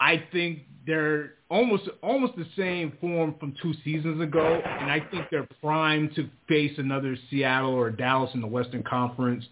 I 0.00 0.22
think 0.32 0.60
they're 0.86 1.34
almost 1.50 1.88
almost 2.02 2.36
the 2.36 2.46
same 2.56 2.96
form 3.00 3.34
from 3.38 3.54
two 3.62 3.74
seasons 3.84 4.20
ago, 4.22 4.62
and 4.64 4.90
I 4.90 5.00
think 5.10 5.26
they're 5.30 5.48
primed 5.62 6.14
to 6.14 6.28
face 6.48 6.72
another 6.78 7.16
Seattle 7.28 7.74
or 7.74 7.90
Dallas 7.90 8.30
in 8.32 8.40
the 8.40 8.46
Western 8.46 8.82
Conference. 8.82 9.44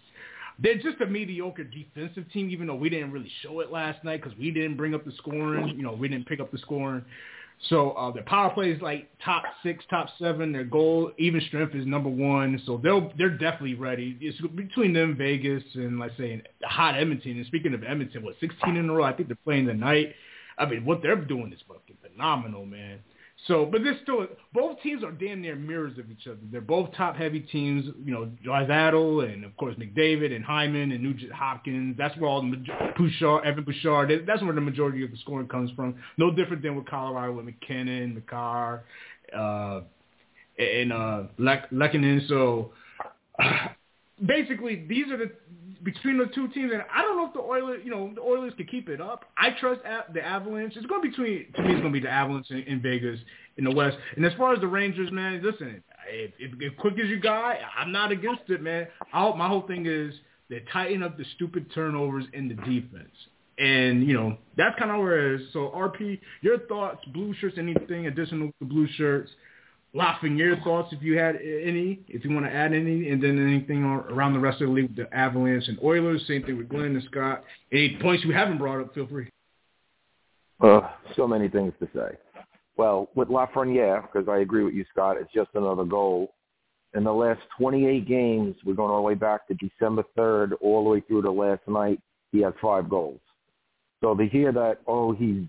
They're 0.61 0.75
just 0.75 0.99
a 1.01 1.05
mediocre 1.05 1.63
defensive 1.63 2.25
team, 2.31 2.49
even 2.49 2.67
though 2.67 2.75
we 2.75 2.89
didn't 2.89 3.11
really 3.11 3.31
show 3.41 3.61
it 3.61 3.71
last 3.71 4.03
night 4.03 4.21
because 4.21 4.37
we 4.37 4.51
didn't 4.51 4.77
bring 4.77 4.93
up 4.93 5.05
the 5.05 5.13
scoring. 5.13 5.69
You 5.69 5.83
know, 5.83 5.93
we 5.93 6.07
didn't 6.07 6.27
pick 6.27 6.39
up 6.39 6.51
the 6.51 6.57
scoring. 6.57 7.05
So 7.67 7.91
uh, 7.91 8.11
their 8.11 8.23
power 8.23 8.49
play 8.51 8.71
is 8.71 8.81
like 8.81 9.09
top 9.23 9.43
six, 9.63 9.83
top 9.89 10.07
seven. 10.17 10.53
Their 10.53 10.63
goal 10.63 11.11
even 11.17 11.41
strength 11.47 11.75
is 11.75 11.85
number 11.85 12.09
one. 12.09 12.61
So 12.65 12.79
they'll 12.81 13.11
they're 13.17 13.29
definitely 13.29 13.75
ready. 13.75 14.17
It's 14.21 14.39
between 14.55 14.93
them, 14.93 15.17
Vegas, 15.17 15.63
and 15.73 15.99
let's 15.99 16.15
say 16.17 16.41
the 16.61 16.67
hot 16.67 16.95
Edmonton. 16.95 17.37
And 17.37 17.45
speaking 17.47 17.73
of 17.73 17.83
Edmonton, 17.83 18.23
what 18.23 18.35
16 18.39 18.77
in 18.77 18.89
a 18.89 18.93
row? 18.93 19.03
I 19.03 19.13
think 19.13 19.27
they're 19.27 19.37
playing 19.43 19.65
tonight. 19.67 20.15
I 20.57 20.65
mean, 20.65 20.85
what 20.85 21.01
they're 21.01 21.15
doing 21.17 21.51
is 21.51 21.59
fucking 21.67 21.97
phenomenal, 22.01 22.65
man. 22.65 22.99
So, 23.47 23.65
but 23.65 23.83
this 23.83 23.95
still 24.03 24.27
both 24.53 24.81
teams 24.81 25.03
are 25.03 25.11
damn 25.11 25.41
near 25.41 25.55
mirrors 25.55 25.97
of 25.97 26.11
each 26.11 26.27
other. 26.27 26.39
They're 26.51 26.61
both 26.61 26.91
top-heavy 26.95 27.41
teams. 27.41 27.85
You 28.03 28.13
know, 28.13 28.31
Draisaitl 28.45 29.31
and 29.31 29.45
of 29.45 29.55
course 29.57 29.75
McDavid 29.75 30.35
and 30.35 30.43
Hyman 30.43 30.91
and 30.91 31.01
Nugent 31.01 31.31
Hopkins. 31.31 31.95
That's 31.97 32.15
where 32.17 32.29
all 32.29 32.41
the 32.41 32.57
Bouchard, 32.97 33.45
Evan 33.45 33.63
Bouchard. 33.63 34.25
That's 34.27 34.41
where 34.43 34.53
the 34.53 34.61
majority 34.61 35.03
of 35.03 35.11
the 35.11 35.17
scoring 35.17 35.47
comes 35.47 35.71
from. 35.71 35.95
No 36.17 36.31
different 36.31 36.61
than 36.61 36.75
with 36.75 36.85
Colorado 36.87 37.33
with 37.33 37.45
MacKinnon, 37.45 38.15
Makar, 38.15 38.83
uh, 39.35 39.81
and 40.57 40.91
uh, 40.91 41.23
Lehkonen. 41.39 42.27
So, 42.27 42.73
basically, 44.25 44.85
these 44.87 45.09
are 45.11 45.17
the 45.17 45.31
between 45.83 46.17
the 46.17 46.25
two 46.27 46.47
teams, 46.49 46.71
and 46.71 46.83
I 46.93 47.01
don't 47.01 47.17
know 47.17 47.27
if 47.27 47.33
the 47.33 47.39
Oilers, 47.39 47.81
you 47.83 47.91
know, 47.91 48.11
the 48.13 48.21
Oilers 48.21 48.53
can 48.57 48.67
keep 48.67 48.89
it 48.89 48.99
up. 48.99 49.25
I 49.37 49.51
trust 49.59 49.81
the 50.13 50.25
Avalanche. 50.25 50.73
It's 50.75 50.85
going 50.85 51.01
to 51.01 51.07
be 51.07 51.09
between 51.09 51.53
to 51.53 51.61
me. 51.63 51.73
It's 51.73 51.81
going 51.81 51.93
to 51.93 51.99
be 51.99 51.99
the 51.99 52.09
Avalanche 52.09 52.49
in, 52.51 52.59
in 52.59 52.81
Vegas 52.81 53.19
in 53.57 53.63
the 53.63 53.71
West. 53.71 53.97
And 54.15 54.25
as 54.25 54.33
far 54.33 54.53
as 54.53 54.59
the 54.59 54.67
Rangers, 54.67 55.11
man, 55.11 55.41
listen, 55.43 55.83
if, 56.09 56.31
if, 56.39 56.51
if 56.59 56.77
quick 56.77 56.93
as 57.01 57.09
you 57.09 57.19
got, 57.19 57.57
I'm 57.77 57.91
not 57.91 58.11
against 58.11 58.43
it, 58.49 58.61
man. 58.61 58.87
I, 59.13 59.33
my 59.35 59.47
whole 59.47 59.67
thing 59.67 59.85
is 59.85 60.13
they 60.49 60.63
tighten 60.71 61.03
up 61.03 61.17
the 61.17 61.25
stupid 61.35 61.71
turnovers 61.73 62.25
in 62.33 62.47
the 62.47 62.55
defense. 62.55 63.11
And, 63.57 64.07
you 64.07 64.13
know, 64.13 64.37
that's 64.55 64.79
kind 64.79 64.89
of 64.89 64.99
where 64.99 65.33
it 65.33 65.41
is. 65.41 65.47
So, 65.51 65.71
RP, 65.75 66.19
your 66.41 66.59
thoughts, 66.59 67.03
blue 67.13 67.33
shirts, 67.35 67.57
anything 67.57 68.07
additional 68.07 68.51
to 68.59 68.65
blue 68.65 68.87
shirts, 68.95 69.29
Lafreniere 69.95 70.63
thoughts, 70.63 70.93
if 70.93 71.01
you 71.01 71.17
had 71.17 71.35
any, 71.37 71.99
if 72.07 72.23
you 72.23 72.31
want 72.31 72.45
to 72.45 72.53
add 72.53 72.73
any, 72.73 73.09
and 73.09 73.21
then 73.21 73.43
anything 73.43 73.83
around 73.83 74.33
the 74.33 74.39
rest 74.39 74.61
of 74.61 74.67
the 74.67 74.73
league, 74.73 74.95
the 74.95 75.11
Avalanche 75.15 75.67
and 75.67 75.79
Oilers. 75.83 76.23
Same 76.27 76.43
thing 76.43 76.57
with 76.57 76.69
Glenn 76.69 76.95
and 76.95 77.03
Scott. 77.09 77.43
Any 77.71 77.97
points 77.99 78.23
you 78.23 78.31
haven't 78.31 78.59
brought 78.59 78.81
up, 78.81 78.93
feel 78.93 79.07
free. 79.07 79.29
Uh, 80.61 80.81
so 81.15 81.27
many 81.27 81.49
things 81.49 81.73
to 81.79 81.87
say. 81.95 82.17
Well, 82.77 83.09
with 83.15 83.29
Lafreniere, 83.29 84.03
because 84.03 84.29
I 84.29 84.39
agree 84.39 84.63
with 84.63 84.75
you, 84.75 84.85
Scott, 84.91 85.17
it's 85.19 85.33
just 85.33 85.49
another 85.55 85.85
goal. 85.85 86.33
In 86.93 87.03
the 87.03 87.13
last 87.13 87.41
28 87.57 88.07
games, 88.07 88.55
we're 88.65 88.73
going 88.73 88.91
all 88.91 88.97
the 88.97 89.03
way 89.03 89.15
back 89.15 89.47
to 89.47 89.55
December 89.55 90.03
3rd, 90.17 90.53
all 90.61 90.83
the 90.83 90.89
way 90.89 91.01
through 91.01 91.23
to 91.23 91.31
last 91.31 91.61
night, 91.67 91.99
he 92.31 92.41
has 92.41 92.53
five 92.61 92.89
goals. 92.89 93.19
So 94.01 94.15
to 94.15 94.25
hear 94.27 94.51
that, 94.51 94.77
oh, 94.87 95.13
he's 95.13 95.45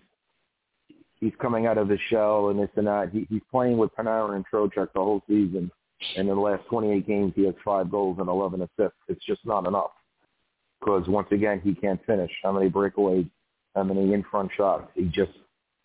he's 1.21 1.33
coming 1.41 1.67
out 1.67 1.79
of 1.79 1.89
his 1.89 2.01
shell 2.09 2.49
and 2.49 2.59
this 2.59 2.71
and 2.77 2.87
that. 2.87 3.11
He, 3.13 3.27
he's 3.29 3.43
playing 3.51 3.79
with 3.79 3.95
Panarin 3.97 4.37
and 4.37 4.45
Trocheck 4.53 4.93
the 4.95 5.01
whole 5.01 5.23
season, 5.29 5.71
and 6.17 6.29
in 6.29 6.35
the 6.35 6.41
last 6.41 6.65
28 6.69 7.07
games 7.07 7.33
he 7.37 7.45
has 7.45 7.55
five 7.65 7.91
goals 7.91 8.19
and 8.19 8.29
11 8.29 8.63
assists. 8.63 8.99
It's 9.09 9.25
just 9.25 9.45
not 9.45 9.67
enough 9.67 9.93
because 10.81 11.07
once 11.09 11.29
again 11.31 11.61
he 11.63 11.75
can't 11.75 12.05
finish. 12.07 12.31
How 12.43 12.53
many 12.53 12.71
breakaways? 12.71 13.29
How 13.75 13.85
many 13.85 14.13
in 14.13 14.25
front 14.31 14.51
shots? 14.57 14.91
He 14.95 15.05
just 15.05 15.33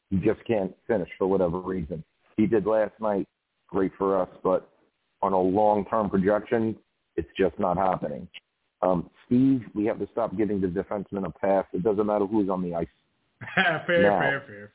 he 0.10 0.17
just 0.17 0.43
can't 0.45 0.74
finish 0.88 1.10
for 1.17 1.28
whatever 1.28 1.60
reason. 1.60 2.04
He 2.38 2.48
did 2.48 2.65
last 2.65 2.93
night, 3.00 3.28
great 3.67 3.91
for 3.98 4.19
us, 4.21 4.30
but 4.43 4.69
on 5.21 5.34
a 5.34 5.39
long-term 5.39 6.10
projection, 6.10 6.76
it's 7.15 7.30
just 7.38 7.58
not 7.60 7.78
happening. 7.78 8.28
Um, 8.82 9.10
Steve, 9.26 9.63
we 9.74 9.86
have 9.86 10.00
to 10.00 10.08
stop 10.12 10.36
giving 10.38 10.62
the 10.62 10.67
defenseman 10.67 11.26
a 11.26 11.32
pass. 11.32 11.65
It 11.74 11.84
doesn't 11.84 12.06
matter 12.06 12.26
who's 12.26 12.50
on 12.50 12.62
the 12.62 12.76
ice. 12.76 12.88
fair, 13.56 14.02
now, 14.04 14.19
fair, 14.19 14.43
fair, 14.48 14.71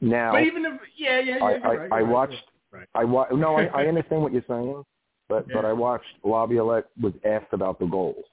now, 0.00 0.32
but 0.32 0.42
even 0.42 0.64
if 0.64 0.72
yeah, 0.96 1.20
yeah, 1.20 1.36
yeah, 1.36 1.44
I, 1.44 1.52
I, 1.52 1.74
right, 1.74 1.92
I 1.92 2.02
watched. 2.02 2.42
Right. 2.72 2.86
I 2.94 3.04
wa- 3.04 3.26
no, 3.32 3.56
I, 3.56 3.64
I 3.66 3.86
understand 3.88 4.22
what 4.22 4.32
you're 4.32 4.44
saying, 4.48 4.82
but 5.28 5.46
yeah. 5.48 5.54
but 5.54 5.64
I 5.64 5.72
watched 5.72 6.06
Laviolette 6.24 6.86
was 7.00 7.12
asked 7.24 7.52
about 7.52 7.78
the 7.78 7.86
goals, 7.86 8.24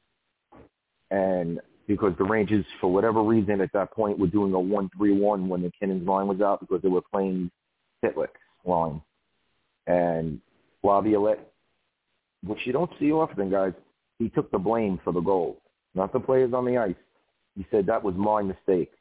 and 1.12 1.60
because 1.88 2.13
the 2.17 2.23
Rangers, 2.23 2.65
for 2.80 2.91
whatever 2.91 3.21
reason, 3.23 3.62
at 3.62 3.71
that 3.73 3.91
point 3.91 4.19
were 4.19 4.27
doing 4.27 4.53
a 4.53 4.60
one-three-one 4.60 5.47
when 5.47 5.62
the 5.62 5.67
MacKinnon's 5.67 6.08
line 6.08 6.27
was 6.27 6.41
out 6.41 6.60
because 6.60 6.82
they 6.82 6.89
were 6.89 7.01
playing 7.12 7.49
Pitlick's 8.03 8.32
line, 8.65 9.01
and 9.88 10.39
Laviolette, 10.84 11.51
which 12.45 12.60
you 12.65 12.73
don't 12.73 12.91
see 12.99 13.12
often, 13.12 13.49
guys, 13.49 13.73
he 14.19 14.30
took 14.30 14.51
the 14.51 14.58
blame 14.58 14.99
for 15.03 15.12
the 15.12 15.21
goals, 15.21 15.58
not 15.95 16.13
the 16.13 16.19
players 16.19 16.53
on 16.53 16.65
the 16.65 16.77
ice. 16.77 16.95
He 17.56 17.65
said 17.71 17.86
that 17.88 18.03
was 18.03 18.15
my 18.15 18.41
mistake 18.41 18.91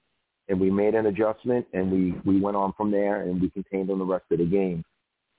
and 0.49 0.61
we 0.61 0.71
made 0.71 0.95
an 0.95 1.07
adjustment 1.07 1.67
and 1.73 1.91
we, 1.91 2.15
we 2.25 2.41
went 2.41 2.57
on 2.57 2.73
from 2.77 2.91
there 2.91 3.23
and 3.23 3.41
we 3.41 3.51
contained 3.51 3.89
them 3.89 3.99
the 3.99 4.05
rest 4.05 4.25
of 4.31 4.39
the 4.39 4.45
game. 4.45 4.85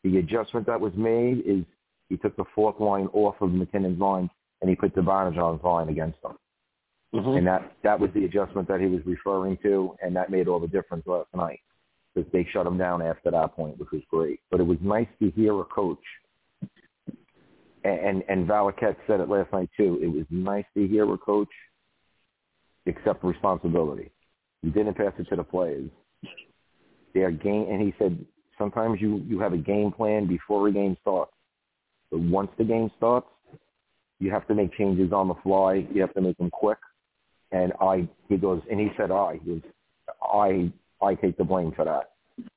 The 0.03 0.17
adjustment 0.17 0.65
that 0.67 0.79
was 0.79 0.93
made 0.95 1.43
is 1.45 1.63
he 2.09 2.17
took 2.17 2.35
the 2.35 2.45
fourth 2.55 2.79
line 2.79 3.07
off 3.13 3.35
of 3.41 3.51
MacKinnon's 3.51 3.99
line 3.99 4.29
and 4.61 4.69
he 4.69 4.75
put 4.75 4.95
Zibanejad's 4.95 5.63
line 5.63 5.89
against 5.89 6.21
them. 6.21 6.37
Mm-hmm. 7.13 7.37
And 7.37 7.47
that, 7.47 7.71
that 7.83 7.99
was 7.99 8.09
the 8.13 8.25
adjustment 8.25 8.67
that 8.67 8.81
he 8.81 8.87
was 8.87 9.01
referring 9.05 9.57
to, 9.63 9.95
and 10.01 10.15
that 10.15 10.29
made 10.29 10.47
all 10.47 10.59
the 10.59 10.67
difference 10.67 11.07
last 11.07 11.29
night 11.33 11.61
because 12.13 12.29
they 12.33 12.45
shut 12.51 12.67
him 12.67 12.77
down 12.77 13.01
after 13.01 13.31
that 13.31 13.55
point, 13.55 13.77
which 13.77 13.91
was 13.91 14.01
great. 14.09 14.41
But 14.51 14.59
it 14.59 14.67
was 14.67 14.77
nice 14.81 15.07
to 15.21 15.31
hear 15.31 15.59
a 15.59 15.63
coach 15.65 16.03
and 17.87 18.23
and 18.27 18.47
Valiquette 18.47 18.97
said 19.05 19.19
it 19.19 19.29
last 19.29 19.51
night 19.51 19.69
too. 19.77 19.99
It 20.01 20.07
was 20.07 20.25
nice 20.29 20.65
to 20.75 20.87
hear 20.87 21.11
a 21.11 21.17
coach 21.17 21.49
accept 22.85 23.23
responsibility. 23.23 24.11
He 24.61 24.69
didn't 24.69 24.95
pass 24.95 25.13
it 25.17 25.27
to 25.29 25.35
the 25.35 25.43
players. 25.43 25.89
Their 27.13 27.31
game, 27.31 27.67
and 27.69 27.81
he 27.81 27.93
said 27.97 28.25
sometimes 28.57 28.99
you 29.01 29.23
you 29.27 29.39
have 29.39 29.53
a 29.53 29.57
game 29.57 29.91
plan 29.91 30.27
before 30.27 30.67
a 30.67 30.71
game 30.71 30.97
starts, 31.01 31.31
but 32.11 32.19
once 32.19 32.49
the 32.57 32.63
game 32.63 32.91
starts, 32.97 33.27
you 34.19 34.31
have 34.31 34.47
to 34.47 34.55
make 34.55 34.75
changes 34.77 35.11
on 35.11 35.27
the 35.27 35.35
fly. 35.43 35.85
You 35.93 36.01
have 36.01 36.13
to 36.15 36.21
make 36.21 36.37
them 36.37 36.49
quick. 36.49 36.79
And 37.51 37.71
I, 37.79 38.07
he 38.27 38.37
goes, 38.37 38.61
and 38.69 38.79
he 38.79 38.89
said 38.97 39.09
I, 39.09 39.39
he 39.43 39.51
goes, 39.51 39.61
I, 40.21 40.71
I 41.01 41.15
take 41.15 41.37
the 41.37 41.43
blame 41.43 41.71
for 41.75 41.85
that. 41.85 42.11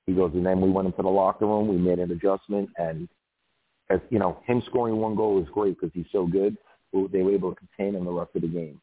He 0.07 0.14
goes, 0.14 0.32
and 0.34 0.44
then 0.44 0.61
we 0.61 0.70
went 0.70 0.86
into 0.86 1.03
the 1.03 1.09
locker 1.09 1.46
room. 1.46 1.68
We 1.68 1.76
made 1.76 2.01
an 2.01 2.11
adjustment, 2.11 2.70
and 2.76 3.09
as 3.88 4.01
you 4.11 4.18
know, 4.18 4.38
him 4.46 4.62
scoring 4.66 4.96
one 4.96 5.14
goal 5.14 5.40
is 5.40 5.48
great 5.53 5.78
because 5.78 5.92
he's 5.94 6.11
so 6.12 6.26
good. 6.26 6.57
They 6.92 7.22
were 7.22 7.32
able 7.32 7.55
to 7.55 7.57
contain 7.57 7.94
him 7.94 8.05
the 8.05 8.12
rest 8.12 8.30
of 8.34 8.42
the 8.42 8.48
game. 8.48 8.80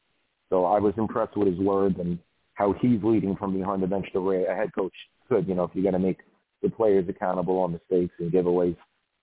So 0.50 0.66
I 0.66 0.80
was 0.80 0.94
impressed 0.98 1.36
with 1.36 1.50
his 1.50 1.60
words 1.60 1.96
and 2.00 2.18
how 2.58 2.74
he's 2.82 3.00
leading 3.04 3.36
from 3.36 3.54
behind 3.54 3.84
the 3.84 3.88
bench 3.88 4.08
the 4.14 4.20
way 4.20 4.46
a 4.46 4.56
head 4.56 4.74
coach 4.74 4.94
could. 5.30 5.48
You 5.48 5.54
know, 5.54 5.66
if 5.66 5.72
you're 5.76 5.84
going 5.84 5.94
to 5.94 6.00
make 6.00 6.18
the 6.64 6.70
players 6.70 7.08
accountable 7.08 7.60
on 7.60 7.72
mistakes 7.72 8.14
and 8.20 8.32
giveaways, 8.32 8.76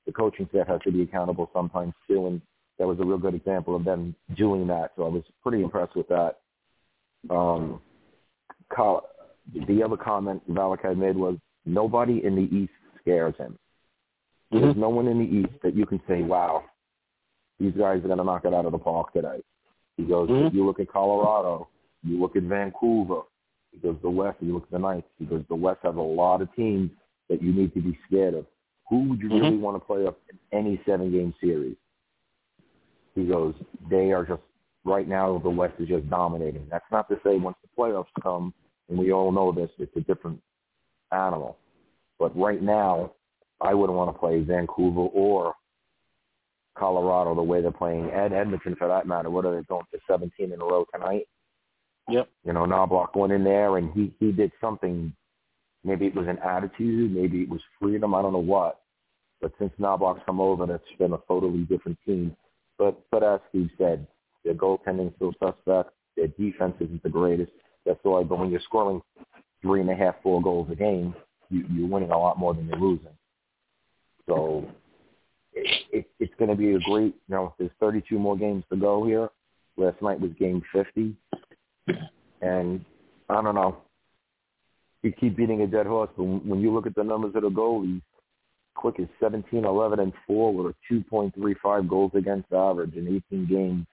the 0.07 0.13
coaching 0.13 0.47
staff 0.51 0.69
has 0.69 0.81
to 0.85 0.93
be 0.93 1.03
accountable 1.03 1.51
sometimes 1.53 1.95
too. 2.07 2.29
And 2.29 2.41
that 2.79 2.87
was 2.87 2.99
a 3.01 3.05
real 3.05 3.19
good 3.19 3.35
example 3.35 3.75
of 3.75 3.85
them 3.85 4.15
doing 4.37 4.69
that. 4.69 4.93
So 4.97 5.05
I 5.05 5.09
was 5.09 5.25
pretty 5.43 5.65
impressed 5.65 5.97
with 5.97 6.07
that. 6.09 6.37
Um, 7.29 7.81
the 9.69 9.83
other 9.83 9.97
comment 9.97 10.43
Valiquette 10.49 10.97
made 10.97 11.17
was 11.17 11.37
nobody 11.67 12.25
in 12.25 12.37
the 12.37 12.57
East 12.57 12.73
scares 13.01 13.35
him. 13.37 13.59
Mm-hmm. 14.53 14.65
There's 14.65 14.77
no 14.77 14.91
one 14.91 15.09
in 15.09 15.19
the 15.19 15.25
East 15.25 15.61
that 15.65 15.75
you 15.75 15.87
can 15.87 16.01
say, 16.07 16.23
wow, 16.23 16.63
these 17.59 17.73
guys 17.73 17.99
are 17.99 18.07
going 18.07 18.19
to 18.19 18.25
knock 18.25 18.45
it 18.45 18.55
out 18.55 18.65
of 18.65 18.73
the 18.73 18.79
park 18.79 19.13
today. 19.13 19.43
He 19.97 20.05
goes, 20.05 20.29
mm-hmm. 20.29 20.57
you 20.57 20.65
look 20.65 20.79
at 20.79 20.93
Colorado, 20.93 21.69
you 22.05 22.21
look 22.21 22.37
at 22.37 22.43
Vancouver. 22.43 23.23
He 23.73 23.79
goes, 23.79 23.97
the 24.03 24.11
West, 24.11 24.39
you 24.41 24.55
look 24.55 24.65
at 24.65 24.71
the 24.71 24.79
Knights. 24.79 25.07
Goes, 25.29 25.45
the 25.49 25.55
West 25.55 25.81
has 25.83 25.97
a 25.97 26.01
lot 26.01 26.43
of 26.43 26.55
teams 26.55 26.91
that 27.29 27.43
you 27.43 27.53
need 27.53 27.75
to 27.75 27.81
be 27.81 27.99
scared 28.07 28.35
of. 28.35 28.47
Who 28.89 29.09
would 29.09 29.21
you 29.21 29.29
mm-hmm. 29.29 29.45
really 29.45 29.57
want 29.57 29.77
to 29.77 29.85
play 29.85 30.07
up 30.07 30.19
in 30.31 30.39
any 30.57 30.81
seven-game 30.87 31.35
series? 31.41 31.77
He 33.15 33.25
goes, 33.25 33.55
they 33.91 34.13
are 34.13 34.25
just, 34.25 34.43
right 34.85 35.09
now, 35.09 35.39
the 35.43 35.51
West 35.51 35.75
is 35.79 35.89
just 35.89 36.09
dominating. 36.11 36.67
That's 36.71 36.85
not 36.93 37.09
to 37.09 37.17
say 37.25 37.37
once 37.37 37.57
the 37.63 37.69
playoffs 37.83 38.07
come, 38.23 38.53
and 38.89 38.99
we 38.99 39.13
all 39.13 39.33
know 39.33 39.53
this, 39.53 39.71
it's 39.79 39.97
a 39.97 40.01
different 40.01 40.41
animal. 41.13 41.57
But 42.19 42.37
right 42.39 42.63
now, 42.63 43.13
I 43.61 43.73
wouldn't 43.73 43.97
want 43.97 44.15
to 44.15 44.19
play 44.19 44.41
Vancouver 44.41 45.01
or 45.01 45.55
Colorado 46.77 47.35
the 47.35 47.43
way 47.43 47.63
they're 47.63 47.71
playing, 47.71 48.11
and 48.13 48.35
Edmonton 48.35 48.77
for 48.77 48.89
that 48.89 49.07
matter. 49.07 49.31
What 49.31 49.47
are 49.47 49.57
they 49.57 49.63
going 49.63 49.85
to 49.93 50.01
17 50.09 50.53
in 50.53 50.61
a 50.61 50.65
row 50.65 50.85
tonight? 50.93 51.27
Yep. 52.09 52.29
You 52.45 52.53
know, 52.53 52.67
Knoblauch 52.67 53.15
went 53.17 53.33
in 53.33 53.45
there 53.45 53.79
and 53.79 53.93
he 53.93 54.13
he 54.21 54.33
did 54.33 54.53
something. 54.61 55.13
Maybe 55.85 56.07
it 56.07 56.15
was 56.15 56.27
an 56.29 56.39
attitude, 56.39 57.15
maybe 57.15 57.43
it 57.43 57.49
was 57.49 57.61
freedom. 57.81 58.15
I 58.15 58.23
don't 58.23 58.33
know 58.33 58.39
what. 58.39 58.81
But 59.41 59.53
since 59.59 59.73
Knoblauch's 59.79 60.23
come 60.25 60.41
over, 60.41 60.73
it's 60.75 60.85
been 60.99 61.13
a 61.13 61.19
totally 61.29 61.65
different 61.65 61.99
team. 62.07 62.37
But 62.79 62.99
but 63.11 63.23
as 63.23 63.41
Steve 63.51 63.71
said, 63.79 64.07
their 64.45 64.55
goaltending 64.55 65.15
still 65.17 65.33
suspect. 65.33 65.91
Their 66.17 66.29
defense 66.29 66.75
isn't 66.81 67.03
the 67.03 67.09
greatest. 67.09 67.53
That's 67.85 67.99
why. 68.03 68.23
But 68.23 68.39
when 68.39 68.51
you're 68.51 68.61
scoring 68.61 69.03
three 69.63 69.81
and 69.81 69.91
a 69.91 69.95
half, 69.95 70.17
four 70.23 70.43
goals 70.43 70.69
a 70.71 70.77
game, 70.77 71.15
you, 71.51 71.65
you're 71.71 71.89
winning 71.89 72.11
a 72.11 72.19
lot 72.19 72.39
more 72.39 72.55
than 72.55 72.69
you're 72.69 72.79
losing. 72.79 73.17
So 74.27 74.67
it, 75.53 75.85
it, 75.93 76.07
it's 76.19 76.35
going 76.39 76.51
to 76.51 76.57
be 76.57 76.75
a 76.75 76.79
great. 76.81 77.15
You 77.29 77.35
know, 77.35 77.55
there's 77.59 77.71
32 77.81 78.19
more 78.19 78.37
games 78.37 78.65
to 78.71 78.77
go 78.77 79.05
here. 79.05 79.29
Last 79.77 80.01
night 80.03 80.21
was 80.21 80.31
game 80.39 80.63
50, 80.73 81.15
and 82.41 82.85
I 83.29 83.43
don't 83.43 83.55
know. 83.55 83.79
You 85.03 85.13
keep 85.13 85.37
beating 85.37 85.63
a 85.63 85.67
dead 85.67 85.87
horse, 85.87 86.11
but 86.17 86.25
when 86.25 86.61
you 86.61 86.73
look 86.73 86.87
at 86.87 86.95
the 86.95 87.05
numbers 87.05 87.35
of 87.35 87.43
the 87.43 87.51
goalies, 87.51 88.01
Quick 88.75 88.97
is 88.99 89.09
17, 89.21 89.65
11, 89.65 90.01
and 90.01 90.13
4 90.27 90.53
with 90.53 90.75
a 90.91 90.93
2.35 90.93 91.89
goals 91.89 92.11
against 92.15 92.53
average 92.53 92.95
in 92.95 93.23
18 93.33 93.47
games. 93.47 93.87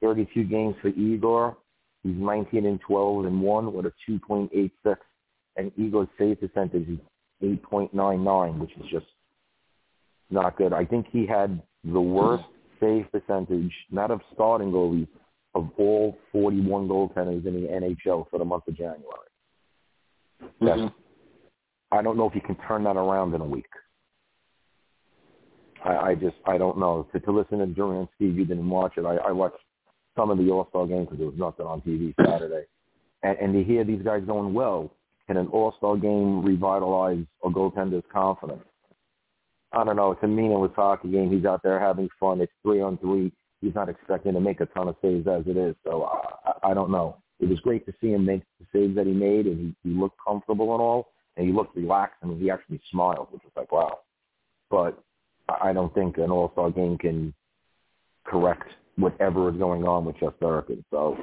32 0.00 0.44
games 0.44 0.76
for 0.80 0.88
Igor. 0.88 1.56
He's 2.04 2.14
19 2.16 2.64
and 2.64 2.80
12 2.80 3.24
and 3.26 3.40
1 3.40 3.72
with 3.72 3.86
a 3.86 3.92
2.86. 4.08 4.96
And 5.56 5.72
Igor's 5.76 6.08
save 6.16 6.40
percentage 6.40 6.88
is 6.88 6.98
8.99, 7.42 8.58
which 8.58 8.70
is 8.76 8.86
just 8.90 9.06
not 10.30 10.56
good. 10.56 10.72
I 10.72 10.84
think 10.84 11.06
he 11.10 11.26
had 11.26 11.60
the 11.84 12.00
worst 12.00 12.44
save 12.80 13.10
percentage, 13.10 13.72
not 13.90 14.12
of 14.12 14.20
starting 14.32 14.70
goalies, 14.70 15.08
of 15.54 15.70
all 15.78 16.16
41 16.32 16.88
goaltenders 16.88 17.46
in 17.46 17.54
the 17.54 17.68
NHL 17.68 18.28
for 18.30 18.38
the 18.38 18.44
month 18.44 18.68
of 18.68 18.76
January. 18.76 19.02
Mm-hmm. 20.62 20.86
I 21.90 22.02
don't 22.02 22.16
know 22.16 22.26
if 22.26 22.32
he 22.32 22.40
can 22.40 22.56
turn 22.68 22.84
that 22.84 22.96
around 22.96 23.34
in 23.34 23.40
a 23.40 23.46
week. 23.46 23.68
I, 25.84 25.96
I 25.96 26.14
just 26.14 26.36
I 26.46 26.58
don't 26.58 26.78
know. 26.78 27.06
To, 27.12 27.20
to 27.20 27.32
listen 27.32 27.58
to 27.58 27.66
during 27.66 28.08
Steve, 28.16 28.36
you 28.36 28.44
didn't 28.44 28.68
watch 28.68 28.94
it. 28.96 29.04
I, 29.04 29.16
I 29.16 29.32
watched 29.32 29.56
some 30.16 30.30
of 30.30 30.38
the 30.38 30.50
All 30.50 30.66
Star 30.70 30.86
games 30.86 31.06
because 31.06 31.18
there 31.18 31.28
was 31.28 31.38
nothing 31.38 31.66
on 31.66 31.80
TV 31.80 32.14
Saturday, 32.16 32.66
and, 33.22 33.38
and 33.38 33.52
to 33.54 33.64
hear 33.64 33.84
these 33.84 34.02
guys 34.02 34.22
going 34.26 34.52
well, 34.52 34.90
can 35.26 35.36
an 35.36 35.48
All 35.48 35.74
Star 35.78 35.96
game 35.96 36.42
revitalize 36.44 37.24
a 37.44 37.48
goaltender's 37.48 38.04
confidence? 38.12 38.64
I 39.72 39.84
don't 39.84 39.96
know. 39.96 40.12
It's 40.12 40.22
a 40.22 40.26
meaningless 40.26 40.72
hockey 40.74 41.10
game. 41.10 41.30
He's 41.30 41.44
out 41.44 41.62
there 41.62 41.78
having 41.78 42.08
fun. 42.18 42.40
It's 42.40 42.52
three 42.62 42.80
on 42.80 42.96
three. 42.98 43.32
He's 43.60 43.74
not 43.74 43.88
expecting 43.88 44.34
to 44.34 44.40
make 44.40 44.60
a 44.60 44.66
ton 44.66 44.88
of 44.88 44.96
saves 45.02 45.26
as 45.26 45.42
it 45.46 45.56
is. 45.56 45.74
So 45.84 46.04
I, 46.04 46.70
I 46.70 46.74
don't 46.74 46.90
know. 46.90 47.16
It 47.40 47.48
was 47.48 47.60
great 47.60 47.86
to 47.86 47.94
see 48.00 48.12
him 48.12 48.24
make 48.24 48.42
the 48.58 48.66
saves 48.72 48.96
that 48.96 49.06
he 49.06 49.12
made, 49.12 49.46
and 49.46 49.74
he, 49.82 49.88
he 49.88 49.96
looked 49.96 50.18
comfortable 50.26 50.72
and 50.74 50.82
all, 50.82 51.12
and 51.36 51.46
he 51.46 51.52
looked 51.52 51.76
relaxed. 51.76 52.16
I 52.22 52.26
mean, 52.26 52.40
he 52.40 52.50
actually 52.50 52.80
smiled, 52.90 53.28
which 53.30 53.42
was 53.44 53.52
like, 53.56 53.70
wow. 53.72 54.00
But 54.70 55.02
I 55.62 55.72
don't 55.72 55.94
think 55.94 56.18
an 56.18 56.30
All 56.30 56.50
Star 56.52 56.70
game 56.70 56.98
can 56.98 57.32
correct 58.24 58.68
whatever 58.96 59.48
is 59.50 59.56
going 59.56 59.84
on 59.84 60.04
with 60.04 60.16
Shesterkin. 60.16 60.84
So 60.90 61.16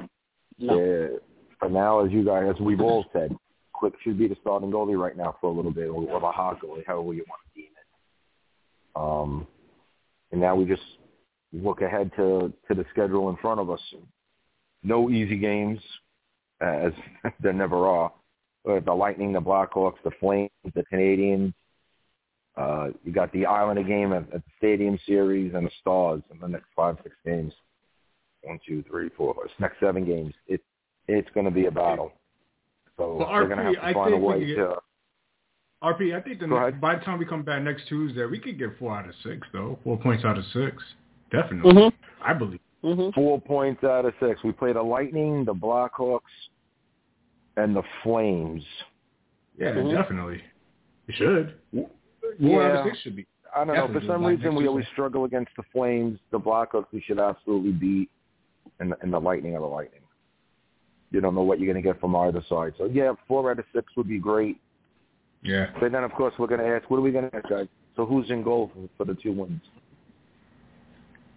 no. 0.58 0.72
uh, 0.74 1.18
for 1.58 1.68
now, 1.68 2.04
as 2.04 2.10
you 2.10 2.24
guys, 2.24 2.46
as 2.54 2.60
we've 2.60 2.80
all 2.80 3.04
said, 3.12 3.34
Quick 3.72 3.92
should 4.02 4.18
be 4.18 4.26
the 4.26 4.36
starting 4.40 4.70
goalie 4.70 4.98
right 4.98 5.16
now 5.16 5.36
for 5.38 5.50
a 5.50 5.52
little 5.52 5.70
bit, 5.70 5.88
or, 5.88 6.02
or 6.08 6.18
the 6.18 6.30
hot 6.30 6.60
goalie, 6.62 6.86
however 6.86 7.12
you 7.12 7.24
want 7.28 7.42
to 7.44 7.60
deem 7.60 7.68
it. 7.76 8.96
Um, 8.96 9.46
and 10.32 10.40
now 10.40 10.56
we 10.56 10.64
just 10.64 10.82
look 11.62 11.80
ahead 11.80 12.10
to 12.16 12.52
to 12.68 12.74
the 12.74 12.84
schedule 12.90 13.30
in 13.30 13.36
front 13.36 13.60
of 13.60 13.70
us. 13.70 13.80
No 14.82 15.10
easy 15.10 15.36
games, 15.36 15.80
as 16.60 16.92
there 17.40 17.52
never 17.52 17.86
are. 17.86 18.12
The 18.64 18.92
Lightning, 18.92 19.32
the 19.32 19.40
Blackhawks, 19.40 20.02
the 20.02 20.10
Flames, 20.18 20.50
the 20.74 20.84
Canadiens. 20.92 21.54
uh, 22.56 22.88
you 23.04 23.12
got 23.12 23.32
the 23.32 23.46
Islander 23.46 23.84
game 23.84 24.12
at, 24.12 24.24
at 24.34 24.44
the 24.44 24.52
Stadium 24.58 24.98
Series 25.06 25.54
and 25.54 25.66
the 25.66 25.70
Stars 25.80 26.20
in 26.32 26.40
the 26.40 26.48
next 26.48 26.66
five, 26.74 26.96
six 27.04 27.14
games. 27.24 27.52
One, 28.42 28.58
two, 28.66 28.82
three, 28.88 29.08
four, 29.16 29.34
five, 29.34 29.50
next 29.60 29.78
seven 29.78 30.04
games. 30.04 30.34
It 30.48 30.60
it's 31.08 31.28
going 31.34 31.46
to 31.46 31.52
be 31.52 31.66
a 31.66 31.70
battle. 31.70 32.12
So 32.96 33.18
they're 33.18 33.46
going 33.46 33.58
to 33.58 33.64
have 33.64 33.74
to 33.74 33.94
find 33.94 34.14
a 34.14 34.16
way 34.16 34.44
get, 34.46 34.56
to. 34.56 34.76
RP, 35.82 36.16
I 36.16 36.22
think 36.22 36.40
the 36.40 36.46
next, 36.46 36.80
by 36.80 36.96
the 36.96 37.04
time 37.04 37.18
we 37.18 37.26
come 37.26 37.42
back 37.42 37.62
next 37.62 37.86
Tuesday, 37.88 38.24
we 38.24 38.38
could 38.38 38.58
get 38.58 38.78
four 38.78 38.96
out 38.96 39.08
of 39.08 39.14
six 39.22 39.46
though. 39.52 39.78
Four 39.84 39.98
points 39.98 40.24
out 40.24 40.38
of 40.38 40.44
six, 40.52 40.82
definitely. 41.30 41.72
Mm-hmm. 41.72 42.24
I 42.24 42.32
believe. 42.32 42.60
Mm-hmm. 42.84 43.10
Four 43.14 43.40
points 43.40 43.82
out 43.84 44.04
of 44.04 44.14
six. 44.20 44.42
We 44.44 44.52
play 44.52 44.72
the 44.72 44.82
Lightning, 44.82 45.44
the 45.44 45.54
Blackhawks, 45.54 46.20
and 47.56 47.74
the 47.74 47.82
Flames. 48.02 48.62
Yeah, 49.58 49.72
mm-hmm. 49.72 49.94
definitely. 49.94 50.42
It 51.08 51.14
should. 51.16 51.54
Four 51.72 51.88
yeah. 52.38 52.58
out 52.58 52.76
of 52.76 52.86
six 52.86 52.98
should 53.00 53.16
be. 53.16 53.26
I 53.54 53.64
don't 53.64 53.74
know. 53.74 54.00
For 54.00 54.06
some 54.06 54.24
reason, 54.24 54.54
we 54.54 54.68
always 54.68 54.86
struggle 54.92 55.24
against 55.24 55.50
the 55.56 55.62
Flames. 55.72 56.18
The 56.30 56.38
Blackhawks 56.38 56.86
we 56.92 57.00
should 57.00 57.18
absolutely 57.18 57.72
beat, 57.72 58.10
and 58.80 58.92
the, 58.92 58.96
and 59.00 59.12
the 59.12 59.18
Lightning 59.18 59.56
are 59.56 59.60
the 59.60 59.66
Lightning. 59.66 60.00
You 61.10 61.20
don't 61.20 61.34
know 61.34 61.42
what 61.42 61.58
you're 61.58 61.72
going 61.72 61.82
to 61.82 61.88
get 61.88 62.00
from 62.00 62.14
either 62.16 62.44
side. 62.48 62.74
So 62.78 62.84
yeah, 62.84 63.12
four 63.26 63.50
out 63.50 63.58
of 63.58 63.64
six 63.74 63.86
would 63.96 64.08
be 64.08 64.18
great. 64.18 64.60
Yeah. 65.42 65.66
But 65.80 65.92
then 65.92 66.04
of 66.04 66.12
course 66.12 66.34
we're 66.38 66.48
going 66.48 66.60
to 66.60 66.66
ask, 66.66 66.90
what 66.90 66.98
are 66.98 67.02
we 67.02 67.12
going 67.12 67.30
to 67.30 67.36
ask, 67.36 67.48
guys? 67.48 67.68
So 67.94 68.04
who's 68.04 68.28
in 68.30 68.42
goal 68.42 68.70
for, 68.74 68.88
for 68.98 69.12
the 69.12 69.18
two 69.18 69.32
wins? 69.32 69.62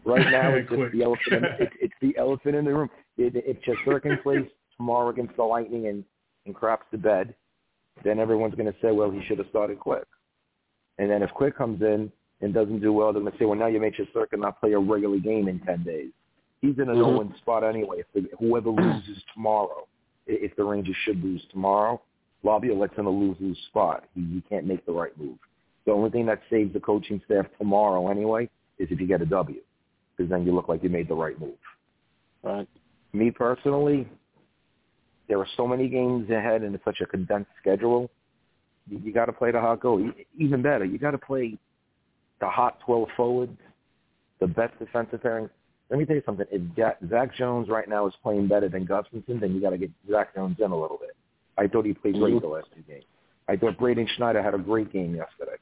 Right 0.10 0.32
now, 0.32 0.53
it's 0.53 0.70
just 0.70 0.91
the 0.91 1.03
elephant. 1.03 1.45
In, 1.45 1.66
it, 1.68 1.72
it's 1.80 1.93
the 2.01 2.18
elephant 2.18 2.55
in 2.55 2.66
the 2.66 2.74
room. 2.74 2.89
It, 3.18 3.34
it's 3.36 3.64
just 3.66 3.80
Shesterkin 3.86 4.22
plays 4.24 4.45
tomorrow 4.78 5.10
against 5.10 5.36
the 5.36 5.43
Lightning 5.43 5.88
and 5.88 6.03
and 6.45 6.55
craps 6.55 6.86
the 6.91 6.97
bed. 6.97 7.36
Then 8.03 8.20
everyone's 8.20 8.55
going 8.55 8.72
to 8.72 8.80
say, 8.82 8.91
well, 8.91 9.12
he 9.12 9.22
should 9.26 9.38
have 9.39 9.47
started 9.49 9.80
quick. 9.80 10.05
And 10.97 11.10
then 11.10 11.22
if 11.22 11.30
Quick 11.32 11.57
comes 11.57 11.82
in 11.82 12.12
and 12.41 12.53
doesn't 12.53 12.80
do 12.80 12.93
well, 12.93 13.12
they're 13.14 13.22
going 13.22 13.32
to 13.32 13.38
say, 13.38 13.45
well, 13.45 13.57
now 13.57 13.68
you 13.68 13.80
make 13.80 13.95
Shesterkin 13.95 14.39
not 14.39 14.60
play 14.60 14.74
a 14.74 14.80
regular 14.80 15.20
game 15.20 15.47
in 15.47 15.60
10 15.60 15.84
days. 15.84 16.12
He's 16.62 16.76
in 16.78 16.84
a 16.84 16.86
mm-hmm. 16.91 17.01
no-win 17.01 17.36
spot 17.38 17.64
anyway. 17.64 17.97
If 17.99 18.07
the, 18.14 18.30
whoever 18.38 18.70
loses 18.70 19.24
tomorrow, 19.34 19.88
if 20.28 20.55
the 20.55 20.64
Rangers 20.64 20.95
should 21.05 21.24
lose 21.24 21.41
tomorrow, 21.51 22.01
Laviolette's 22.43 22.93
in 22.97 23.05
a 23.05 23.10
lose-lose 23.10 23.57
spot. 23.68 24.05
He, 24.16 24.22
he 24.22 24.43
can't 24.49 24.66
make 24.66 24.86
the 24.86 24.91
right 24.91 25.18
move. 25.18 25.38
The 25.86 25.91
only 25.91 26.10
thing 26.10 26.26
that 26.28 26.41
saves 26.49 26.74
the 26.74 26.80
coaching 26.80 27.22
staff 27.26 27.45
tomorrow 27.57 28.10
anyway 28.10 28.49
is 28.78 28.88
if 28.91 28.99
you 28.99 29.07
get 29.07 29.22
a 29.22 29.26
W. 29.26 29.60
because 30.20 30.30
then 30.30 30.45
you 30.45 30.53
look 30.53 30.67
like 30.67 30.84
you 30.84 30.89
made 30.89 31.07
the 31.07 31.15
right 31.15 31.39
move. 31.39 31.53
Right. 32.43 32.67
Me 33.13 33.32
personally, 33.32 34.05
there 35.30 35.39
are 35.39 35.47
so 35.55 35.65
many 35.65 35.88
games 35.88 36.30
ahead 36.30 36.61
and 36.61 36.76
it's 36.76 36.84
such 36.84 36.99
a 37.01 37.05
condensed 37.05 37.51
schedule. 37.61 38.11
You, 38.89 38.99
you 39.01 39.13
got 39.13 39.26
to 39.26 39.34
play 39.34 39.51
the 39.51 39.61
hot 39.61 39.80
goal. 39.80 40.11
Even 40.38 40.61
better, 40.61 40.84
you 40.84 40.97
got 40.97 41.11
to 41.11 41.17
play 41.17 41.57
the 42.41 42.49
hot 42.49 42.80
12 42.86 43.07
forwards, 43.15 43.57
the 44.41 44.47
best 44.47 44.78
defensive 44.78 45.22
pairing. 45.22 45.49
Let 45.89 45.99
me 45.99 46.05
tell 46.05 46.17
you 46.17 46.22
something. 46.26 46.45
If 46.51 46.61
Zach 47.09 47.36
Jones 47.36 47.70
right 47.70 47.88
now 47.88 48.05
is 48.05 48.13
playing 48.22 48.49
better 48.49 48.67
than 48.67 48.86
Gustafsson, 48.86 49.39
then 49.39 49.55
you 49.55 49.61
got 49.61 49.72
to 49.72 49.78
get 49.78 49.89
Zach 50.11 50.36
Jones 50.36 50.57
in 50.59 50.72
a 50.72 50.80
little 50.80 50.97
bit. 50.97 51.15
I 51.57 51.67
thought 51.67 51.86
he 51.86 51.93
played 51.93 52.15
great 52.15 52.34
mm-hmm. 52.36 52.45
the 52.45 52.53
last 52.53 52.67
two 52.76 52.84
games. 52.84 53.05
I 53.47 53.55
thought 53.55 53.78
Braden 53.78 54.07
Schneider 54.17 54.43
had 54.43 54.53
a 54.53 54.59
great 54.59 54.91
game 54.91 55.15
yesterday. 55.15 55.57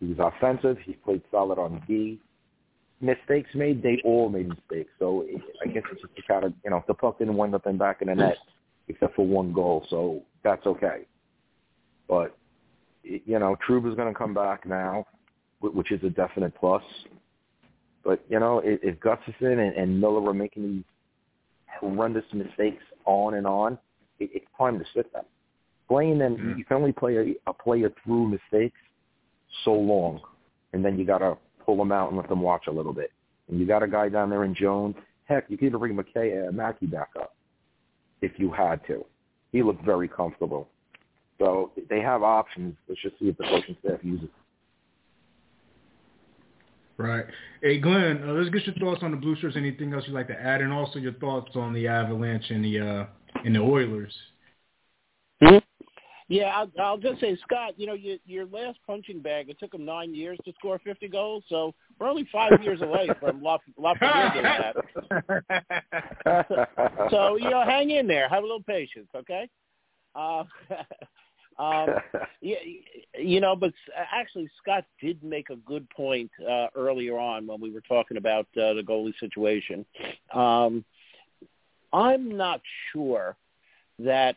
He 0.00 0.12
was 0.12 0.18
offensive. 0.18 0.76
He 0.84 0.94
played 0.94 1.22
solid 1.30 1.58
on 1.58 1.82
D. 1.86 2.20
Mistakes 3.00 3.50
made, 3.54 3.82
they 3.82 4.00
all 4.04 4.28
made 4.30 4.48
mistakes. 4.48 4.90
So 4.98 5.26
I 5.62 5.68
guess 5.68 5.82
it's 5.92 6.00
just 6.00 6.12
a 6.18 6.22
kind 6.32 6.44
of, 6.44 6.54
you 6.64 6.70
know, 6.70 6.82
the 6.86 6.94
puck 6.94 7.18
didn't 7.18 7.36
wind 7.36 7.54
up 7.54 7.66
in 7.66 7.76
back 7.76 8.00
in 8.00 8.08
the 8.08 8.14
net 8.14 8.38
except 8.88 9.16
for 9.16 9.26
one 9.26 9.52
goal. 9.52 9.84
So 9.90 10.22
that's 10.42 10.64
okay. 10.66 11.02
But, 12.08 12.36
you 13.02 13.38
know, 13.38 13.56
Trouba's 13.66 13.96
going 13.96 14.12
to 14.12 14.18
come 14.18 14.32
back 14.32 14.66
now, 14.66 15.06
which 15.60 15.92
is 15.92 16.02
a 16.04 16.10
definite 16.10 16.54
plus. 16.54 16.82
But, 18.04 18.24
you 18.28 18.38
know, 18.38 18.62
if, 18.64 18.98
Gustafsson 19.00 19.58
and, 19.58 19.76
and 19.76 20.00
Miller 20.00 20.30
are 20.30 20.34
making 20.34 20.62
these 20.62 20.84
horrendous 21.80 22.24
mistakes 22.32 22.82
on 23.04 23.34
and 23.34 23.46
on, 23.46 23.78
it, 24.20 24.30
it's 24.32 24.46
time 24.56 24.78
to 24.78 24.84
sit 24.94 25.12
them. 25.12 25.24
Playing 25.88 26.18
them, 26.18 26.36
mm-hmm. 26.36 26.58
you 26.58 26.64
can 26.64 26.76
only 26.76 26.92
play 26.92 27.16
a, 27.46 27.50
a 27.50 27.52
player 27.52 27.92
through 28.04 28.28
mistakes 28.28 28.78
so 29.64 29.72
long, 29.72 30.20
and 30.72 30.84
then 30.84 30.98
you 30.98 31.04
got 31.04 31.18
to 31.18 31.36
pull 31.66 31.76
them 31.76 31.92
out 31.92 32.08
and 32.08 32.16
let 32.16 32.28
them 32.28 32.40
watch 32.40 32.68
a 32.68 32.72
little 32.72 32.92
bit. 32.92 33.12
And 33.48 33.60
you 33.60 33.66
got 33.66 33.82
a 33.82 33.88
guy 33.88 34.08
down 34.08 34.30
there 34.30 34.44
in 34.44 34.54
Jones. 34.54 34.94
Heck, 35.24 35.44
you 35.48 35.58
could 35.58 35.66
even 35.66 35.80
bring 35.80 35.96
McKay, 35.96 36.48
uh, 36.48 36.52
Mackey 36.52 36.86
back 36.86 37.10
up 37.20 37.34
if 38.22 38.32
you 38.36 38.50
had 38.50 38.80
to. 38.86 39.04
He 39.52 39.62
looked 39.62 39.84
very 39.84 40.08
comfortable. 40.08 40.68
So 41.38 41.72
they 41.90 42.00
have 42.00 42.22
options. 42.22 42.74
Let's 42.88 43.02
just 43.02 43.18
see 43.18 43.28
if 43.28 43.36
the 43.36 43.44
coaching 43.44 43.76
staff 43.84 43.98
uses. 44.02 44.28
Right. 46.98 47.26
Hey, 47.60 47.78
Glenn, 47.78 48.22
uh, 48.26 48.32
let's 48.32 48.48
get 48.48 48.66
your 48.66 48.74
thoughts 48.76 49.02
on 49.02 49.10
the 49.10 49.18
Blue 49.18 49.36
Shirts. 49.36 49.56
Anything 49.56 49.92
else 49.92 50.04
you'd 50.06 50.14
like 50.14 50.28
to 50.28 50.40
add, 50.40 50.62
and 50.62 50.72
also 50.72 50.98
your 50.98 51.12
thoughts 51.14 51.50
on 51.54 51.74
the 51.74 51.86
Avalanche 51.86 52.48
and 52.48 52.64
the 52.64 52.80
uh, 52.80 53.06
and 53.44 53.54
the 53.54 53.60
Oilers. 53.60 54.14
Mm-hmm. 55.42 55.58
Yeah, 56.28 56.46
I'll, 56.46 56.70
I'll 56.80 56.98
just 56.98 57.20
say, 57.20 57.36
Scott. 57.42 57.74
You 57.76 57.86
know, 57.86 57.94
your, 57.94 58.16
your 58.26 58.46
last 58.46 58.78
punching 58.86 59.20
bag. 59.20 59.48
It 59.48 59.58
took 59.60 59.72
him 59.72 59.84
nine 59.84 60.12
years 60.14 60.38
to 60.44 60.52
score 60.58 60.80
50 60.80 61.08
goals, 61.08 61.44
so 61.48 61.72
we're 61.98 62.08
only 62.08 62.28
five 62.32 62.52
years 62.62 62.82
away 62.82 63.08
from 63.20 63.42
Lafayette 63.42 64.32
doing 64.32 64.44
that. 64.44 64.76
so 67.10 67.36
you 67.36 67.48
know, 67.48 67.62
hang 67.64 67.90
in 67.90 68.06
there. 68.08 68.28
Have 68.28 68.42
a 68.42 68.46
little 68.46 68.62
patience, 68.62 69.08
okay? 69.14 69.48
Uh, 70.16 70.44
um, 71.62 71.90
yeah, 72.40 72.56
you 73.18 73.40
know, 73.40 73.54
but 73.54 73.72
actually, 74.12 74.50
Scott 74.60 74.84
did 75.00 75.22
make 75.22 75.50
a 75.50 75.56
good 75.56 75.88
point 75.90 76.30
uh, 76.48 76.66
earlier 76.74 77.18
on 77.18 77.46
when 77.46 77.60
we 77.60 77.70
were 77.70 77.82
talking 77.82 78.16
about 78.16 78.46
uh, 78.56 78.74
the 78.74 78.82
goalie 78.82 79.14
situation. 79.20 79.86
Um, 80.34 80.84
I'm 81.92 82.36
not 82.36 82.60
sure 82.92 83.36
that 84.00 84.36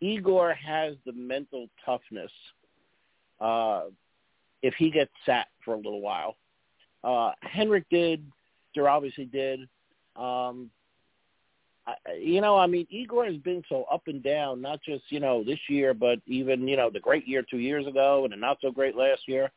Igor 0.00 0.54
has 0.54 0.94
the 1.04 1.12
mental 1.12 1.68
toughness 1.84 2.30
uh, 3.40 3.84
if 4.62 4.74
he 4.74 4.90
gets 4.90 5.10
sat 5.26 5.48
for 5.64 5.74
a 5.74 5.78
little 5.78 6.00
while. 6.00 6.36
Uh, 7.02 7.32
Henrik 7.42 7.84
did. 7.90 8.24
There 8.74 8.88
obviously 8.88 9.24
did. 9.24 9.60
Um, 10.16 10.70
I, 11.86 11.94
you 12.20 12.40
know, 12.40 12.56
I 12.56 12.66
mean, 12.66 12.86
Igor 12.90 13.24
has 13.24 13.36
been 13.36 13.62
so 13.68 13.84
up 13.90 14.02
and 14.06 14.22
down, 14.22 14.60
not 14.60 14.80
just 14.82 15.04
you 15.08 15.20
know 15.20 15.42
this 15.42 15.58
year, 15.68 15.94
but 15.94 16.20
even 16.26 16.68
you 16.68 16.76
know 16.76 16.90
the 16.90 17.00
great 17.00 17.26
year 17.26 17.42
two 17.48 17.58
years 17.58 17.86
ago 17.86 18.24
and 18.24 18.32
the 18.32 18.36
not 18.36 18.58
so 18.60 18.70
great 18.70 18.96
last 18.96 19.22
year. 19.26 19.50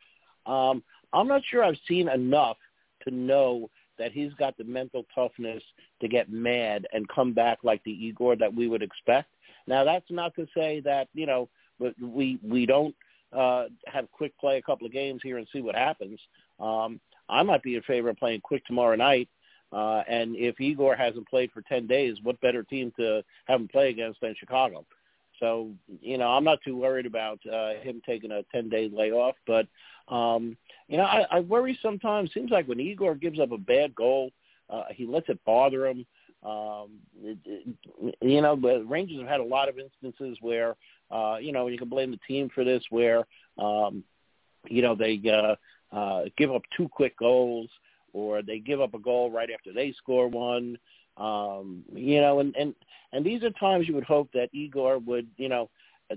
Um, 0.45 0.83
I'm 1.13 1.27
not 1.27 1.41
sure 1.49 1.63
I've 1.63 1.75
seen 1.87 2.09
enough 2.09 2.57
to 3.03 3.11
know 3.13 3.69
that 3.97 4.11
he's 4.11 4.33
got 4.33 4.57
the 4.57 4.63
mental 4.63 5.05
toughness 5.13 5.61
to 5.99 6.07
get 6.07 6.31
mad 6.31 6.87
and 6.93 7.07
come 7.09 7.33
back 7.33 7.59
like 7.63 7.83
the 7.83 7.91
Igor 7.91 8.35
that 8.37 8.53
we 8.53 8.67
would 8.67 8.81
expect. 8.81 9.29
Now, 9.67 9.83
that's 9.83 10.09
not 10.09 10.35
to 10.35 10.47
say 10.55 10.81
that 10.81 11.07
you 11.13 11.25
know 11.25 11.49
we 11.79 12.39
we 12.43 12.65
don't 12.65 12.95
uh, 13.33 13.65
have 13.87 14.11
quick 14.11 14.37
play 14.37 14.57
a 14.57 14.61
couple 14.61 14.85
of 14.85 14.93
games 14.93 15.21
here 15.23 15.37
and 15.37 15.47
see 15.51 15.61
what 15.61 15.75
happens. 15.75 16.19
Um, 16.59 16.99
I 17.29 17.43
might 17.43 17.63
be 17.63 17.75
in 17.75 17.81
favor 17.83 18.09
of 18.09 18.17
playing 18.17 18.41
quick 18.41 18.65
tomorrow 18.65 18.95
night. 18.95 19.29
Uh, 19.71 20.03
and 20.07 20.35
if 20.35 20.59
Igor 20.59 20.95
hasn't 20.95 21.29
played 21.29 21.49
for 21.51 21.61
10 21.61 21.87
days, 21.87 22.17
what 22.23 22.39
better 22.41 22.61
team 22.61 22.91
to 22.97 23.23
have 23.45 23.61
him 23.61 23.69
play 23.69 23.89
against 23.89 24.19
than 24.19 24.35
Chicago? 24.37 24.85
So, 25.39 25.71
you 26.01 26.17
know, 26.17 26.27
I'm 26.27 26.43
not 26.43 26.59
too 26.63 26.77
worried 26.77 27.05
about 27.05 27.39
uh, 27.51 27.75
him 27.81 28.01
taking 28.05 28.31
a 28.31 28.43
10-day 28.53 28.91
layoff. 28.93 29.35
But, 29.47 29.67
um, 30.13 30.57
you 30.87 30.97
know, 30.97 31.05
I, 31.05 31.25
I 31.31 31.39
worry 31.39 31.79
sometimes. 31.81 32.33
Seems 32.33 32.51
like 32.51 32.67
when 32.67 32.79
Igor 32.79 33.15
gives 33.15 33.39
up 33.39 33.51
a 33.51 33.57
bad 33.57 33.95
goal, 33.95 34.31
uh, 34.69 34.83
he 34.91 35.05
lets 35.05 35.29
it 35.29 35.39
bother 35.45 35.87
him. 35.87 36.05
Um, 36.43 36.99
it, 37.21 37.37
it, 37.45 38.15
you 38.21 38.41
know, 38.41 38.55
the 38.55 38.83
Rangers 38.87 39.19
have 39.19 39.27
had 39.27 39.39
a 39.39 39.43
lot 39.43 39.69
of 39.69 39.77
instances 39.77 40.37
where, 40.41 40.75
uh, 41.11 41.37
you 41.39 41.51
know, 41.51 41.67
you 41.67 41.77
can 41.77 41.89
blame 41.89 42.11
the 42.11 42.19
team 42.27 42.49
for 42.53 42.63
this, 42.63 42.83
where, 42.89 43.25
um, 43.57 44.03
you 44.67 44.81
know, 44.81 44.95
they 44.95 45.21
uh, 45.29 45.95
uh, 45.95 46.25
give 46.37 46.51
up 46.51 46.63
two 46.75 46.87
quick 46.89 47.17
goals, 47.17 47.69
or 48.13 48.41
they 48.41 48.59
give 48.59 48.81
up 48.81 48.93
a 48.93 48.99
goal 48.99 49.29
right 49.31 49.49
after 49.51 49.71
they 49.73 49.91
score 49.93 50.27
one. 50.27 50.77
Um, 51.17 51.83
you 51.93 52.21
know, 52.21 52.39
and 52.39 52.55
and 52.55 52.73
and 53.11 53.25
these 53.25 53.43
are 53.43 53.51
times 53.51 53.87
you 53.87 53.93
would 53.95 54.03
hope 54.03 54.29
that 54.33 54.49
Igor 54.53 54.99
would, 54.99 55.27
you 55.37 55.49
know, 55.49 55.69
uh, 56.11 56.15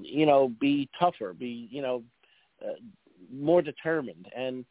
you 0.00 0.26
know, 0.26 0.52
be 0.60 0.88
tougher, 0.98 1.32
be, 1.32 1.68
you 1.70 1.80
know, 1.80 2.02
uh, 2.64 2.72
more 3.32 3.62
determined, 3.62 4.26
and 4.36 4.64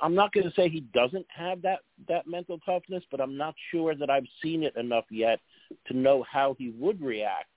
I'm 0.00 0.14
not 0.14 0.32
going 0.32 0.46
to 0.46 0.52
say 0.54 0.68
he 0.68 0.80
doesn't 0.94 1.26
have 1.28 1.62
that 1.62 1.80
that 2.08 2.26
mental 2.26 2.58
toughness, 2.60 3.02
but 3.10 3.20
I'm 3.20 3.36
not 3.36 3.54
sure 3.70 3.94
that 3.94 4.10
I've 4.10 4.26
seen 4.42 4.62
it 4.62 4.76
enough 4.76 5.04
yet 5.10 5.40
to 5.86 5.96
know 5.96 6.24
how 6.30 6.54
he 6.58 6.70
would 6.78 7.00
react 7.00 7.48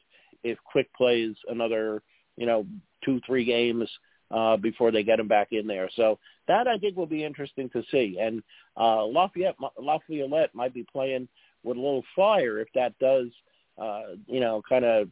if 0.43 0.57
Quick 0.63 0.91
plays 0.93 1.35
another, 1.49 2.01
you 2.37 2.45
know, 2.45 2.65
two 3.03 3.19
three 3.25 3.45
games 3.45 3.89
uh, 4.31 4.57
before 4.57 4.91
they 4.91 5.03
get 5.03 5.19
him 5.19 5.27
back 5.27 5.49
in 5.51 5.67
there. 5.67 5.89
So 5.95 6.19
that 6.47 6.67
I 6.67 6.77
think 6.77 6.95
will 6.95 7.05
be 7.05 7.23
interesting 7.23 7.69
to 7.69 7.83
see. 7.91 8.17
And 8.19 8.41
uh, 8.77 9.03
Laviolette 9.05 9.55
Laviolette 9.79 10.53
might 10.53 10.73
be 10.73 10.85
playing 10.91 11.27
with 11.63 11.77
a 11.77 11.81
little 11.81 12.03
fire 12.15 12.59
if 12.59 12.67
that 12.75 12.97
does, 12.99 13.27
uh, 13.81 14.15
you 14.27 14.39
know, 14.39 14.61
kind 14.67 14.85
of 14.85 15.09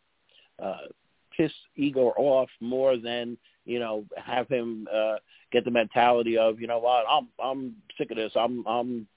uh, 0.61 0.87
piss 1.35 1.51
Igor 1.75 2.13
off 2.17 2.49
more 2.59 2.97
than 2.97 3.37
you 3.66 3.80
know 3.80 4.05
have 4.18 4.47
him 4.47 4.88
uh, 4.93 5.16
get 5.51 5.66
the 5.66 5.72
mentality 5.72 6.38
of 6.38 6.59
you 6.59 6.68
know 6.68 6.80
what 6.80 7.05
I'm 7.09 7.28
I'm 7.43 7.76
sick 7.97 8.11
of 8.11 8.18
this. 8.18 8.32
I'm 8.36 8.66
I'm 8.68 9.07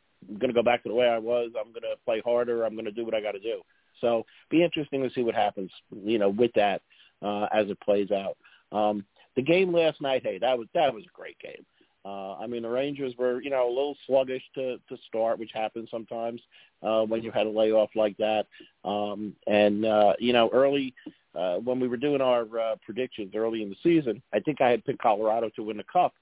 to 0.40 0.52
go 0.52 0.62
back 0.62 0.82
to 0.82 0.88
the 0.88 0.94
way 0.94 1.08
I 1.08 1.18
was. 1.18 1.50
I'm 1.58 1.72
to 1.82 1.96
play 2.04 2.20
harder. 2.24 2.64
I'm 2.64 2.74
to 2.86 2.92
do 2.92 3.04
what 3.04 3.14
I 3.14 3.20
got 3.20 3.32
to 3.32 3.40
do. 3.40 3.60
So 4.00 4.26
be 4.50 4.62
interesting 4.62 5.02
to 5.02 5.10
see 5.14 5.22
what 5.22 5.34
happens 5.34 5.70
you 6.04 6.18
know 6.18 6.30
with 6.30 6.52
that 6.54 6.82
uh, 7.22 7.46
as 7.52 7.68
it 7.68 7.80
plays 7.80 8.10
out. 8.10 8.36
Um, 8.72 9.04
the 9.36 9.42
game 9.42 9.72
last 9.72 10.00
night 10.00 10.22
hey 10.24 10.38
that 10.38 10.58
was 10.58 10.66
that 10.74 10.92
was 10.92 11.04
a 11.04 11.16
great 11.16 11.38
game 11.38 11.64
uh, 12.06 12.36
I 12.36 12.46
mean, 12.46 12.62
the 12.62 12.68
Rangers 12.68 13.14
were, 13.18 13.42
you 13.42 13.50
know, 13.50 13.66
a 13.66 13.68
little 13.68 13.96
sluggish 14.06 14.42
to 14.54 14.76
to 14.76 14.96
start, 15.08 15.40
which 15.40 15.50
happens 15.52 15.88
sometimes 15.90 16.40
uh, 16.82 17.02
when 17.02 17.22
you 17.22 17.32
had 17.32 17.46
a 17.46 17.50
layoff 17.50 17.90
like 17.96 18.16
that. 18.18 18.46
Um, 18.84 19.34
and 19.48 19.84
uh, 19.84 20.12
you 20.20 20.32
know, 20.32 20.48
early 20.52 20.94
uh, 21.34 21.56
when 21.56 21.80
we 21.80 21.88
were 21.88 21.96
doing 21.96 22.20
our 22.20 22.42
uh, 22.42 22.76
predictions 22.84 23.34
early 23.34 23.62
in 23.62 23.70
the 23.70 23.76
season, 23.82 24.22
I 24.32 24.38
think 24.38 24.60
I 24.60 24.70
had 24.70 24.84
picked 24.84 25.02
Colorado 25.02 25.50
to 25.56 25.64
win 25.64 25.78
the 25.78 25.84
Cup 25.92 26.14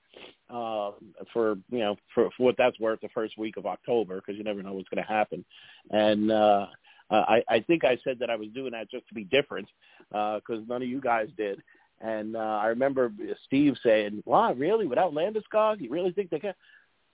uh, 0.49 0.93
for 1.35 1.57
you 1.70 1.80
know 1.80 1.97
for, 2.14 2.30
for 2.37 2.45
what 2.45 2.57
that's 2.57 2.80
worth 2.80 3.01
the 3.03 3.11
first 3.11 3.37
week 3.37 3.59
of 3.59 3.66
October 3.66 4.16
because 4.16 4.39
you 4.39 4.45
never 4.45 4.62
know 4.62 4.72
what's 4.72 4.89
going 4.89 5.05
to 5.05 5.12
happen. 5.12 5.45
And 5.91 6.32
uh, 6.32 6.66
I, 7.11 7.43
I 7.47 7.61
think 7.61 7.85
I 7.85 7.99
said 8.05 8.18
that 8.20 8.30
I 8.30 8.37
was 8.37 8.49
doing 8.55 8.72
that 8.72 8.91
just 8.91 9.07
to 9.09 9.14
be 9.14 9.24
different 9.24 9.68
because 10.09 10.41
uh, 10.51 10.66
none 10.66 10.80
of 10.80 10.89
you 10.89 11.01
guys 11.01 11.28
did. 11.37 11.62
And 12.05 12.36
uh, 12.36 12.38
I 12.38 12.66
remember 12.66 13.11
Steve 13.46 13.76
saying, 13.82 14.22
"Wow, 14.26 14.52
really? 14.52 14.86
Without 14.86 15.14
Landeskog, 15.14 15.80
you 15.80 15.88
really 15.88 16.12
think 16.12 16.28
they 16.28 16.38
can?" 16.38 16.55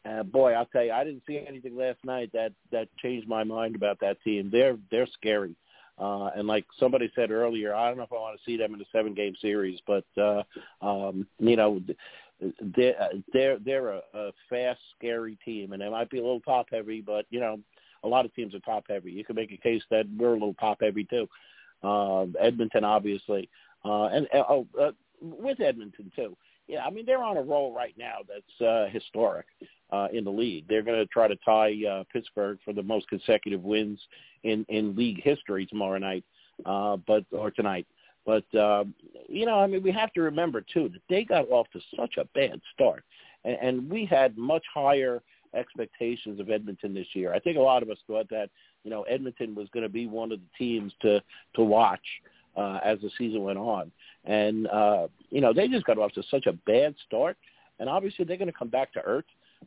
Uh, 0.05 0.25
boy, 0.25 0.53
I'll 0.53 0.67
tell 0.67 0.83
you, 0.83 0.93
I 0.93 1.05
didn't 1.05 1.23
see 1.27 1.41
anything 1.47 1.77
last 1.77 1.99
night 2.05 2.31
that 2.33 2.53
that 2.73 2.89
changed 2.97 3.29
my 3.29 3.45
mind 3.45 3.77
about 3.77 4.01
that 4.01 4.21
team. 4.23 4.51
They're 4.51 4.77
they're 4.91 5.07
scary. 5.07 5.55
Uh, 5.97 6.31
and 6.35 6.49
like 6.49 6.65
somebody 6.79 7.13
said 7.15 7.31
earlier, 7.31 7.75
I 7.75 7.89
don't 7.89 7.99
know 7.99 8.05
if 8.05 8.13
I 8.13 8.17
want 8.17 8.39
to 8.39 8.45
see 8.45 8.57
them 8.57 8.75
in 8.75 8.81
a 8.81 8.85
seven 8.91 9.15
game 9.15 9.35
series, 9.41 9.79
but 9.87 10.05
uh, 10.21 10.43
um, 10.81 11.27
you 11.39 11.55
know, 11.55 11.81
they're 12.61 13.11
they're 13.33 13.59
they're 13.61 13.91
a, 13.91 14.33
fast, 14.49 14.81
scary 14.97 15.39
team, 15.45 15.73
and 15.73 15.81
they 15.81 15.89
might 15.89 16.11
be 16.11 16.19
a 16.19 16.23
little 16.23 16.41
top 16.41 16.67
heavy, 16.73 17.01
but 17.01 17.27
you 17.31 17.39
know, 17.39 17.61
a 18.03 18.09
lot 18.09 18.25
of 18.25 18.35
teams 18.35 18.57
are 18.57 18.61
top 18.61 18.87
heavy. 18.89 19.13
You 19.13 19.25
can 19.25 19.37
make 19.37 19.53
a 19.53 19.57
case 19.57 19.83
that 19.91 20.07
we're 20.17 20.31
a 20.31 20.33
little 20.33 20.55
top 20.55 20.79
heavy 20.81 21.05
too. 21.05 21.29
Uh, 21.83 22.27
Edmonton, 22.41 22.85
obviously, 22.85 23.49
uh, 23.85 24.07
and 24.07 24.27
uh, 24.35 24.43
oh, 24.49 24.67
uh, 24.81 24.91
with 25.21 25.61
Edmonton 25.61 26.11
too. 26.15 26.37
yeah, 26.69 26.85
I 26.85 26.91
mean 26.91 27.07
they're 27.07 27.23
on 27.23 27.37
a 27.37 27.43
roll 27.43 27.75
right 27.75 27.95
now 27.99 28.19
that's 28.29 28.61
uh, 28.61 28.91
historic 28.91 29.47
uh, 29.91 30.09
in 30.13 30.25
the 30.25 30.31
league. 30.31 30.67
They're 30.69 30.83
going 30.83 30.99
to 30.99 31.07
try 31.07 31.29
to 31.29 31.37
tie 31.45 31.75
uh, 31.89 32.05
Pittsburgh 32.13 32.59
for 32.65 32.73
the 32.73 32.83
most 32.83 33.09
consecutive 33.09 33.63
wins 33.63 34.01
in 34.45 34.65
in 34.69 34.97
league 34.97 35.23
history 35.23 35.67
tomorrow 35.67 35.99
night, 35.99 36.25
uh, 36.65 36.97
but 37.07 37.25
or 37.33 37.51
tonight. 37.51 37.87
But 38.27 38.45
uh, 38.55 38.85
you 39.29 39.47
know, 39.47 39.59
I 39.59 39.67
mean, 39.67 39.83
we 39.83 39.93
have 39.93 40.13
to 40.15 40.23
remember 40.23 40.61
too 40.61 40.89
that 40.91 41.03
they 41.09 41.25
got 41.25 41.49
off 41.49 41.67
to 41.73 41.81
such 41.97 42.17
a 42.19 42.25
bad 42.35 42.61
start, 42.75 43.05
and, 43.45 43.57
and 43.61 43.91
we 43.91 44.05
had 44.05 44.37
much 44.37 44.65
higher 44.73 45.23
expectations 45.55 46.39
of 46.39 46.51
Edmonton 46.51 46.95
this 46.95 47.09
year. 47.15 47.35
I 47.35 47.41
think 47.41 47.57
a 47.57 47.61
lot 47.61 47.83
of 47.83 47.91
us 47.91 47.99
thought 48.07 48.29
that 48.31 48.51
you 48.85 48.91
know 48.91 49.03
Edmonton 49.03 49.55
was 49.55 49.69
going 49.71 49.83
to 49.83 49.89
be 49.89 50.07
one 50.07 50.33
of 50.33 50.39
the 50.39 50.59
teams 50.59 50.93
to 51.03 51.23
to 51.55 51.63
watch 51.63 52.05
as 52.57 52.99
the 53.01 53.11
season 53.17 53.43
went 53.43 53.59
on, 53.59 53.91
and 54.25 54.67
uh, 54.69 55.09
you 55.31 55.41
know 55.41 55.53
they 55.53 55.69
just 55.69 55.87
got 55.87 55.99
off 55.99 56.13
to 56.13 56.23
such 56.31 56.47
a 56.47 56.53
bad 56.53 56.95
start, 57.07 57.37
and 57.79 57.89
obviously 57.89 58.25
they're 58.25 58.37
going 58.37 58.53
to 58.53 58.59
come 58.59 58.69
back 58.69 58.93
to 58.93 59.01
earth 59.03 59.25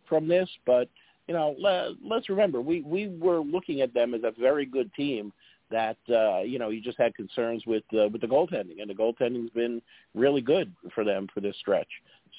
from 0.08 0.28
this. 0.28 0.50
But 0.66 0.90
you 1.28 1.34
know, 1.34 1.56
let, 1.60 1.92
let's 2.04 2.30
remember 2.30 2.62
we 2.62 2.82
we 2.82 3.08
were 3.08 3.40
looking 3.40 3.82
at 3.82 3.94
them 3.94 4.14
as 4.14 4.22
a 4.24 4.32
very 4.40 4.66
good 4.66 4.94
team 4.94 5.32
that 5.72 5.98
uh, 6.10 6.42
you 6.42 6.60
know 6.60 6.70
you 6.70 6.82
just 6.82 6.98
had 6.98 7.16
concerns 7.16 7.64
with 7.66 7.84
uh, 7.94 8.08
with 8.10 8.22
the 8.22 8.28
goaltending, 8.28 8.82
and 8.82 8.90
the 8.90 8.94
goaltending's 8.94 9.50
been 9.52 9.82
really 10.14 10.42
good 10.42 10.74
for 10.94 11.04
them 11.04 11.28
for 11.34 11.42
this 11.42 11.56
stretch. 11.60 11.88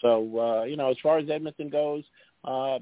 So 0.03 0.39
uh, 0.39 0.65
you 0.65 0.77
know, 0.77 0.91
as 0.91 0.97
far 1.03 1.19
as 1.19 1.29
Edmonton 1.31 1.71
goes, 1.71 2.05
uh, 2.45 2.79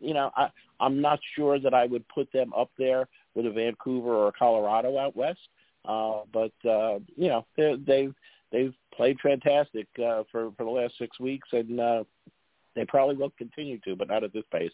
you 0.00 0.14
know, 0.14 0.30
I, 0.36 0.48
I'm 0.80 1.00
not 1.00 1.18
sure 1.36 1.58
that 1.58 1.74
I 1.74 1.86
would 1.86 2.06
put 2.08 2.32
them 2.32 2.52
up 2.56 2.70
there 2.78 3.08
with 3.34 3.46
a 3.46 3.50
Vancouver 3.50 4.14
or 4.14 4.28
a 4.28 4.32
Colorado 4.32 4.98
out 4.98 5.16
west. 5.16 5.40
Uh, 5.84 6.20
but 6.32 6.52
uh, 6.68 6.98
you 7.16 7.28
know, 7.28 7.46
they've 7.56 8.14
they've 8.52 8.74
played 8.94 9.18
fantastic 9.20 9.86
uh, 9.98 10.22
for 10.30 10.50
for 10.56 10.64
the 10.64 10.70
last 10.70 10.94
six 10.98 11.18
weeks, 11.20 11.48
and 11.52 11.80
uh, 11.80 12.04
they 12.74 12.84
probably 12.86 13.16
will 13.16 13.32
continue 13.36 13.78
to, 13.84 13.96
but 13.96 14.08
not 14.08 14.24
at 14.24 14.32
this 14.32 14.44
pace. 14.52 14.72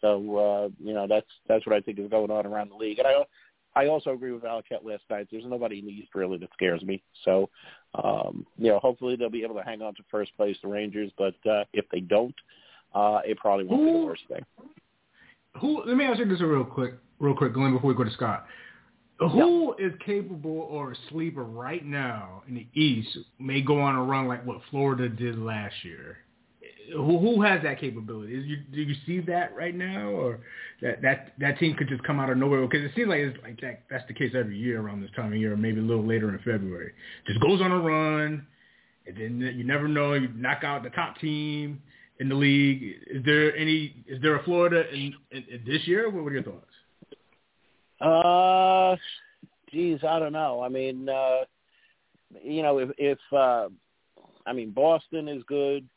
So 0.00 0.36
uh, 0.36 0.68
you 0.82 0.92
know, 0.92 1.06
that's 1.08 1.26
that's 1.48 1.66
what 1.66 1.76
I 1.76 1.80
think 1.80 1.98
is 1.98 2.10
going 2.10 2.30
on 2.30 2.46
around 2.46 2.70
the 2.70 2.76
league. 2.76 2.98
And 2.98 3.08
I 3.08 3.24
I 3.76 3.88
also 3.88 4.10
agree 4.10 4.32
with 4.32 4.42
Valiquette 4.42 4.84
last 4.84 5.02
night. 5.10 5.28
There's 5.30 5.44
nobody 5.46 5.80
in 5.80 5.86
the 5.86 5.92
East 5.92 6.14
really 6.14 6.38
that 6.38 6.50
scares 6.52 6.82
me. 6.82 7.02
So, 7.24 7.50
um, 8.02 8.46
you 8.56 8.68
know, 8.68 8.78
hopefully 8.78 9.16
they'll 9.16 9.30
be 9.30 9.42
able 9.42 9.56
to 9.56 9.62
hang 9.62 9.82
on 9.82 9.94
to 9.96 10.02
first 10.10 10.36
place, 10.36 10.56
the 10.62 10.68
Rangers. 10.68 11.10
But 11.18 11.34
uh, 11.48 11.64
if 11.72 11.84
they 11.90 12.00
don't, 12.00 12.34
uh, 12.94 13.20
it 13.24 13.36
probably 13.38 13.64
won't 13.64 13.80
who, 13.80 13.86
be 13.86 13.98
the 13.98 14.06
worst 14.06 14.22
thing. 14.28 14.44
Who? 15.60 15.82
Let 15.84 15.96
me 15.96 16.04
ask 16.04 16.18
you 16.18 16.26
this 16.26 16.40
real 16.40 16.64
quick, 16.64 16.94
real 17.18 17.34
quick, 17.34 17.52
Glenn, 17.52 17.72
before 17.72 17.88
we 17.88 17.96
go 17.96 18.04
to 18.04 18.12
Scott. 18.12 18.46
Who 19.18 19.74
is 19.74 19.92
capable 20.04 20.66
or 20.70 20.92
a 20.92 20.96
sleeper 21.10 21.44
right 21.44 21.84
now 21.84 22.42
in 22.48 22.54
the 22.54 22.66
East 22.74 23.16
may 23.38 23.60
go 23.60 23.80
on 23.80 23.94
a 23.94 24.02
run 24.02 24.26
like 24.26 24.44
what 24.44 24.60
Florida 24.70 25.08
did 25.08 25.38
last 25.38 25.74
year? 25.84 26.18
Who, 26.92 27.18
who 27.18 27.40
has 27.42 27.62
that 27.62 27.80
capability? 27.80 28.34
Is 28.34 28.44
you, 28.44 28.56
do 28.72 28.82
you 28.82 28.94
see 29.06 29.20
that 29.30 29.54
right 29.56 29.74
now, 29.74 30.08
or 30.08 30.40
that 30.82 31.00
that 31.00 31.32
that 31.38 31.58
team 31.58 31.74
could 31.76 31.88
just 31.88 32.02
come 32.02 32.20
out 32.20 32.28
of 32.28 32.36
nowhere? 32.36 32.60
Because 32.66 32.84
it 32.84 32.90
seems 32.94 33.08
like 33.08 33.20
it's 33.20 33.38
like 33.42 33.60
that, 33.62 33.84
that's 33.88 34.06
the 34.06 34.14
case 34.14 34.32
every 34.34 34.58
year 34.58 34.80
around 34.80 35.00
this 35.00 35.10
time 35.16 35.32
of 35.32 35.38
year, 35.38 35.54
or 35.54 35.56
maybe 35.56 35.78
a 35.78 35.82
little 35.82 36.04
later 36.04 36.28
in 36.28 36.38
February. 36.38 36.92
Just 37.26 37.40
goes 37.40 37.62
on 37.62 37.70
a 37.72 37.78
run, 37.78 38.46
and 39.06 39.16
then 39.16 39.54
you 39.56 39.64
never 39.64 39.88
know. 39.88 40.12
You 40.12 40.28
knock 40.34 40.62
out 40.64 40.82
the 40.82 40.90
top 40.90 41.18
team 41.20 41.80
in 42.20 42.28
the 42.28 42.34
league. 42.34 42.96
Is 43.06 43.24
there 43.24 43.56
any? 43.56 44.04
Is 44.06 44.20
there 44.20 44.36
a 44.36 44.42
Florida 44.42 44.92
in, 44.92 45.14
in, 45.30 45.44
in 45.50 45.62
this 45.66 45.86
year? 45.86 46.10
What 46.10 46.28
are 46.28 46.32
your 46.34 46.42
thoughts? 46.42 46.73
Uh, 48.04 48.96
geez, 49.70 50.00
I 50.06 50.18
don't 50.18 50.32
know. 50.32 50.62
I 50.62 50.68
mean, 50.68 51.08
uh, 51.08 51.44
you 52.42 52.62
know, 52.62 52.78
if 52.78 52.90
if 52.98 53.18
uh, 53.32 53.68
I 54.46 54.52
mean 54.52 54.70
Boston 54.72 55.26
is 55.26 55.42
good, 55.46 55.88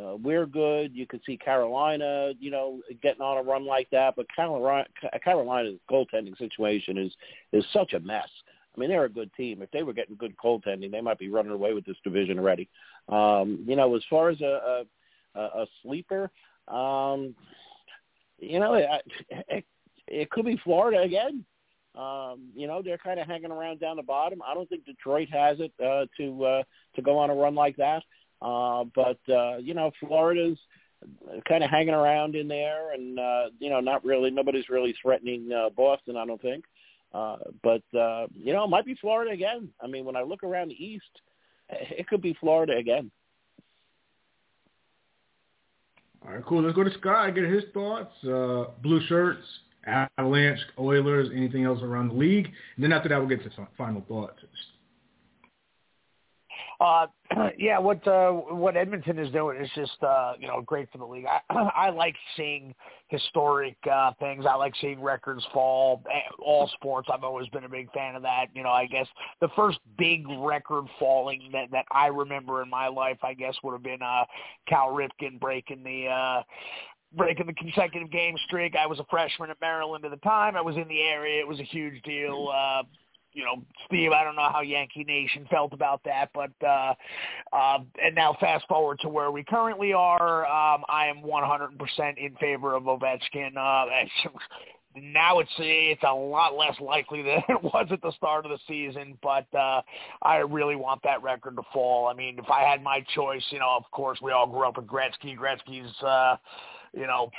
uh, 0.00 0.16
we're 0.16 0.46
good. 0.46 0.94
You 0.94 1.06
could 1.06 1.22
see 1.26 1.36
Carolina, 1.36 2.32
you 2.38 2.50
know, 2.50 2.80
getting 3.02 3.22
on 3.22 3.38
a 3.38 3.42
run 3.42 3.66
like 3.66 3.90
that. 3.90 4.14
But 4.14 4.26
Carolina, 4.34 4.86
Carolina's 5.24 5.80
goaltending 5.90 6.38
situation 6.38 6.98
is 6.98 7.12
is 7.52 7.64
such 7.72 7.94
a 7.94 8.00
mess. 8.00 8.28
I 8.76 8.80
mean, 8.80 8.90
they're 8.90 9.04
a 9.04 9.08
good 9.08 9.32
team. 9.34 9.62
If 9.62 9.70
they 9.72 9.82
were 9.82 9.94
getting 9.94 10.16
good 10.16 10.36
goaltending, 10.36 10.92
they 10.92 11.00
might 11.00 11.18
be 11.18 11.30
running 11.30 11.52
away 11.52 11.72
with 11.72 11.86
this 11.86 11.96
division 12.04 12.38
already. 12.38 12.68
Um, 13.08 13.64
you 13.66 13.74
know, 13.74 13.96
as 13.96 14.02
far 14.08 14.28
as 14.28 14.40
a 14.40 14.84
a, 15.34 15.40
a 15.40 15.66
sleeper, 15.82 16.30
um, 16.68 17.34
you 18.38 18.60
know, 18.60 18.74
it, 18.74 18.86
it, 19.48 19.64
it 20.06 20.30
could 20.30 20.44
be 20.44 20.60
Florida 20.62 21.00
again. 21.02 21.44
Um, 21.96 22.50
you 22.54 22.66
know, 22.66 22.82
they're 22.82 22.98
kind 22.98 23.18
of 23.18 23.26
hanging 23.26 23.50
around 23.50 23.80
down 23.80 23.96
the 23.96 24.02
bottom. 24.02 24.40
I 24.46 24.54
don't 24.54 24.68
think 24.68 24.84
Detroit 24.84 25.28
has 25.32 25.58
it 25.60 25.72
uh, 25.82 26.06
to 26.18 26.44
uh, 26.44 26.62
to 26.94 27.02
go 27.02 27.18
on 27.18 27.30
a 27.30 27.34
run 27.34 27.54
like 27.54 27.76
that. 27.76 28.02
Uh, 28.42 28.84
but 28.94 29.18
uh, 29.32 29.56
you 29.58 29.74
know, 29.74 29.90
Florida's 30.00 30.58
kind 31.48 31.64
of 31.64 31.70
hanging 31.70 31.94
around 31.94 32.34
in 32.34 32.48
there, 32.48 32.92
and 32.92 33.18
uh, 33.18 33.44
you 33.58 33.70
know, 33.70 33.80
not 33.80 34.04
really. 34.04 34.30
Nobody's 34.30 34.68
really 34.68 34.94
threatening 35.00 35.50
uh, 35.52 35.70
Boston, 35.70 36.16
I 36.16 36.26
don't 36.26 36.42
think. 36.42 36.64
Uh, 37.14 37.36
but 37.62 37.82
uh, 37.98 38.26
you 38.34 38.52
know, 38.52 38.64
it 38.64 38.70
might 38.70 38.84
be 38.84 38.96
Florida 39.00 39.30
again. 39.30 39.70
I 39.80 39.86
mean, 39.86 40.04
when 40.04 40.16
I 40.16 40.22
look 40.22 40.42
around 40.42 40.68
the 40.68 40.84
East, 40.84 41.04
it 41.70 42.06
could 42.08 42.20
be 42.20 42.36
Florida 42.40 42.76
again. 42.76 43.10
All 46.26 46.34
right, 46.34 46.44
cool. 46.44 46.62
Let's 46.62 46.74
go 46.74 46.84
to 46.84 46.90
Scott. 46.98 47.34
Get 47.34 47.44
his 47.44 47.64
thoughts. 47.72 48.12
Uh, 48.24 48.64
blue 48.82 49.00
shirts, 49.06 49.44
Avalanche, 49.86 50.60
Oilers, 50.78 51.28
anything 51.34 51.64
else 51.64 51.82
around 51.82 52.08
the 52.08 52.14
league. 52.14 52.46
And 52.76 52.84
then 52.84 52.92
after 52.92 53.08
that, 53.08 53.18
we'll 53.18 53.28
get 53.28 53.42
to 53.44 53.50
some 53.54 53.68
final 53.76 54.02
thoughts. 54.08 54.40
Uh, 56.80 57.06
yeah, 57.58 57.78
what 57.78 58.06
uh, 58.06 58.30
what 58.30 58.76
Edmonton 58.76 59.18
is 59.18 59.32
doing 59.32 59.60
is 59.60 59.70
just 59.74 60.02
uh, 60.02 60.34
you 60.38 60.46
know 60.46 60.60
great 60.62 60.90
for 60.92 60.98
the 60.98 61.04
league. 61.04 61.26
I, 61.26 61.40
I 61.76 61.90
like 61.90 62.14
seeing 62.36 62.74
historic 63.08 63.76
uh, 63.90 64.12
things. 64.18 64.44
I 64.46 64.54
like 64.54 64.74
seeing 64.80 65.00
records 65.00 65.44
fall. 65.52 66.02
All 66.38 66.68
sports, 66.74 67.08
I've 67.12 67.24
always 67.24 67.48
been 67.48 67.64
a 67.64 67.68
big 67.68 67.90
fan 67.92 68.14
of 68.14 68.22
that. 68.22 68.46
You 68.54 68.62
know, 68.62 68.70
I 68.70 68.86
guess 68.86 69.06
the 69.40 69.48
first 69.56 69.78
big 69.96 70.26
record 70.38 70.84
falling 70.98 71.50
that 71.52 71.70
that 71.72 71.86
I 71.90 72.08
remember 72.08 72.62
in 72.62 72.68
my 72.68 72.88
life, 72.88 73.18
I 73.22 73.34
guess, 73.34 73.54
would 73.62 73.72
have 73.72 73.82
been 73.82 74.02
uh, 74.02 74.24
Cal 74.68 74.88
Ripken 74.88 75.40
breaking 75.40 75.82
the 75.82 76.08
uh, 76.08 76.42
breaking 77.16 77.46
the 77.46 77.54
consecutive 77.54 78.10
game 78.10 78.36
streak. 78.46 78.74
I 78.76 78.86
was 78.86 78.98
a 78.98 79.06
freshman 79.10 79.50
at 79.50 79.60
Maryland 79.60 80.04
at 80.04 80.10
the 80.10 80.16
time. 80.18 80.56
I 80.56 80.60
was 80.60 80.76
in 80.76 80.86
the 80.88 81.00
area. 81.00 81.40
It 81.40 81.48
was 81.48 81.60
a 81.60 81.64
huge 81.64 82.02
deal. 82.02 82.50
Uh, 82.54 82.82
you 83.36 83.44
know, 83.44 83.62
Steve, 83.86 84.12
I 84.12 84.24
don't 84.24 84.34
know 84.34 84.48
how 84.50 84.62
Yankee 84.62 85.04
Nation 85.04 85.46
felt 85.50 85.74
about 85.74 86.00
that, 86.04 86.30
but 86.32 86.50
uh, 86.66 86.94
uh, 87.52 87.78
and 88.02 88.14
now 88.14 88.34
fast 88.40 88.66
forward 88.66 88.98
to 89.00 89.10
where 89.10 89.30
we 89.30 89.44
currently 89.44 89.92
are. 89.92 90.46
Um, 90.46 90.84
I 90.88 91.06
am 91.06 91.22
100% 91.22 92.16
in 92.16 92.34
favor 92.36 92.74
of 92.74 92.84
Ovechkin. 92.84 93.56
Uh, 93.58 94.06
now 94.96 95.40
it's 95.40 95.50
it's 95.58 96.02
a 96.02 96.14
lot 96.14 96.56
less 96.56 96.80
likely 96.80 97.22
than 97.22 97.42
it 97.48 97.62
was 97.62 97.86
at 97.90 98.00
the 98.00 98.12
start 98.12 98.46
of 98.46 98.52
the 98.52 98.58
season, 98.66 99.18
but 99.22 99.46
uh, 99.54 99.82
I 100.22 100.36
really 100.36 100.76
want 100.76 101.02
that 101.04 101.22
record 101.22 101.56
to 101.56 101.62
fall. 101.74 102.08
I 102.08 102.14
mean, 102.14 102.38
if 102.38 102.50
I 102.50 102.62
had 102.62 102.82
my 102.82 103.04
choice, 103.14 103.44
you 103.50 103.58
know, 103.58 103.74
of 103.76 103.84
course 103.90 104.18
we 104.22 104.32
all 104.32 104.46
grew 104.46 104.66
up 104.66 104.78
with 104.78 104.86
Gretzky. 104.86 105.36
Gretzky's, 105.36 105.92
uh, 106.02 106.36
you 106.92 107.06
know, 107.06 107.30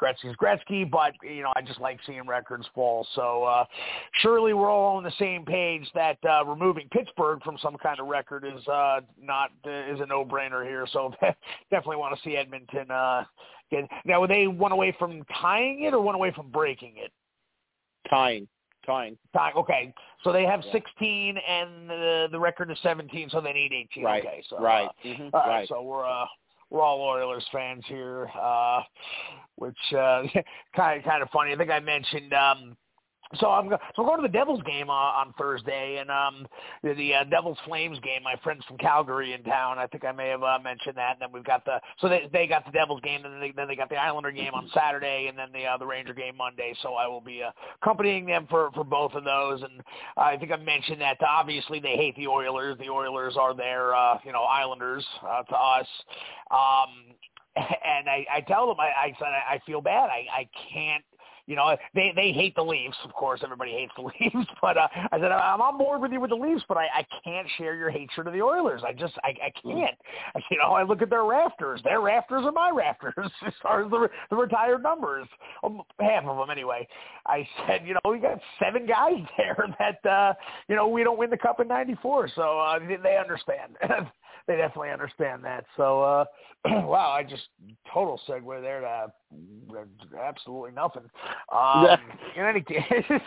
Gretzky's 0.00 0.36
Gretzky, 0.36 0.88
but 0.90 1.12
you 1.22 1.42
know 1.42 1.52
I 1.56 1.62
just 1.62 1.80
like 1.80 1.98
seeing 2.06 2.26
records 2.26 2.66
fall. 2.74 3.06
So 3.14 3.44
uh, 3.44 3.64
surely 4.22 4.52
we're 4.52 4.70
all 4.70 4.96
on 4.96 5.04
the 5.04 5.12
same 5.18 5.44
page 5.44 5.88
that 5.94 6.18
uh, 6.28 6.44
removing 6.44 6.88
Pittsburgh 6.90 7.42
from 7.42 7.56
some 7.62 7.76
kind 7.82 8.00
of 8.00 8.06
record 8.06 8.44
is 8.44 8.66
uh, 8.68 9.00
not 9.20 9.50
uh, 9.66 9.70
is 9.70 10.00
a 10.00 10.06
no-brainer 10.06 10.64
here. 10.64 10.86
So 10.92 11.12
definitely 11.70 11.96
want 11.96 12.16
to 12.16 12.22
see 12.28 12.36
Edmonton 12.36 12.90
uh, 12.90 13.24
get. 13.70 13.88
Now, 14.04 14.26
they 14.26 14.46
one 14.46 14.72
away 14.72 14.94
from 14.98 15.24
tying 15.40 15.84
it 15.84 15.94
or 15.94 16.00
one 16.00 16.14
away 16.14 16.32
from 16.32 16.50
breaking 16.50 16.94
it? 16.96 17.12
Tying. 18.08 18.48
Tying. 18.84 19.16
Tying. 19.32 19.54
Okay, 19.56 19.94
so 20.22 20.32
they 20.32 20.44
have 20.44 20.60
yeah. 20.66 20.72
16 20.72 21.38
and 21.38 21.88
the 21.88 22.28
the 22.30 22.38
record 22.38 22.70
is 22.70 22.78
17, 22.82 23.30
so 23.30 23.40
they 23.40 23.52
need 23.52 23.72
18. 23.72 24.04
Right. 24.04 24.24
Okay, 24.24 24.42
so 24.50 24.60
right. 24.60 24.86
Uh, 24.86 25.06
mm-hmm. 25.06 25.28
right. 25.34 25.68
So 25.68 25.82
we're 25.82 26.04
uh, 26.04 26.26
we're 26.74 26.82
all 26.82 27.00
Oilers 27.00 27.46
fans 27.52 27.84
here, 27.86 28.28
uh, 28.34 28.80
which 29.54 29.78
uh, 29.92 30.22
kind 30.76 30.98
of 30.98 31.04
kind 31.04 31.22
of 31.22 31.30
funny. 31.30 31.52
I 31.52 31.56
think 31.56 31.70
I 31.70 31.78
mentioned 31.78 32.34
um, 32.34 32.76
so 33.38 33.48
I'm 33.48 33.68
so 33.68 34.02
I'm 34.02 34.06
going 34.06 34.22
to 34.22 34.28
the 34.28 34.32
Devils 34.32 34.62
game 34.66 34.90
uh, 34.90 34.92
on 34.92 35.34
Thursday, 35.38 35.98
and 35.98 36.10
um, 36.10 36.46
the, 36.82 36.94
the 36.94 37.14
uh, 37.14 37.24
Devils 37.24 37.58
Flames 37.66 37.98
game. 38.00 38.22
My 38.22 38.36
friends 38.42 38.64
from 38.66 38.78
Calgary 38.78 39.32
in 39.32 39.42
town. 39.42 39.78
I 39.78 39.86
think 39.86 40.04
I 40.04 40.12
may 40.12 40.28
have 40.28 40.42
uh, 40.42 40.58
mentioned 40.62 40.96
that. 40.96 41.12
And 41.12 41.22
then 41.22 41.28
we've 41.32 41.44
got 41.44 41.64
the 41.64 41.80
so 41.98 42.08
they 42.08 42.28
they 42.32 42.46
got 42.46 42.64
the 42.64 42.72
Devils 42.72 43.00
game, 43.02 43.24
and 43.24 43.34
then 43.34 43.40
they, 43.40 43.52
then 43.52 43.68
they 43.68 43.76
got 43.76 43.88
the 43.88 43.96
Islander 43.96 44.30
game 44.30 44.54
on 44.54 44.68
Saturday, 44.72 45.26
and 45.28 45.38
then 45.38 45.48
the 45.52 45.66
uh, 45.66 45.76
the 45.76 45.86
Ranger 45.86 46.14
game 46.14 46.36
Monday. 46.36 46.74
So 46.82 46.94
I 46.94 47.06
will 47.06 47.20
be 47.20 47.42
uh, 47.42 47.50
accompanying 47.82 48.26
them 48.26 48.46
for 48.48 48.70
for 48.72 48.84
both 48.84 49.12
of 49.14 49.24
those. 49.24 49.62
And 49.62 49.82
I 50.16 50.36
think 50.36 50.52
I 50.52 50.56
mentioned 50.56 51.00
that 51.00 51.18
obviously 51.26 51.80
they 51.80 51.96
hate 51.96 52.16
the 52.16 52.28
Oilers. 52.28 52.76
The 52.78 52.90
Oilers 52.90 53.36
are 53.38 53.54
their 53.54 53.94
uh, 53.94 54.18
you 54.24 54.32
know 54.32 54.42
Islanders 54.42 55.04
uh, 55.22 55.42
to 55.42 55.56
us. 55.56 55.86
Um, 56.50 57.14
and 57.56 58.08
I, 58.08 58.26
I 58.34 58.40
tell 58.40 58.66
them 58.66 58.80
I, 58.80 58.90
I 59.06 59.14
said 59.18 59.28
I 59.28 59.60
feel 59.64 59.80
bad. 59.80 60.10
I, 60.10 60.26
I 60.40 60.48
can't 60.72 61.04
you 61.46 61.56
know, 61.56 61.76
they 61.94 62.12
they 62.16 62.32
hate 62.32 62.54
the 62.54 62.62
Leafs. 62.62 62.96
Of 63.04 63.12
course, 63.12 63.40
everybody 63.44 63.72
hates 63.72 63.92
the 63.96 64.02
Leafs. 64.36 64.50
But 64.62 64.76
uh, 64.76 64.88
I 65.12 65.18
said 65.18 65.30
I'm 65.30 65.60
on 65.60 65.78
board 65.78 66.00
with 66.00 66.12
you 66.12 66.20
with 66.20 66.30
the 66.30 66.36
Leafs, 66.36 66.62
but 66.68 66.76
I, 66.76 66.86
I 66.94 67.06
can't 67.22 67.46
share 67.58 67.76
your 67.76 67.90
hatred 67.90 68.26
of 68.26 68.32
the 68.32 68.42
Oilers. 68.42 68.82
I 68.86 68.92
just 68.92 69.14
I, 69.22 69.28
I 69.28 69.52
can't. 69.62 69.96
You 70.50 70.58
know, 70.58 70.72
I 70.72 70.82
look 70.82 71.02
at 71.02 71.10
their 71.10 71.24
rafters. 71.24 71.80
Their 71.84 72.00
rafters 72.00 72.44
are 72.44 72.52
my 72.52 72.70
rafters 72.70 73.14
as 73.46 73.52
far 73.62 73.84
as 73.84 73.90
the 73.90 74.08
the 74.30 74.36
retired 74.36 74.82
numbers, 74.82 75.26
um, 75.62 75.82
half 76.00 76.24
of 76.24 76.36
them 76.36 76.50
anyway. 76.50 76.86
I 77.26 77.46
said, 77.66 77.86
you 77.86 77.94
know, 77.94 78.10
we 78.10 78.18
got 78.18 78.38
seven 78.62 78.86
guys 78.86 79.24
there 79.36 79.66
that 79.78 80.08
uh, 80.08 80.34
you 80.68 80.76
know 80.76 80.88
we 80.88 81.02
don't 81.02 81.18
win 81.18 81.30
the 81.30 81.36
cup 81.36 81.60
in 81.60 81.68
'94, 81.68 82.30
so 82.34 82.58
uh, 82.58 82.78
they 83.02 83.16
understand. 83.16 83.76
They 84.46 84.56
definitely 84.56 84.90
understand 84.90 85.44
that. 85.44 85.64
So, 85.76 86.02
uh, 86.02 86.24
wow, 86.64 87.10
I 87.10 87.22
just 87.22 87.48
total 87.92 88.20
segue 88.28 88.60
there 88.60 88.80
to 88.80 89.12
uh, 89.76 89.84
absolutely 90.20 90.72
nothing. 90.72 91.04
Um, 91.52 91.98
in 92.36 92.44
any 92.44 92.60
case, 92.60 92.82
um, 93.10 93.20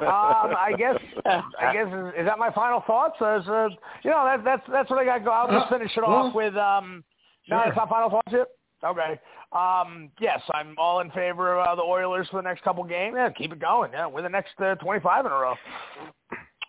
I 0.00 0.74
guess 0.76 0.96
I 1.24 1.72
guess 1.72 1.86
is, 1.86 2.20
is 2.20 2.26
that 2.26 2.38
my 2.38 2.50
final 2.52 2.82
thoughts? 2.86 3.16
As 3.20 3.46
uh, 3.48 3.68
you 4.02 4.10
know, 4.10 4.24
that, 4.24 4.44
that's 4.44 4.62
that's 4.70 4.90
what 4.90 4.98
I 4.98 5.04
got. 5.04 5.18
to 5.18 5.24
go. 5.24 5.30
I'll 5.30 5.50
just 5.60 5.70
finish 5.70 5.96
it 5.96 6.04
off 6.04 6.34
with. 6.34 6.56
Um, 6.56 7.04
no, 7.48 7.56
Sure. 7.56 7.64
that's 7.64 7.76
not 7.76 7.88
final 7.88 8.10
thoughts 8.10 8.30
yet. 8.30 8.46
Okay. 8.84 9.18
Um, 9.52 10.10
yes, 10.20 10.40
I'm 10.52 10.74
all 10.78 11.00
in 11.00 11.10
favor 11.10 11.58
of 11.58 11.66
uh, 11.66 11.74
the 11.74 11.82
Oilers 11.82 12.28
for 12.30 12.36
the 12.36 12.42
next 12.42 12.62
couple 12.62 12.84
games. 12.84 13.14
Yeah, 13.16 13.30
keep 13.30 13.52
it 13.52 13.58
going. 13.58 13.92
Yeah, 13.92 14.06
win 14.06 14.22
the 14.22 14.30
next 14.30 14.60
uh, 14.60 14.74
25 14.76 15.26
in 15.26 15.32
a 15.32 15.34
row. 15.34 15.54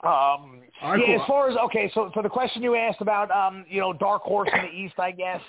Um, 0.02 0.62
All 0.82 0.92
right, 0.92 1.00
yeah, 1.00 1.06
cool. 1.08 1.22
as 1.22 1.28
far 1.28 1.50
as 1.50 1.58
okay, 1.58 1.92
so 1.94 2.10
for 2.14 2.24
the 2.24 2.30
question 2.30 2.64
you 2.64 2.76
asked 2.76 3.02
about, 3.02 3.30
um, 3.32 3.66
you 3.68 3.82
know, 3.82 3.92
dark 3.92 4.22
horse 4.22 4.50
in 4.54 4.62
the 4.62 4.70
East, 4.72 4.94
I 4.98 5.12
guess. 5.12 5.42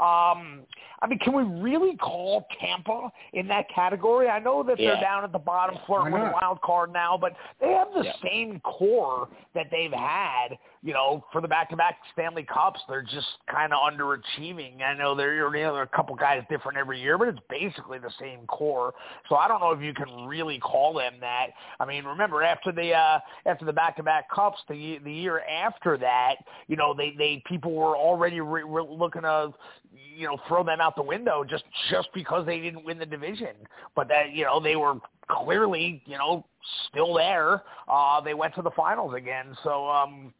Um, 0.00 0.60
I 1.00 1.06
mean, 1.06 1.18
can 1.18 1.34
we 1.34 1.42
really 1.60 1.94
call 1.96 2.46
Tampa 2.58 3.12
in 3.34 3.46
that 3.48 3.66
category? 3.72 4.28
I 4.28 4.38
know 4.38 4.62
that 4.62 4.78
they're 4.78 5.00
down 5.00 5.24
at 5.24 5.32
the 5.32 5.38
bottom, 5.38 5.76
flirting 5.86 6.14
with 6.14 6.22
a 6.22 6.32
wild 6.32 6.60
card 6.62 6.90
now, 6.92 7.18
but 7.20 7.34
they 7.60 7.68
have 7.68 7.88
the 7.94 8.04
Yeah. 8.04 8.12
same 8.24 8.60
core 8.60 9.28
that 9.54 9.70
they've 9.70 9.92
had, 9.92 10.58
you 10.82 10.92
know, 10.92 11.24
for 11.32 11.40
the 11.40 11.48
back-to-back 11.48 11.96
Stanley 12.12 12.44
Cups. 12.44 12.80
They're 12.88 13.02
just 13.02 13.26
kind 13.50 13.72
of 13.72 13.80
underachieving. 13.80 14.82
I 14.82 14.94
know 14.94 15.14
there, 15.14 15.34
you 15.34 15.62
know, 15.62 15.74
are 15.74 15.82
a 15.82 15.86
couple 15.86 16.14
guys 16.14 16.42
different 16.48 16.78
every 16.78 17.00
year, 17.00 17.18
but 17.18 17.28
it's 17.28 17.38
basically 17.50 17.98
the 17.98 18.12
same 18.20 18.46
core. 18.46 18.94
So 19.28 19.36
I 19.36 19.48
don't 19.48 19.60
know 19.60 19.72
if 19.72 19.82
you 19.82 19.92
can 19.92 20.26
really 20.26 20.58
call 20.58 20.94
them 20.94 21.14
that. 21.20 21.48
I 21.80 21.86
mean, 21.86 22.04
remember 22.04 22.42
after 22.42 22.72
the 22.72 22.92
uh, 22.92 23.18
after 23.46 23.64
the 23.64 23.72
back-to-back 23.72 24.30
cups, 24.30 24.58
the 24.68 24.98
the 25.04 25.12
year 25.12 25.40
after 25.40 25.98
that, 25.98 26.36
you 26.68 26.76
know, 26.76 26.94
they 26.94 27.14
they 27.16 27.42
people 27.46 27.72
were 27.72 27.96
already 27.96 28.40
re- 28.40 28.62
looking 28.64 29.22
to 29.22 29.52
you 30.16 30.26
know 30.26 30.38
throw 30.48 30.64
them 30.64 30.80
out 30.80 30.96
the 30.96 31.02
window 31.02 31.44
just 31.44 31.64
just 31.90 32.08
because 32.14 32.46
they 32.46 32.60
didn't 32.60 32.84
win 32.84 32.98
the 32.98 33.06
division. 33.06 33.54
But 33.96 34.08
that 34.08 34.32
you 34.32 34.44
know 34.44 34.60
they 34.60 34.76
were 34.76 34.94
clearly 35.28 36.02
you 36.06 36.18
know 36.18 36.44
still 36.88 37.14
there. 37.14 37.62
Uh, 37.88 38.20
they 38.20 38.34
went 38.34 38.54
to 38.54 38.62
the 38.62 38.70
finals 38.76 39.14
again. 39.14 39.56
So 39.62 39.88
um, 39.88 40.32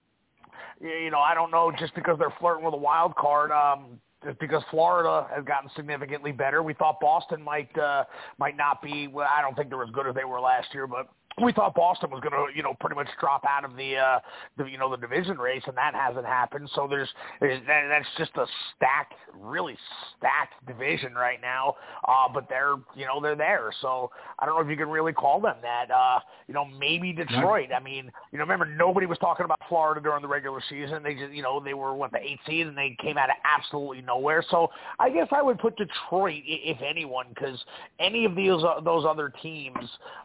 you 0.81 1.11
know 1.11 1.21
I 1.21 1.35
don't 1.35 1.51
know 1.51 1.73
just 1.79 1.95
because 1.95 2.19
they're 2.19 2.35
flirting 2.39 2.65
with 2.65 2.75
a 2.75 2.79
wild 2.79 3.15
card. 3.17 3.51
Um, 3.51 4.01
just 4.25 4.39
because 4.41 4.63
Florida 4.71 5.29
has 5.35 5.45
gotten 5.45 5.71
significantly 5.77 6.33
better, 6.33 6.63
we 6.63 6.75
thought 6.75 6.99
Boston 7.01 7.43
might 7.43 7.77
uh, 7.79 8.05
might 8.39 8.57
not 8.57 8.83
be. 8.83 9.07
Well, 9.07 9.29
I 9.33 9.41
don't 9.41 9.57
think 9.57 9.71
they're 9.71 9.83
as 9.83 9.91
good 9.91 10.07
as 10.09 10.15
they 10.15 10.25
were 10.25 10.41
last 10.41 10.75
year, 10.75 10.87
but 10.87 11.09
we 11.43 11.53
thought 11.53 11.75
Boston 11.75 12.11
was 12.11 12.21
going 12.21 12.33
to, 12.33 12.57
you 12.57 12.63
know, 12.63 12.75
pretty 12.81 12.97
much 12.97 13.09
drop 13.21 13.45
out 13.49 13.65
of 13.65 13.77
the, 13.77 13.97
uh, 13.97 14.19
the, 14.57 14.65
you 14.65 14.79
know, 14.79 14.91
the 14.91 14.97
division 14.97 15.39
race, 15.39 15.63
and 15.67 15.77
that 15.77 15.95
hasn't 15.95 16.27
happened. 16.27 16.69
So 16.75 16.87
there's, 16.89 17.09
there's 17.41 17.61
that, 17.67 17.89
that's 17.89 18.09
just 18.17 18.31
a 18.37 18.47
stacked, 18.77 19.15
really 19.35 19.77
stacked 20.17 20.67
division 20.67 21.15
right 21.15 21.41
now. 21.41 21.77
Uh, 22.07 22.29
but 22.33 22.49
they're, 22.49 22.77
you 22.95 23.07
know, 23.07 23.21
they're 23.21 23.37
there. 23.37 23.71
So 23.81 24.11
I 24.39 24.47
don't 24.47 24.57
know 24.57 24.63
if 24.63 24.71
you 24.71 24.77
can 24.77 24.89
really 24.89 25.13
call 25.13 25.41
them 25.41 25.57
that. 25.63 25.91
Uh, 25.91 26.21
you 26.47 26.55
know, 26.55 26.65
maybe 26.65 27.13
Detroit. 27.13 27.69
I 27.75 27.81
mean, 27.81 28.11
you 28.33 28.39
know, 28.39 28.45
remember 28.45 28.65
nobody 28.65 29.07
was 29.07 29.19
talking 29.19 29.45
about 29.45 29.61
Florida 29.69 30.01
during 30.01 30.23
the 30.23 30.29
regular 30.29 30.63
season. 30.69 31.03
They 31.03 31.15
just, 31.15 31.33
you 31.33 31.43
know, 31.43 31.61
they 31.61 31.75
were 31.75 31.95
what 31.95 32.13
the 32.13 32.19
eighth 32.19 32.41
seed, 32.47 32.67
and 32.67 32.77
they 32.77 32.97
came 33.01 33.19
out 33.19 33.29
of 33.29 33.37
absolutely 33.45 34.03
nowhere. 34.03 34.45
So 34.51 34.71
I 34.99 35.11
guess 35.11 35.29
I 35.31 35.43
would 35.43 35.59
put 35.59 35.77
Detroit, 35.77 36.43
if 36.47 36.79
anyone, 36.83 37.27
because 37.31 37.59
any 38.01 38.25
of 38.25 38.35
these 38.35 38.53
uh, 38.53 38.81
those 38.81 39.05
other 39.07 39.33
teams. 39.43 39.77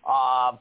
Uh, 0.07 0.53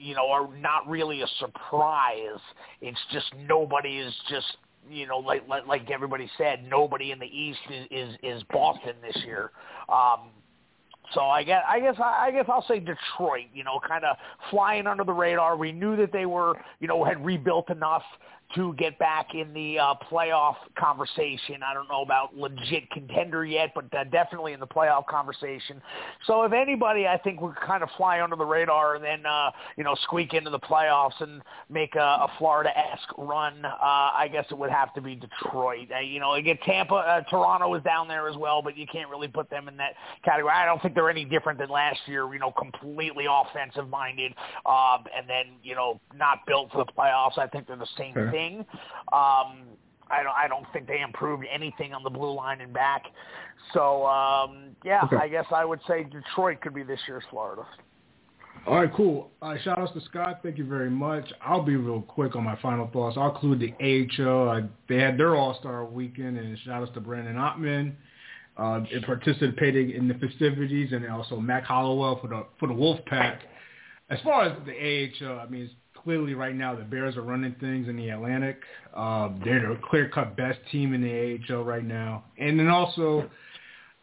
you 0.00 0.14
know, 0.14 0.30
are 0.30 0.48
not 0.56 0.88
really 0.88 1.22
a 1.22 1.26
surprise. 1.38 2.40
It's 2.80 2.98
just 3.12 3.26
nobody 3.46 3.98
is 3.98 4.14
just 4.28 4.46
you 4.88 5.06
know, 5.06 5.18
like 5.18 5.46
like, 5.48 5.66
like 5.66 5.90
everybody 5.90 6.30
said, 6.38 6.64
nobody 6.68 7.12
in 7.12 7.18
the 7.18 7.26
East 7.26 7.60
is 7.70 7.86
is, 7.90 8.16
is 8.22 8.42
Boston 8.52 8.94
this 9.02 9.16
year. 9.24 9.50
Um, 9.88 10.30
so 11.14 11.22
I 11.22 11.42
guess 11.42 11.62
I 11.68 11.80
guess 11.80 11.96
I 11.98 12.30
guess 12.30 12.46
I'll 12.48 12.64
say 12.66 12.78
Detroit. 12.78 13.46
You 13.52 13.64
know, 13.64 13.80
kind 13.86 14.04
of 14.04 14.16
flying 14.50 14.86
under 14.86 15.04
the 15.04 15.12
radar. 15.12 15.56
We 15.56 15.72
knew 15.72 15.96
that 15.96 16.12
they 16.12 16.26
were 16.26 16.54
you 16.78 16.88
know 16.88 17.04
had 17.04 17.24
rebuilt 17.24 17.70
enough 17.70 18.02
to 18.56 18.74
get 18.74 18.98
back 18.98 19.34
in 19.34 19.52
the 19.52 19.78
uh, 19.78 19.94
playoff 20.10 20.56
conversation. 20.78 21.62
I 21.64 21.72
don't 21.72 21.88
know 21.88 22.02
about 22.02 22.36
legit 22.36 22.90
contender 22.90 23.44
yet, 23.44 23.70
but 23.74 23.84
uh, 23.96 24.04
definitely 24.04 24.52
in 24.52 24.60
the 24.60 24.66
playoff 24.66 25.06
conversation. 25.06 25.80
So 26.26 26.42
if 26.42 26.52
anybody, 26.52 27.06
I 27.06 27.16
think 27.18 27.40
would 27.40 27.56
kind 27.56 27.82
of 27.82 27.88
fly 27.96 28.20
under 28.20 28.36
the 28.36 28.44
radar 28.44 28.96
and 28.96 29.04
then 29.04 29.24
uh, 29.24 29.50
you 29.76 29.84
know 29.84 29.94
squeak 30.02 30.34
into 30.34 30.50
the 30.50 30.58
playoffs 30.58 31.20
and 31.20 31.42
make 31.68 31.94
a, 31.94 31.98
a 32.00 32.28
Florida-esque 32.38 33.16
run, 33.16 33.64
uh, 33.64 33.68
I 33.80 34.28
guess 34.30 34.46
it 34.50 34.58
would 34.58 34.70
have 34.70 34.92
to 34.94 35.00
be 35.00 35.14
Detroit. 35.14 35.88
Uh, 35.94 36.00
you 36.00 36.18
know, 36.18 36.34
again, 36.34 36.58
Tampa, 36.64 36.94
uh, 36.94 37.20
Toronto 37.30 37.72
is 37.74 37.82
down 37.84 38.08
there 38.08 38.28
as 38.28 38.36
well, 38.36 38.62
but 38.62 38.76
you 38.76 38.86
can't 38.90 39.08
really 39.08 39.28
put 39.28 39.48
them 39.48 39.68
in 39.68 39.76
that 39.76 39.94
category. 40.24 40.52
I 40.52 40.64
don't 40.64 40.82
think 40.82 40.94
they're 40.94 41.10
any 41.10 41.24
different 41.24 41.58
than 41.58 41.68
last 41.68 42.00
year. 42.06 42.32
You 42.32 42.40
know, 42.40 42.52
completely 42.52 43.26
offensive-minded, 43.30 44.34
um, 44.66 45.04
and 45.16 45.28
then 45.28 45.44
you 45.62 45.76
know 45.76 46.00
not 46.16 46.38
built 46.46 46.72
for 46.72 46.84
the 46.84 46.92
playoffs. 46.92 47.38
I 47.38 47.46
think 47.46 47.68
they're 47.68 47.76
the 47.76 47.86
same 47.96 48.14
Fair. 48.14 48.30
thing. 48.30 48.39
Um, 49.12 49.62
I 50.12 50.22
don't. 50.22 50.36
I 50.36 50.46
don't 50.48 50.66
think 50.72 50.86
they 50.86 51.00
improved 51.02 51.44
anything 51.52 51.92
on 51.94 52.02
the 52.02 52.10
blue 52.10 52.34
line 52.34 52.60
and 52.60 52.72
back. 52.72 53.04
So 53.72 54.06
um, 54.06 54.76
yeah, 54.84 55.02
Okay. 55.04 55.16
I 55.16 55.28
guess 55.28 55.46
I 55.54 55.64
would 55.64 55.80
say 55.86 56.04
Detroit 56.04 56.60
could 56.60 56.74
be 56.74 56.82
this 56.82 57.00
year's 57.06 57.24
Florida. 57.30 57.62
All 58.66 58.74
right, 58.76 58.92
cool. 58.92 59.30
Uh, 59.40 59.56
shout 59.64 59.78
outs 59.78 59.92
to 59.94 60.00
Scott. 60.02 60.40
Thank 60.42 60.58
you 60.58 60.66
very 60.66 60.90
much. 60.90 61.32
I'll 61.40 61.62
be 61.62 61.76
real 61.76 62.02
quick 62.02 62.36
on 62.36 62.44
my 62.44 62.56
final 62.60 62.88
thoughts. 62.92 63.16
I'll 63.18 63.30
include 63.34 63.60
the 63.60 63.72
AHL. 64.22 64.48
Uh, 64.50 64.60
they 64.88 64.96
had 64.96 65.16
their 65.16 65.34
All-Star 65.34 65.84
weekend, 65.86 66.36
and 66.36 66.58
shout 66.58 66.82
outs 66.82 66.92
to 66.94 67.00
Brandon 67.00 67.36
Othmann, 67.36 67.94
uh, 68.58 68.80
in 68.90 69.02
participating 69.02 69.92
in 69.92 70.08
the 70.08 70.14
festivities, 70.14 70.92
and 70.92 71.08
also 71.08 71.40
Mac 71.40 71.64
Hollowell 71.64 72.20
for 72.20 72.28
the 72.28 72.46
for 72.58 72.66
the 72.68 72.74
Wolfpack. 72.74 73.38
As 74.10 74.20
far 74.22 74.42
as 74.44 74.58
the 74.66 74.72
AHL, 74.72 75.38
I 75.38 75.46
mean, 75.46 75.62
it's 75.62 75.74
clearly 76.02 76.34
right 76.34 76.54
now 76.54 76.74
the 76.74 76.82
Bears 76.82 77.16
are 77.16 77.22
running 77.22 77.54
things 77.60 77.88
in 77.88 77.96
the 77.96 78.10
Atlantic. 78.10 78.60
Uh, 78.94 79.30
they're 79.44 79.68
the 79.68 79.80
clear-cut 79.88 80.36
best 80.36 80.58
team 80.70 80.94
in 80.94 81.02
the 81.02 81.54
AHL 81.54 81.64
right 81.64 81.84
now, 81.84 82.24
and 82.38 82.58
then 82.58 82.68
also. 82.68 83.28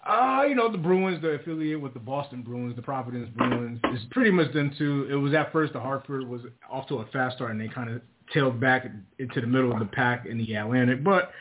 Uh, 0.05 0.43
you 0.47 0.55
know, 0.55 0.71
the 0.71 0.77
Bruins, 0.77 1.21
the 1.21 1.31
affiliate 1.31 1.81
with 1.81 1.93
the 1.93 1.99
Boston 1.99 2.41
Bruins, 2.41 2.77
the 2.77 2.81
Providence 2.81 3.29
Bruins, 3.35 3.77
is 3.93 3.99
pretty 4.11 4.31
much 4.31 4.53
them 4.53 4.73
too. 4.77 5.05
It 5.11 5.15
was 5.15 5.33
at 5.33 5.51
first 5.51 5.73
the 5.73 5.81
Hartford 5.81 6.25
was 6.25 6.43
off 6.71 6.87
to 6.87 6.99
a 6.99 7.05
fast 7.07 7.35
start 7.35 7.51
and 7.51 7.59
they 7.59 7.67
kind 7.67 7.89
of 7.89 8.01
tailed 8.33 8.57
back 8.57 8.85
into 9.19 9.41
the 9.41 9.47
middle 9.47 9.73
of 9.73 9.79
the 9.79 9.85
pack 9.85 10.25
in 10.25 10.37
the 10.37 10.53
Atlantic. 10.53 11.03
But 11.03 11.31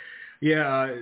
yeah, 0.41 0.67
uh, 0.67 0.97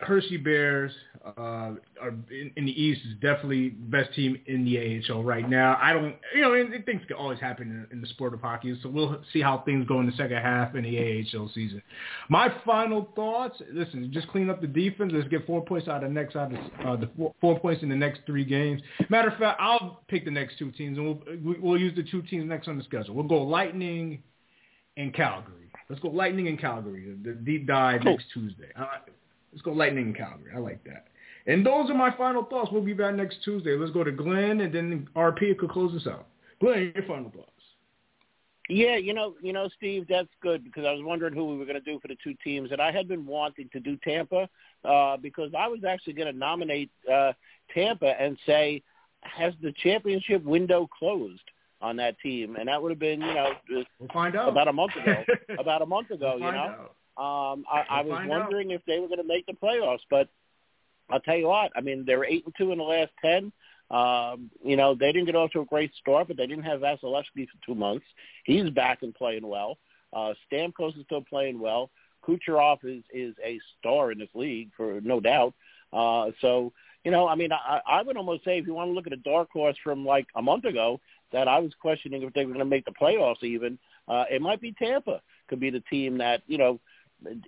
Hershey 0.00 0.36
Bears 0.36 0.92
uh, 1.24 1.72
are 2.00 2.14
in, 2.30 2.50
in 2.56 2.64
the 2.66 2.82
East 2.82 3.00
is 3.06 3.14
definitely 3.20 3.70
the 3.70 3.74
best 3.90 4.14
team 4.14 4.38
in 4.46 4.64
the 4.64 5.02
AHL 5.12 5.22
right 5.24 5.48
now. 5.48 5.76
I 5.80 5.92
don't, 5.92 6.14
you 6.34 6.40
know, 6.40 6.54
and, 6.54 6.72
and 6.72 6.84
things 6.86 7.02
can 7.06 7.16
always 7.16 7.38
happen 7.40 7.68
in, 7.90 7.96
in 7.96 8.00
the 8.00 8.06
sport 8.08 8.32
of 8.34 8.40
hockey. 8.40 8.78
So 8.82 8.88
we'll 8.88 9.20
see 9.32 9.40
how 9.40 9.58
things 9.66 9.86
go 9.86 10.00
in 10.00 10.06
the 10.06 10.12
second 10.12 10.36
half 10.38 10.74
in 10.74 10.84
the 10.84 10.98
AHL 11.34 11.50
season. 11.54 11.82
My 12.28 12.52
final 12.64 13.08
thoughts. 13.16 13.60
Listen, 13.72 14.10
just 14.12 14.28
clean 14.28 14.48
up 14.50 14.60
the 14.60 14.66
defense. 14.66 15.12
Let's 15.14 15.28
get 15.28 15.46
four 15.46 15.64
points 15.64 15.88
out 15.88 16.02
of 16.04 16.10
the 16.10 16.14
next 16.14 16.36
out 16.36 16.52
of 16.52 16.58
uh, 16.86 16.96
the 16.96 17.10
four, 17.16 17.34
four 17.40 17.58
points 17.60 17.82
in 17.82 17.88
the 17.88 17.96
next 17.96 18.20
three 18.26 18.44
games. 18.44 18.80
Matter 19.08 19.28
of 19.28 19.38
fact, 19.38 19.60
I'll 19.60 20.02
pick 20.08 20.24
the 20.24 20.30
next 20.30 20.58
two 20.58 20.70
teams, 20.72 20.96
and 20.98 21.06
we'll 21.06 21.22
we- 21.44 21.58
we'll 21.60 21.80
use 21.80 21.94
the 21.96 22.04
two 22.04 22.22
teams 22.22 22.48
next 22.48 22.68
on 22.68 22.78
the 22.78 22.84
schedule. 22.84 23.14
We'll 23.14 23.24
go 23.28 23.42
Lightning 23.42 24.22
and 24.96 25.12
Calgary. 25.12 25.70
Let's 25.88 26.02
go 26.02 26.08
Lightning 26.08 26.48
and 26.48 26.58
Calgary. 26.60 27.16
The 27.24 27.32
deep 27.32 27.66
dive 27.66 28.02
Cool. 28.02 28.12
next 28.12 28.26
Tuesday. 28.32 28.68
Uh, 28.76 28.86
let's 29.52 29.62
go 29.62 29.72
Lightning 29.72 30.08
in 30.08 30.14
Calgary. 30.14 30.52
I 30.54 30.58
like 30.58 30.82
that. 30.84 31.06
And 31.46 31.64
those 31.64 31.88
are 31.90 31.94
my 31.94 32.14
final 32.16 32.44
thoughts. 32.44 32.70
We'll 32.70 32.82
be 32.82 32.92
back 32.92 33.14
next 33.14 33.38
Tuesday. 33.44 33.76
Let's 33.76 33.92
go 33.92 34.04
to 34.04 34.12
Glenn, 34.12 34.60
and 34.60 34.74
then 34.74 35.08
RP 35.16 35.56
could 35.58 35.70
close 35.70 35.94
us 35.94 36.06
out. 36.06 36.26
Glenn, 36.60 36.92
your 36.94 37.04
final 37.06 37.30
thoughts. 37.30 37.52
Yeah, 38.70 38.96
you 38.96 39.14
know, 39.14 39.34
you 39.40 39.54
know, 39.54 39.70
Steve, 39.78 40.04
that's 40.10 40.28
good 40.42 40.62
because 40.62 40.84
I 40.84 40.92
was 40.92 41.00
wondering 41.02 41.32
who 41.32 41.46
we 41.46 41.56
were 41.56 41.64
going 41.64 41.82
to 41.82 41.90
do 41.90 41.98
for 42.00 42.08
the 42.08 42.16
two 42.22 42.34
teams, 42.44 42.70
and 42.70 42.82
I 42.82 42.92
had 42.92 43.08
been 43.08 43.24
wanting 43.24 43.70
to 43.72 43.80
do 43.80 43.96
Tampa 44.04 44.46
uh, 44.84 45.16
because 45.16 45.52
I 45.58 45.68
was 45.68 45.80
actually 45.88 46.12
going 46.12 46.30
to 46.30 46.38
nominate 46.38 46.90
uh, 47.10 47.32
Tampa 47.74 48.20
and 48.20 48.36
say, 48.44 48.82
has 49.22 49.54
the 49.62 49.72
championship 49.82 50.44
window 50.44 50.86
closed 50.98 51.40
on 51.80 51.96
that 51.96 52.18
team? 52.20 52.56
And 52.56 52.68
that 52.68 52.82
would 52.82 52.90
have 52.90 52.98
been, 52.98 53.22
you 53.22 53.34
know, 53.34 53.52
just 53.70 53.88
We'll 53.98 54.10
find 54.12 54.36
out. 54.36 54.50
about 54.50 54.68
a 54.68 54.72
month 54.74 54.92
ago. 55.02 55.24
about 55.58 55.80
a 55.80 55.86
month 55.86 56.10
ago, 56.10 56.36
We'll 56.38 56.50
you 56.50 56.52
know. 56.52 56.58
out. 56.58 56.94
Um, 57.18 57.64
I, 57.70 57.84
I 57.90 58.00
was 58.02 58.12
find 58.12 58.30
out. 58.30 58.40
wondering 58.42 58.70
if 58.70 58.82
they 58.86 59.00
were 59.00 59.08
going 59.08 59.18
to 59.18 59.24
make 59.24 59.46
the 59.46 59.52
playoffs, 59.52 60.04
but 60.08 60.28
I'll 61.10 61.20
tell 61.20 61.36
you 61.36 61.48
what. 61.48 61.72
I 61.74 61.80
mean, 61.80 62.04
they're 62.06 62.24
eight 62.24 62.44
and 62.44 62.54
two 62.56 62.70
in 62.70 62.78
the 62.78 62.84
last 62.84 63.10
ten. 63.20 63.52
Um, 63.90 64.50
you 64.62 64.76
know, 64.76 64.94
they 64.94 65.12
didn't 65.12 65.26
get 65.26 65.34
off 65.34 65.50
to 65.52 65.60
a 65.60 65.64
great 65.64 65.92
start, 66.00 66.28
but 66.28 66.36
they 66.36 66.46
didn't 66.46 66.64
have 66.64 66.80
Vasilevskiy 66.80 67.48
for 67.48 67.66
two 67.66 67.74
months. 67.74 68.04
He's 68.44 68.70
back 68.70 69.02
and 69.02 69.14
playing 69.14 69.46
well. 69.46 69.78
Uh, 70.12 70.34
Stamkos 70.50 70.96
is 70.96 71.04
still 71.06 71.22
playing 71.22 71.58
well. 71.58 71.90
Kucherov 72.26 72.78
is 72.84 73.02
is 73.12 73.34
a 73.44 73.58
star 73.78 74.12
in 74.12 74.18
this 74.18 74.28
league 74.34 74.70
for 74.76 75.00
no 75.00 75.20
doubt. 75.20 75.54
Uh, 75.92 76.30
so 76.40 76.72
you 77.04 77.10
know, 77.10 77.26
I 77.26 77.34
mean, 77.34 77.50
I, 77.52 77.80
I 77.86 78.02
would 78.02 78.16
almost 78.16 78.44
say 78.44 78.58
if 78.58 78.66
you 78.66 78.74
want 78.74 78.90
to 78.90 78.92
look 78.92 79.06
at 79.06 79.12
a 79.12 79.16
dark 79.16 79.50
horse 79.50 79.76
from 79.82 80.04
like 80.04 80.26
a 80.36 80.42
month 80.42 80.64
ago 80.64 81.00
that 81.32 81.48
I 81.48 81.58
was 81.58 81.72
questioning 81.80 82.22
if 82.22 82.32
they 82.34 82.44
were 82.44 82.52
going 82.52 82.64
to 82.64 82.64
make 82.64 82.84
the 82.84 82.92
playoffs, 82.92 83.42
even 83.42 83.78
uh, 84.06 84.24
it 84.30 84.42
might 84.42 84.60
be 84.60 84.72
Tampa 84.72 85.20
could 85.48 85.60
be 85.60 85.70
the 85.70 85.82
team 85.90 86.18
that 86.18 86.42
you 86.46 86.58
know 86.58 86.80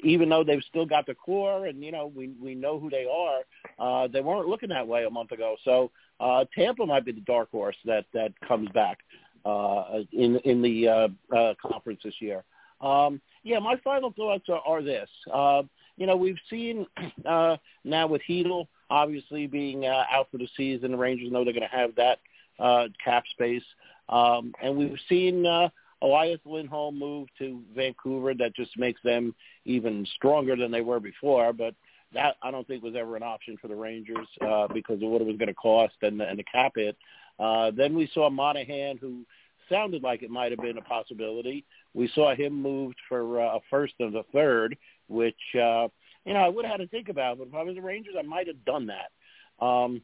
even 0.03 0.29
though 0.29 0.45
they've 0.45 0.63
still 0.69 0.87
got 0.87 1.07
the 1.07 1.15
core 1.15 1.67
and 1.67 1.83
you 1.83 1.93
know 1.93 2.13
we 2.15 2.29
we 2.41 2.55
know 2.55 2.79
who 2.79 2.91
they 2.91 3.07
are, 3.11 3.41
uh, 3.79 4.09
they 4.09 4.21
weren't 4.21 4.49
looking 4.49 4.69
that 4.71 4.87
way 4.87 5.05
a 5.05 5.11
month 5.11 5.33
ago. 5.33 5.57
So 5.65 5.91
uh, 6.19 6.45
Tampa 6.55 6.87
might 6.87 7.05
be 7.05 7.13
the 7.13 7.21
dark 7.21 7.51
horse 7.51 7.77
that 7.85 8.07
that 8.13 8.33
comes 8.47 8.69
back 8.71 8.99
uh, 9.45 10.01
in 10.13 10.37
in 10.39 10.63
the 10.63 10.89
uh, 10.89 11.09
uh, 11.37 11.55
conference 11.61 12.01
this 12.05 12.15
year. 12.21 12.45
Um, 12.81 13.21
yeah, 13.43 13.59
my 13.59 13.77
final 13.85 14.11
thoughts 14.13 14.49
are, 14.49 14.63
are 14.67 14.83
this. 14.83 15.09
Uh, 15.33 15.63
you 15.97 16.07
know, 16.07 16.17
we've 16.17 16.39
seen 16.49 16.87
uh, 17.27 17.57
now 17.85 18.07
with 18.07 18.23
Chytil 18.29 18.67
obviously 18.89 19.47
being 19.47 19.85
uh, 19.85 20.05
out 20.11 20.29
for 20.31 20.39
the 20.39 20.49
season. 20.57 20.93
The 20.93 20.97
Rangers 20.97 21.31
know 21.31 21.45
they're 21.45 21.53
going 21.53 21.69
to 21.69 21.77
have 21.77 21.95
that 21.97 22.19
uh, 22.59 22.89
cap 23.03 23.25
space, 23.33 23.63
um, 24.09 24.55
and 24.63 24.77
we've 24.77 24.99
seen. 25.09 25.47
Uh, 25.47 25.69
Elias 26.03 26.41
Lindholm 26.45 26.99
moved 26.99 27.31
to 27.39 27.63
Vancouver. 27.75 28.35
That 28.35 28.55
just 28.57 28.77
makes 28.79 29.01
them 29.03 29.35
even 29.65 30.07
stronger 30.17 30.57
than 30.57 30.71
they 30.71 30.81
were 30.81 31.01
before. 31.01 31.53
But 31.53 31.75
that 32.15 32.37
I 32.43 32.51
don't 32.51 32.67
think 32.67 32.83
was 32.83 32.95
ever 32.97 33.17
an 33.17 33.23
option 33.23 33.57
for 33.61 33.69
the 33.69 33.77
Rangers 33.77 34.27
uh, 34.41 34.67
because 34.73 35.03
of 35.03 35.09
what 35.09 35.21
it 35.21 35.27
was 35.27 35.37
going 35.37 35.49
to 35.49 35.55
cost 35.55 35.95
and 36.03 36.19
the, 36.19 36.29
and 36.29 36.39
the 36.39 36.45
cap 36.45 36.73
hit. 36.77 36.97
Uh, 37.39 37.71
then 37.77 37.95
we 37.95 38.11
saw 38.13 38.29
Monahan, 38.29 38.99
who 38.99 39.25
sounded 39.69 40.03
like 40.03 40.23
it 40.23 40.31
might 40.31 40.51
have 40.51 40.61
been 40.61 40.79
a 40.79 40.83
possibility. 40.83 41.65
We 41.95 42.11
saw 42.15 42.35
him 42.35 42.61
moved 42.61 42.97
for 43.09 43.41
uh, 43.41 43.57
a 43.57 43.61
first 43.71 43.95
and 44.01 44.15
a 44.17 44.25
third, 44.33 44.77
which 45.09 45.39
uh, 45.55 45.89
you 46.25 46.35
know 46.35 46.41
I 46.41 46.49
would 46.49 46.65
have 46.65 46.81
had 46.81 46.85
to 46.85 46.89
think 46.89 47.09
about. 47.09 47.39
But 47.39 47.49
if 47.49 47.55
I 47.55 47.63
was 47.63 47.77
the 47.77 47.83
Rangers, 47.83 48.15
I 48.19 48.23
might 48.23 48.47
have 48.47 48.65
done 48.65 48.89
that. 48.89 49.65
Um, 49.65 50.03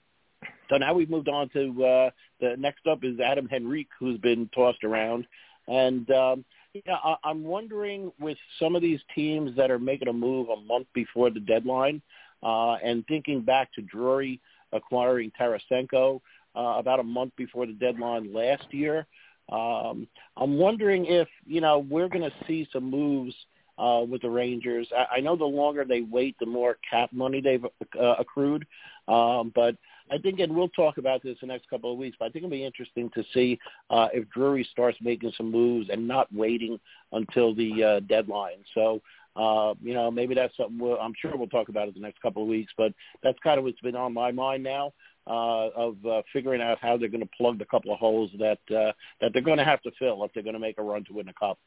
so 0.68 0.76
now 0.76 0.94
we've 0.94 1.10
moved 1.10 1.28
on 1.28 1.48
to 1.50 1.84
uh, 1.84 2.10
the 2.40 2.56
next 2.58 2.86
up 2.86 3.00
is 3.02 3.20
Adam 3.20 3.48
Henrique, 3.52 3.88
who's 3.98 4.18
been 4.18 4.48
tossed 4.54 4.84
around. 4.84 5.26
And 5.68 6.10
um, 6.10 6.44
yeah, 6.72 6.96
I, 7.02 7.16
I'm 7.24 7.44
wondering 7.44 8.12
with 8.20 8.38
some 8.58 8.76
of 8.76 8.82
these 8.82 9.00
teams 9.14 9.56
that 9.56 9.70
are 9.70 9.78
making 9.78 10.08
a 10.08 10.12
move 10.12 10.48
a 10.48 10.60
month 10.60 10.86
before 10.94 11.30
the 11.30 11.40
deadline, 11.40 12.02
uh, 12.42 12.74
and 12.74 13.06
thinking 13.06 13.42
back 13.42 13.72
to 13.74 13.82
Drury 13.82 14.40
acquiring 14.72 15.32
Tarasenko 15.38 16.20
uh, 16.54 16.60
about 16.78 17.00
a 17.00 17.04
month 17.04 17.32
before 17.36 17.66
the 17.66 17.72
deadline 17.72 18.32
last 18.32 18.66
year. 18.72 19.06
Um, 19.50 20.08
I'm 20.36 20.58
wondering 20.58 21.06
if 21.06 21.28
you 21.46 21.60
know 21.60 21.78
we're 21.78 22.08
going 22.08 22.28
to 22.28 22.46
see 22.46 22.68
some 22.72 22.90
moves 22.90 23.34
uh, 23.78 24.02
with 24.08 24.22
the 24.22 24.30
Rangers. 24.30 24.88
I, 24.96 25.16
I 25.16 25.20
know 25.20 25.36
the 25.36 25.44
longer 25.44 25.84
they 25.84 26.00
wait, 26.00 26.36
the 26.40 26.46
more 26.46 26.78
cap 26.88 27.12
money 27.12 27.40
they've 27.40 27.64
uh, 27.64 28.14
accrued. 28.18 28.66
Um, 29.08 29.52
but 29.54 29.76
I 30.10 30.18
think, 30.18 30.40
and 30.40 30.54
we'll 30.54 30.68
talk 30.68 30.98
about 30.98 31.22
this 31.22 31.36
the 31.40 31.46
next 31.46 31.68
couple 31.68 31.92
of 31.92 31.98
weeks, 31.98 32.16
but 32.18 32.26
I 32.26 32.28
think 32.28 32.44
it'll 32.44 32.50
be 32.50 32.64
interesting 32.64 33.10
to 33.14 33.24
see 33.34 33.58
uh, 33.90 34.08
if 34.12 34.28
Drury 34.30 34.66
starts 34.70 34.98
making 35.00 35.32
some 35.36 35.50
moves 35.50 35.88
and 35.90 36.06
not 36.06 36.32
waiting 36.32 36.78
until 37.12 37.54
the 37.54 37.84
uh, 37.84 38.00
deadline. 38.00 38.64
So, 38.74 39.00
uh, 39.34 39.74
you 39.82 39.94
know, 39.94 40.10
maybe 40.10 40.34
that's 40.34 40.56
something 40.56 40.78
we'll, 40.78 40.98
I'm 40.98 41.14
sure 41.20 41.36
we'll 41.36 41.48
talk 41.48 41.68
about 41.68 41.88
it 41.88 41.94
the 41.94 42.00
next 42.00 42.22
couple 42.22 42.42
of 42.42 42.48
weeks, 42.48 42.72
but 42.76 42.92
that's 43.22 43.38
kind 43.42 43.58
of 43.58 43.64
what's 43.64 43.80
been 43.80 43.96
on 43.96 44.14
my 44.14 44.32
mind 44.32 44.62
now. 44.62 44.92
Uh, 45.28 45.70
of 45.74 45.96
uh, 46.06 46.22
figuring 46.32 46.62
out 46.62 46.78
how 46.80 46.96
they're 46.96 47.08
going 47.08 47.20
to 47.20 47.28
plug 47.36 47.58
the 47.58 47.64
couple 47.64 47.92
of 47.92 47.98
holes 47.98 48.30
that 48.38 48.60
uh, 48.70 48.92
that 49.20 49.32
they're 49.32 49.42
going 49.42 49.58
to 49.58 49.64
have 49.64 49.82
to 49.82 49.90
fill 49.98 50.22
if 50.22 50.32
they're 50.32 50.42
going 50.44 50.54
to 50.54 50.60
make 50.60 50.78
a 50.78 50.82
run 50.82 51.02
to 51.04 51.12
win 51.12 51.26
the 51.26 51.32
cup. 51.32 51.58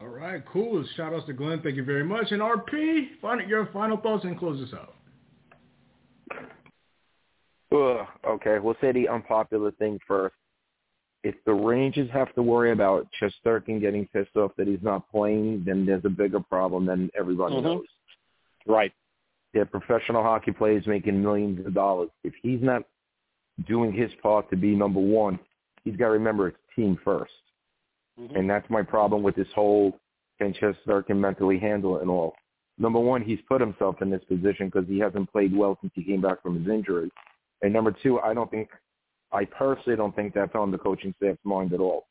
All 0.00 0.06
right, 0.06 0.40
cool. 0.46 0.84
Shout 0.94 1.12
outs 1.12 1.26
to 1.26 1.32
Glenn. 1.32 1.62
Thank 1.62 1.74
you 1.74 1.84
very 1.84 2.04
much. 2.04 2.30
And 2.30 2.40
RP, 2.40 3.08
your 3.48 3.66
final 3.72 3.96
thoughts 3.96 4.24
and 4.24 4.38
close 4.38 4.60
this 4.60 4.72
out. 4.78 4.94
Ugh, 7.72 8.06
okay, 8.24 8.58
we'll 8.58 8.76
say 8.80 8.92
the 8.92 9.08
unpopular 9.08 9.70
thing 9.72 9.98
first. 10.06 10.34
If 11.24 11.34
the 11.44 11.52
Rangers 11.52 12.08
have 12.12 12.32
to 12.34 12.42
worry 12.42 12.70
about 12.70 13.08
Shesterkin 13.20 13.80
getting 13.80 14.06
pissed 14.12 14.36
off 14.36 14.52
that 14.56 14.68
he's 14.68 14.82
not 14.82 15.10
playing, 15.10 15.64
then 15.64 15.84
there's 15.84 16.04
a 16.04 16.10
bigger 16.10 16.38
problem 16.40 16.86
than 16.86 17.10
everybody 17.18 17.56
Mhm. 17.56 17.62
knows. 17.62 17.86
Right. 18.66 18.92
They're 19.52 19.66
professional 19.66 20.22
hockey 20.22 20.52
players 20.52 20.86
making 20.86 21.20
millions 21.20 21.66
of 21.66 21.74
dollars. 21.74 22.10
If 22.22 22.34
he's 22.36 22.62
not 22.62 22.84
doing 23.66 23.92
his 23.92 24.14
part 24.16 24.48
to 24.50 24.56
be 24.56 24.76
number 24.76 25.00
one, 25.00 25.38
he's 25.82 25.96
got 25.96 26.06
to 26.06 26.12
remember 26.12 26.48
it's 26.48 26.58
team 26.76 26.96
1st 26.98 27.32
Mhm. 28.18 28.36
And 28.36 28.50
that's 28.50 28.68
my 28.70 28.82
problem 28.82 29.22
with 29.22 29.34
this 29.34 29.50
whole 29.52 29.98
can 30.38 30.52
Shesterkin 30.54 31.16
mentally 31.18 31.58
handle 31.58 31.96
it 31.96 32.02
and 32.02 32.10
all. 32.10 32.36
Number 32.78 33.00
one, 33.00 33.22
he's 33.22 33.40
put 33.42 33.60
himself 33.60 34.02
in 34.02 34.10
this 34.10 34.22
position 34.24 34.68
because 34.68 34.86
he 34.86 34.98
hasn't 34.98 35.32
played 35.32 35.56
well 35.56 35.78
since 35.80 35.92
he 35.94 36.04
came 36.04 36.20
back 36.20 36.42
from 36.42 36.56
his 36.58 36.68
injury. 36.68 37.10
And 37.62 37.72
number 37.72 37.94
two, 38.02 38.20
I 38.20 38.34
don't 38.34 38.50
think, 38.50 38.68
I 39.32 39.44
personally 39.44 39.96
don't 39.96 40.14
think 40.14 40.34
that's 40.34 40.54
on 40.54 40.70
the 40.70 40.78
coaching 40.78 41.14
staff's 41.18 41.38
mind 41.44 41.72
at 41.72 41.80
all. 41.80 42.06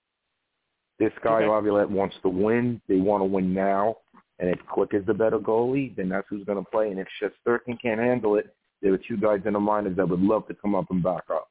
This 1.00 1.12
guy, 1.24 1.42
Okay. 1.42 1.48
Laviolette, 1.48 1.90
wants 1.90 2.16
to 2.24 2.30
win. 2.30 2.82
They 2.88 2.98
want 2.98 3.22
to 3.22 3.26
win 3.26 3.54
now. 3.54 3.98
And 4.40 4.50
if 4.50 4.60
Quick 4.68 4.94
is 4.94 5.06
the 5.06 5.14
better 5.14 5.40
goalie, 5.40 5.96
then 5.96 6.10
that's 6.10 6.28
who's 6.30 6.46
going 6.46 6.64
to 6.64 6.70
play. 6.70 6.90
And 6.90 7.00
if 7.00 7.08
Shesterkin 7.22 7.82
can't 7.82 8.00
handle 8.00 8.36
it, 8.36 8.54
there 8.82 8.94
are 8.94 8.98
two 8.98 9.18
guys 9.18 9.42
in 9.46 9.54
the 9.54 9.60
minors 9.60 9.96
that 9.98 10.08
would 10.08 10.20
love 10.20 10.48
to 10.48 10.54
come 10.54 10.76
up 10.76 10.86
and 10.92 11.02
back 11.02 11.24
up. 11.32 11.50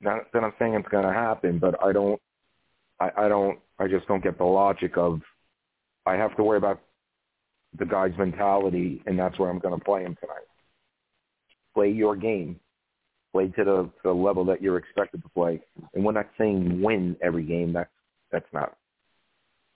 Not 0.00 0.30
that 0.32 0.44
I'm 0.44 0.52
saying 0.58 0.74
it's 0.74 0.88
going 0.88 1.06
to 1.06 1.12
happen, 1.12 1.58
but 1.58 1.82
I 1.82 1.92
don't, 1.92 2.20
I, 3.00 3.10
I 3.16 3.28
don't, 3.28 3.58
I 3.78 3.88
just 3.88 4.06
don't 4.06 4.22
get 4.22 4.38
the 4.38 4.44
logic 4.44 4.96
of, 4.96 5.20
I 6.06 6.14
have 6.14 6.36
to 6.36 6.44
worry 6.44 6.58
about 6.58 6.80
the 7.78 7.84
guy's 7.84 8.16
mentality, 8.16 9.02
and 9.06 9.18
that's 9.18 9.38
where 9.38 9.50
I'm 9.50 9.58
going 9.58 9.78
to 9.78 9.84
play 9.84 10.02
him 10.02 10.16
tonight. 10.20 10.46
Play 11.74 11.90
your 11.90 12.16
game 12.16 12.60
play 13.32 13.48
to 13.48 13.64
the, 13.64 13.82
to 13.82 13.90
the 14.04 14.12
level 14.12 14.44
that 14.46 14.62
you're 14.62 14.78
expected 14.78 15.22
to 15.22 15.28
play. 15.30 15.60
And 15.94 16.04
we're 16.04 16.12
not 16.12 16.28
saying 16.38 16.82
win 16.82 17.16
every 17.22 17.44
game. 17.44 17.72
That's 17.72 17.90
that's 18.30 18.46
not 18.52 18.76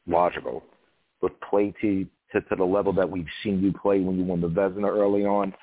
logical. 0.07 0.63
But 1.21 1.41
play 1.41 1.75
to, 1.81 2.07
to 2.33 2.41
to 2.41 2.57
the 2.57 2.65
level 2.65 2.93
that 2.95 3.09
we've 3.09 3.27
seen 3.43 3.63
you 3.63 3.73
play 3.73 4.01
when 4.01 4.19
you 4.19 4.25
won 4.25 4.41
the 4.41 4.49
Vezina 4.49 4.89
early 4.89 5.25
on. 5.25 5.55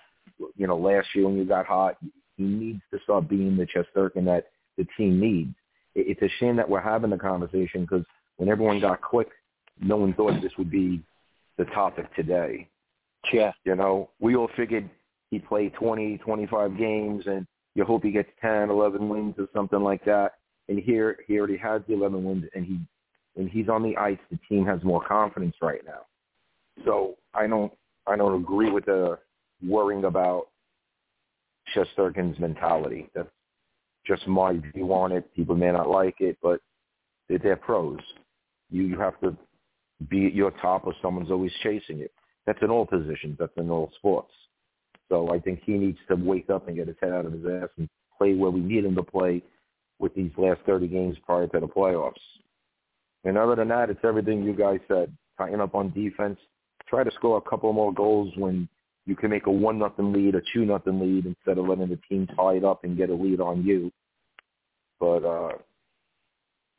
You 0.56 0.68
know, 0.68 0.78
last 0.78 1.08
year 1.14 1.28
when 1.28 1.38
you 1.38 1.46
got 1.46 1.66
hot, 1.66 1.98
he 2.38 2.44
needs 2.44 2.82
to 2.94 3.00
start 3.04 3.28
being 3.28 3.58
the 3.58 3.66
Shesterkin 3.66 4.26
that 4.26 4.46
the 4.78 4.88
team 4.98 5.20
needs. 5.20 5.54
It, 5.96 6.18
it's 6.18 6.22
a 6.22 6.30
shame 6.40 6.56
that 6.56 6.70
we're 6.70 6.82
having 6.82 7.10
the 7.10 7.18
conversation 7.18 7.82
because 7.82 8.06
when 8.38 8.50
everyone 8.50 8.80
got 8.80 9.02
quick, 9.02 9.28
no 9.82 9.98
one 9.98 10.14
thought 10.14 10.42
this 10.42 10.54
would 10.58 10.72
be 10.72 11.02
the 11.58 11.66
topic 11.66 12.14
today. 12.16 12.68
Yeah. 13.34 13.52
You 13.66 13.76
know, 13.76 14.10
we 14.20 14.36
all 14.36 14.50
figured 14.56 14.90
he 15.30 15.40
played 15.40 15.74
20, 15.74 16.18
25 16.20 16.78
games 16.78 17.24
and 17.28 17.46
you 17.80 17.86
hope 17.86 18.04
he 18.04 18.12
gets 18.12 18.28
10, 18.42 18.70
11 18.70 19.08
wins 19.08 19.36
or 19.38 19.48
something 19.56 19.80
like 19.80 20.04
that. 20.04 20.34
And 20.68 20.80
here, 20.80 21.20
he 21.26 21.38
already 21.38 21.56
has 21.56 21.82
the 21.88 21.94
11 21.94 22.26
wins, 22.26 22.44
and 22.54 22.66
he, 22.66 22.78
when 23.36 23.48
he's 23.48 23.70
on 23.70 23.84
the 23.84 23.96
ice, 23.96 24.18
the 24.30 24.38
team 24.50 24.66
has 24.66 24.84
more 24.84 25.02
confidence 25.02 25.56
right 25.62 25.80
now. 25.86 26.02
So 26.84 27.16
I 27.34 27.48
don't, 27.48 27.72
I 28.06 28.18
don't 28.18 28.42
agree 28.42 28.70
with 28.70 28.86
the 28.86 29.18
worrying 29.66 30.04
about 30.04 30.50
Shesterkin's 31.74 32.38
mentality. 32.38 33.10
That's 33.16 33.30
just 34.06 34.28
my 34.28 34.58
view 34.74 34.94
on 34.94 35.14
it. 35.14 35.34
People 35.34 35.56
may 35.56 35.72
not 35.72 35.90
like 35.90 36.16
it, 36.20 36.38
but 36.44 36.60
they're, 37.30 37.40
they're 37.40 37.56
pros. 37.56 38.00
You, 38.70 38.84
you 38.84 39.00
have 39.00 39.18
to 39.22 39.38
be 40.10 40.26
at 40.26 40.34
your 40.36 40.52
top, 40.52 40.86
or 40.86 40.94
someone's 41.02 41.32
always 41.32 41.54
chasing 41.64 42.02
it. 42.02 42.12
That's 42.46 42.62
in 42.62 42.72
all 42.72 42.86
positions. 42.86 43.38
That's 43.40 43.56
in 43.56 43.70
all 43.70 43.90
sports. 43.96 44.34
So 45.10 45.34
I 45.34 45.40
think 45.40 45.62
he 45.66 45.74
needs 45.74 45.98
to 46.08 46.16
wake 46.16 46.50
up 46.50 46.68
and 46.68 46.78
get 46.78 46.88
his 46.88 46.96
head 47.02 47.12
out 47.12 47.26
of 47.26 47.34
his 47.34 47.46
ass 47.46 47.70
and 47.78 47.90
play 48.18 48.36
where 48.36 48.52
we 48.52 48.62
need 48.62 48.86
him 48.86 48.96
to 48.96 49.04
play 49.04 49.42
with 49.98 50.14
these 50.16 50.32
last 50.38 50.62
30 50.66 50.88
games 50.88 51.18
prior 51.26 51.48
to 51.48 51.60
the 51.60 51.68
playoffs. 51.68 52.14
And 53.26 53.38
other 53.38 53.56
than 53.56 53.68
that, 53.70 53.90
it's 53.90 54.00
everything 54.04 54.44
you 54.44 54.54
guys 54.54 54.80
said. 54.88 55.12
Tighten 55.38 55.60
up 55.60 55.76
on 55.76 55.92
defense. 55.92 56.40
Try 56.88 57.04
to 57.04 57.12
score 57.12 57.38
a 57.38 57.50
couple 57.50 57.72
more 57.74 57.94
goals 57.94 58.32
when 58.38 58.70
you 59.06 59.16
can 59.16 59.30
make 59.30 59.48
a 59.48 59.52
one 59.52 59.80
nothing 59.80 60.14
lead, 60.14 60.36
a 60.36 60.42
two 60.54 60.66
nothing 60.66 61.00
lead, 61.00 61.26
instead 61.26 61.58
of 61.58 61.68
letting 61.68 61.90
the 61.90 62.00
team 62.08 62.28
tie 62.36 62.56
it 62.56 62.64
up 62.64 62.84
and 62.84 62.98
get 62.98 63.10
a 63.10 63.14
lead 63.14 63.42
on 63.42 63.64
you. 63.64 63.92
But 65.00 65.26
uh, 65.26 65.58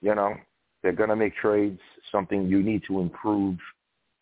you 0.01 0.15
know, 0.15 0.35
they're 0.83 0.93
going 0.93 1.11
to 1.11 1.17
make 1.17 1.35
trades. 1.37 1.81
Something 2.13 2.49
you 2.49 2.63
need 2.63 2.83
to 2.87 3.01
improve. 3.01 3.59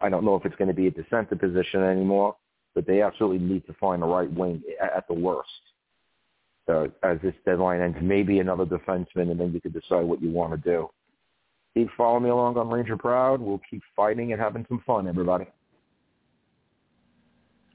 I 0.01 0.09
don't 0.09 0.25
know 0.25 0.37
if 0.37 0.45
it's 0.45 0.57
going 0.57 0.69
to 0.69 0.75
be 0.75 0.87
at 0.87 0.97
the 0.97 1.05
center 1.11 1.37
position 1.37 1.83
anymore 1.83 2.37
but 2.79 2.87
they 2.87 3.03
absolutely 3.03 3.45
need 3.45 3.67
to 3.67 3.73
find 3.73 4.01
the 4.01 4.07
right 4.07 4.33
wing 4.33 4.63
at 4.81 5.05
the 5.09 5.15
worst 5.15 5.51
uh, 6.69 6.85
as 7.03 7.19
this 7.25 7.35
deadline 7.45 7.81
ends. 7.81 7.99
Maybe 8.01 8.39
another 8.39 8.65
defenseman, 8.65 9.33
and 9.33 9.41
then 9.41 9.53
you 9.53 9.61
can 9.61 9.73
decide 9.73 10.05
what 10.05 10.23
you 10.23 10.31
want 10.31 10.53
to 10.53 10.71
do. 10.71 10.89
Keep 11.75 11.89
following 11.97 12.23
me 12.23 12.31
along 12.31 12.57
on 12.57 12.71
Ranger 12.71 12.97
Proud. 12.97 13.41
We'll 13.41 13.61
keep 13.69 13.83
fighting 13.97 14.31
and 14.33 14.41
having 14.41 14.65
some 14.69 14.81
fun, 14.87 15.09
everybody. 15.09 15.47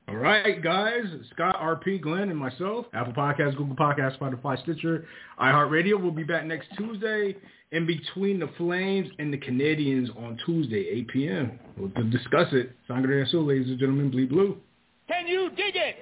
All 0.07 0.15
right, 0.15 0.63
guys. 0.63 1.03
Scott, 1.33 1.57
RP, 1.59 1.99
Glenn, 1.99 2.29
and 2.29 2.37
myself. 2.37 2.85
Apple 2.93 3.11
Podcasts, 3.11 3.57
Google 3.57 3.75
Podcasts, 3.75 4.17
Spotify, 4.17 4.61
Stitcher, 4.63 5.05
iHeartRadio. 5.37 6.01
We'll 6.01 6.11
be 6.11 6.23
back 6.23 6.45
next 6.45 6.69
Tuesday 6.77 7.35
in 7.73 7.85
between 7.85 8.39
the 8.39 8.49
Flames 8.57 9.09
and 9.19 9.33
the 9.33 9.37
Canadiens 9.37 10.15
on 10.15 10.39
Tuesday, 10.45 10.87
8 10.87 11.07
p.m. 11.09 11.59
We'll 11.75 11.89
discuss 12.09 12.47
it. 12.53 12.71
Sangre 12.87 13.21
Azul, 13.21 13.43
ladies 13.43 13.67
and 13.67 13.79
gentlemen, 13.79 14.09
bleed 14.09 14.29
blue. 14.29 14.61
Can 15.07 15.27
you 15.27 15.49
dig 15.49 15.75
it? 15.75 15.95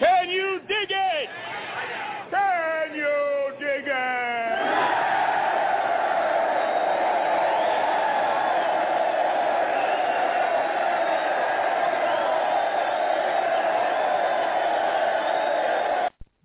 Can 0.00 0.30
you 0.30 0.60
dig 0.66 0.90
it? 0.90 1.28
Can 2.30 2.96
you 2.96 3.52
dig 3.60 3.84
it? 3.86 4.42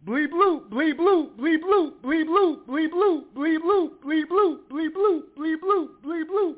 Bleed 0.06 0.30
blue, 0.30 0.62
bleed 0.70 0.98
blue, 0.98 1.32
bleed 1.36 1.62
blue, 1.62 1.94
bleed 2.04 2.26
blue, 2.28 2.62
bleed 2.68 2.92
blue, 2.92 3.26
bleed 3.34 3.62
blue, 3.62 3.92
bleed 4.04 4.30
blue, 4.30 4.60
bleed 4.70 4.94
blue, 4.94 5.24
bleed 5.36 5.60
blue, 5.62 5.90
bleed 6.04 6.28
blue. 6.28 6.58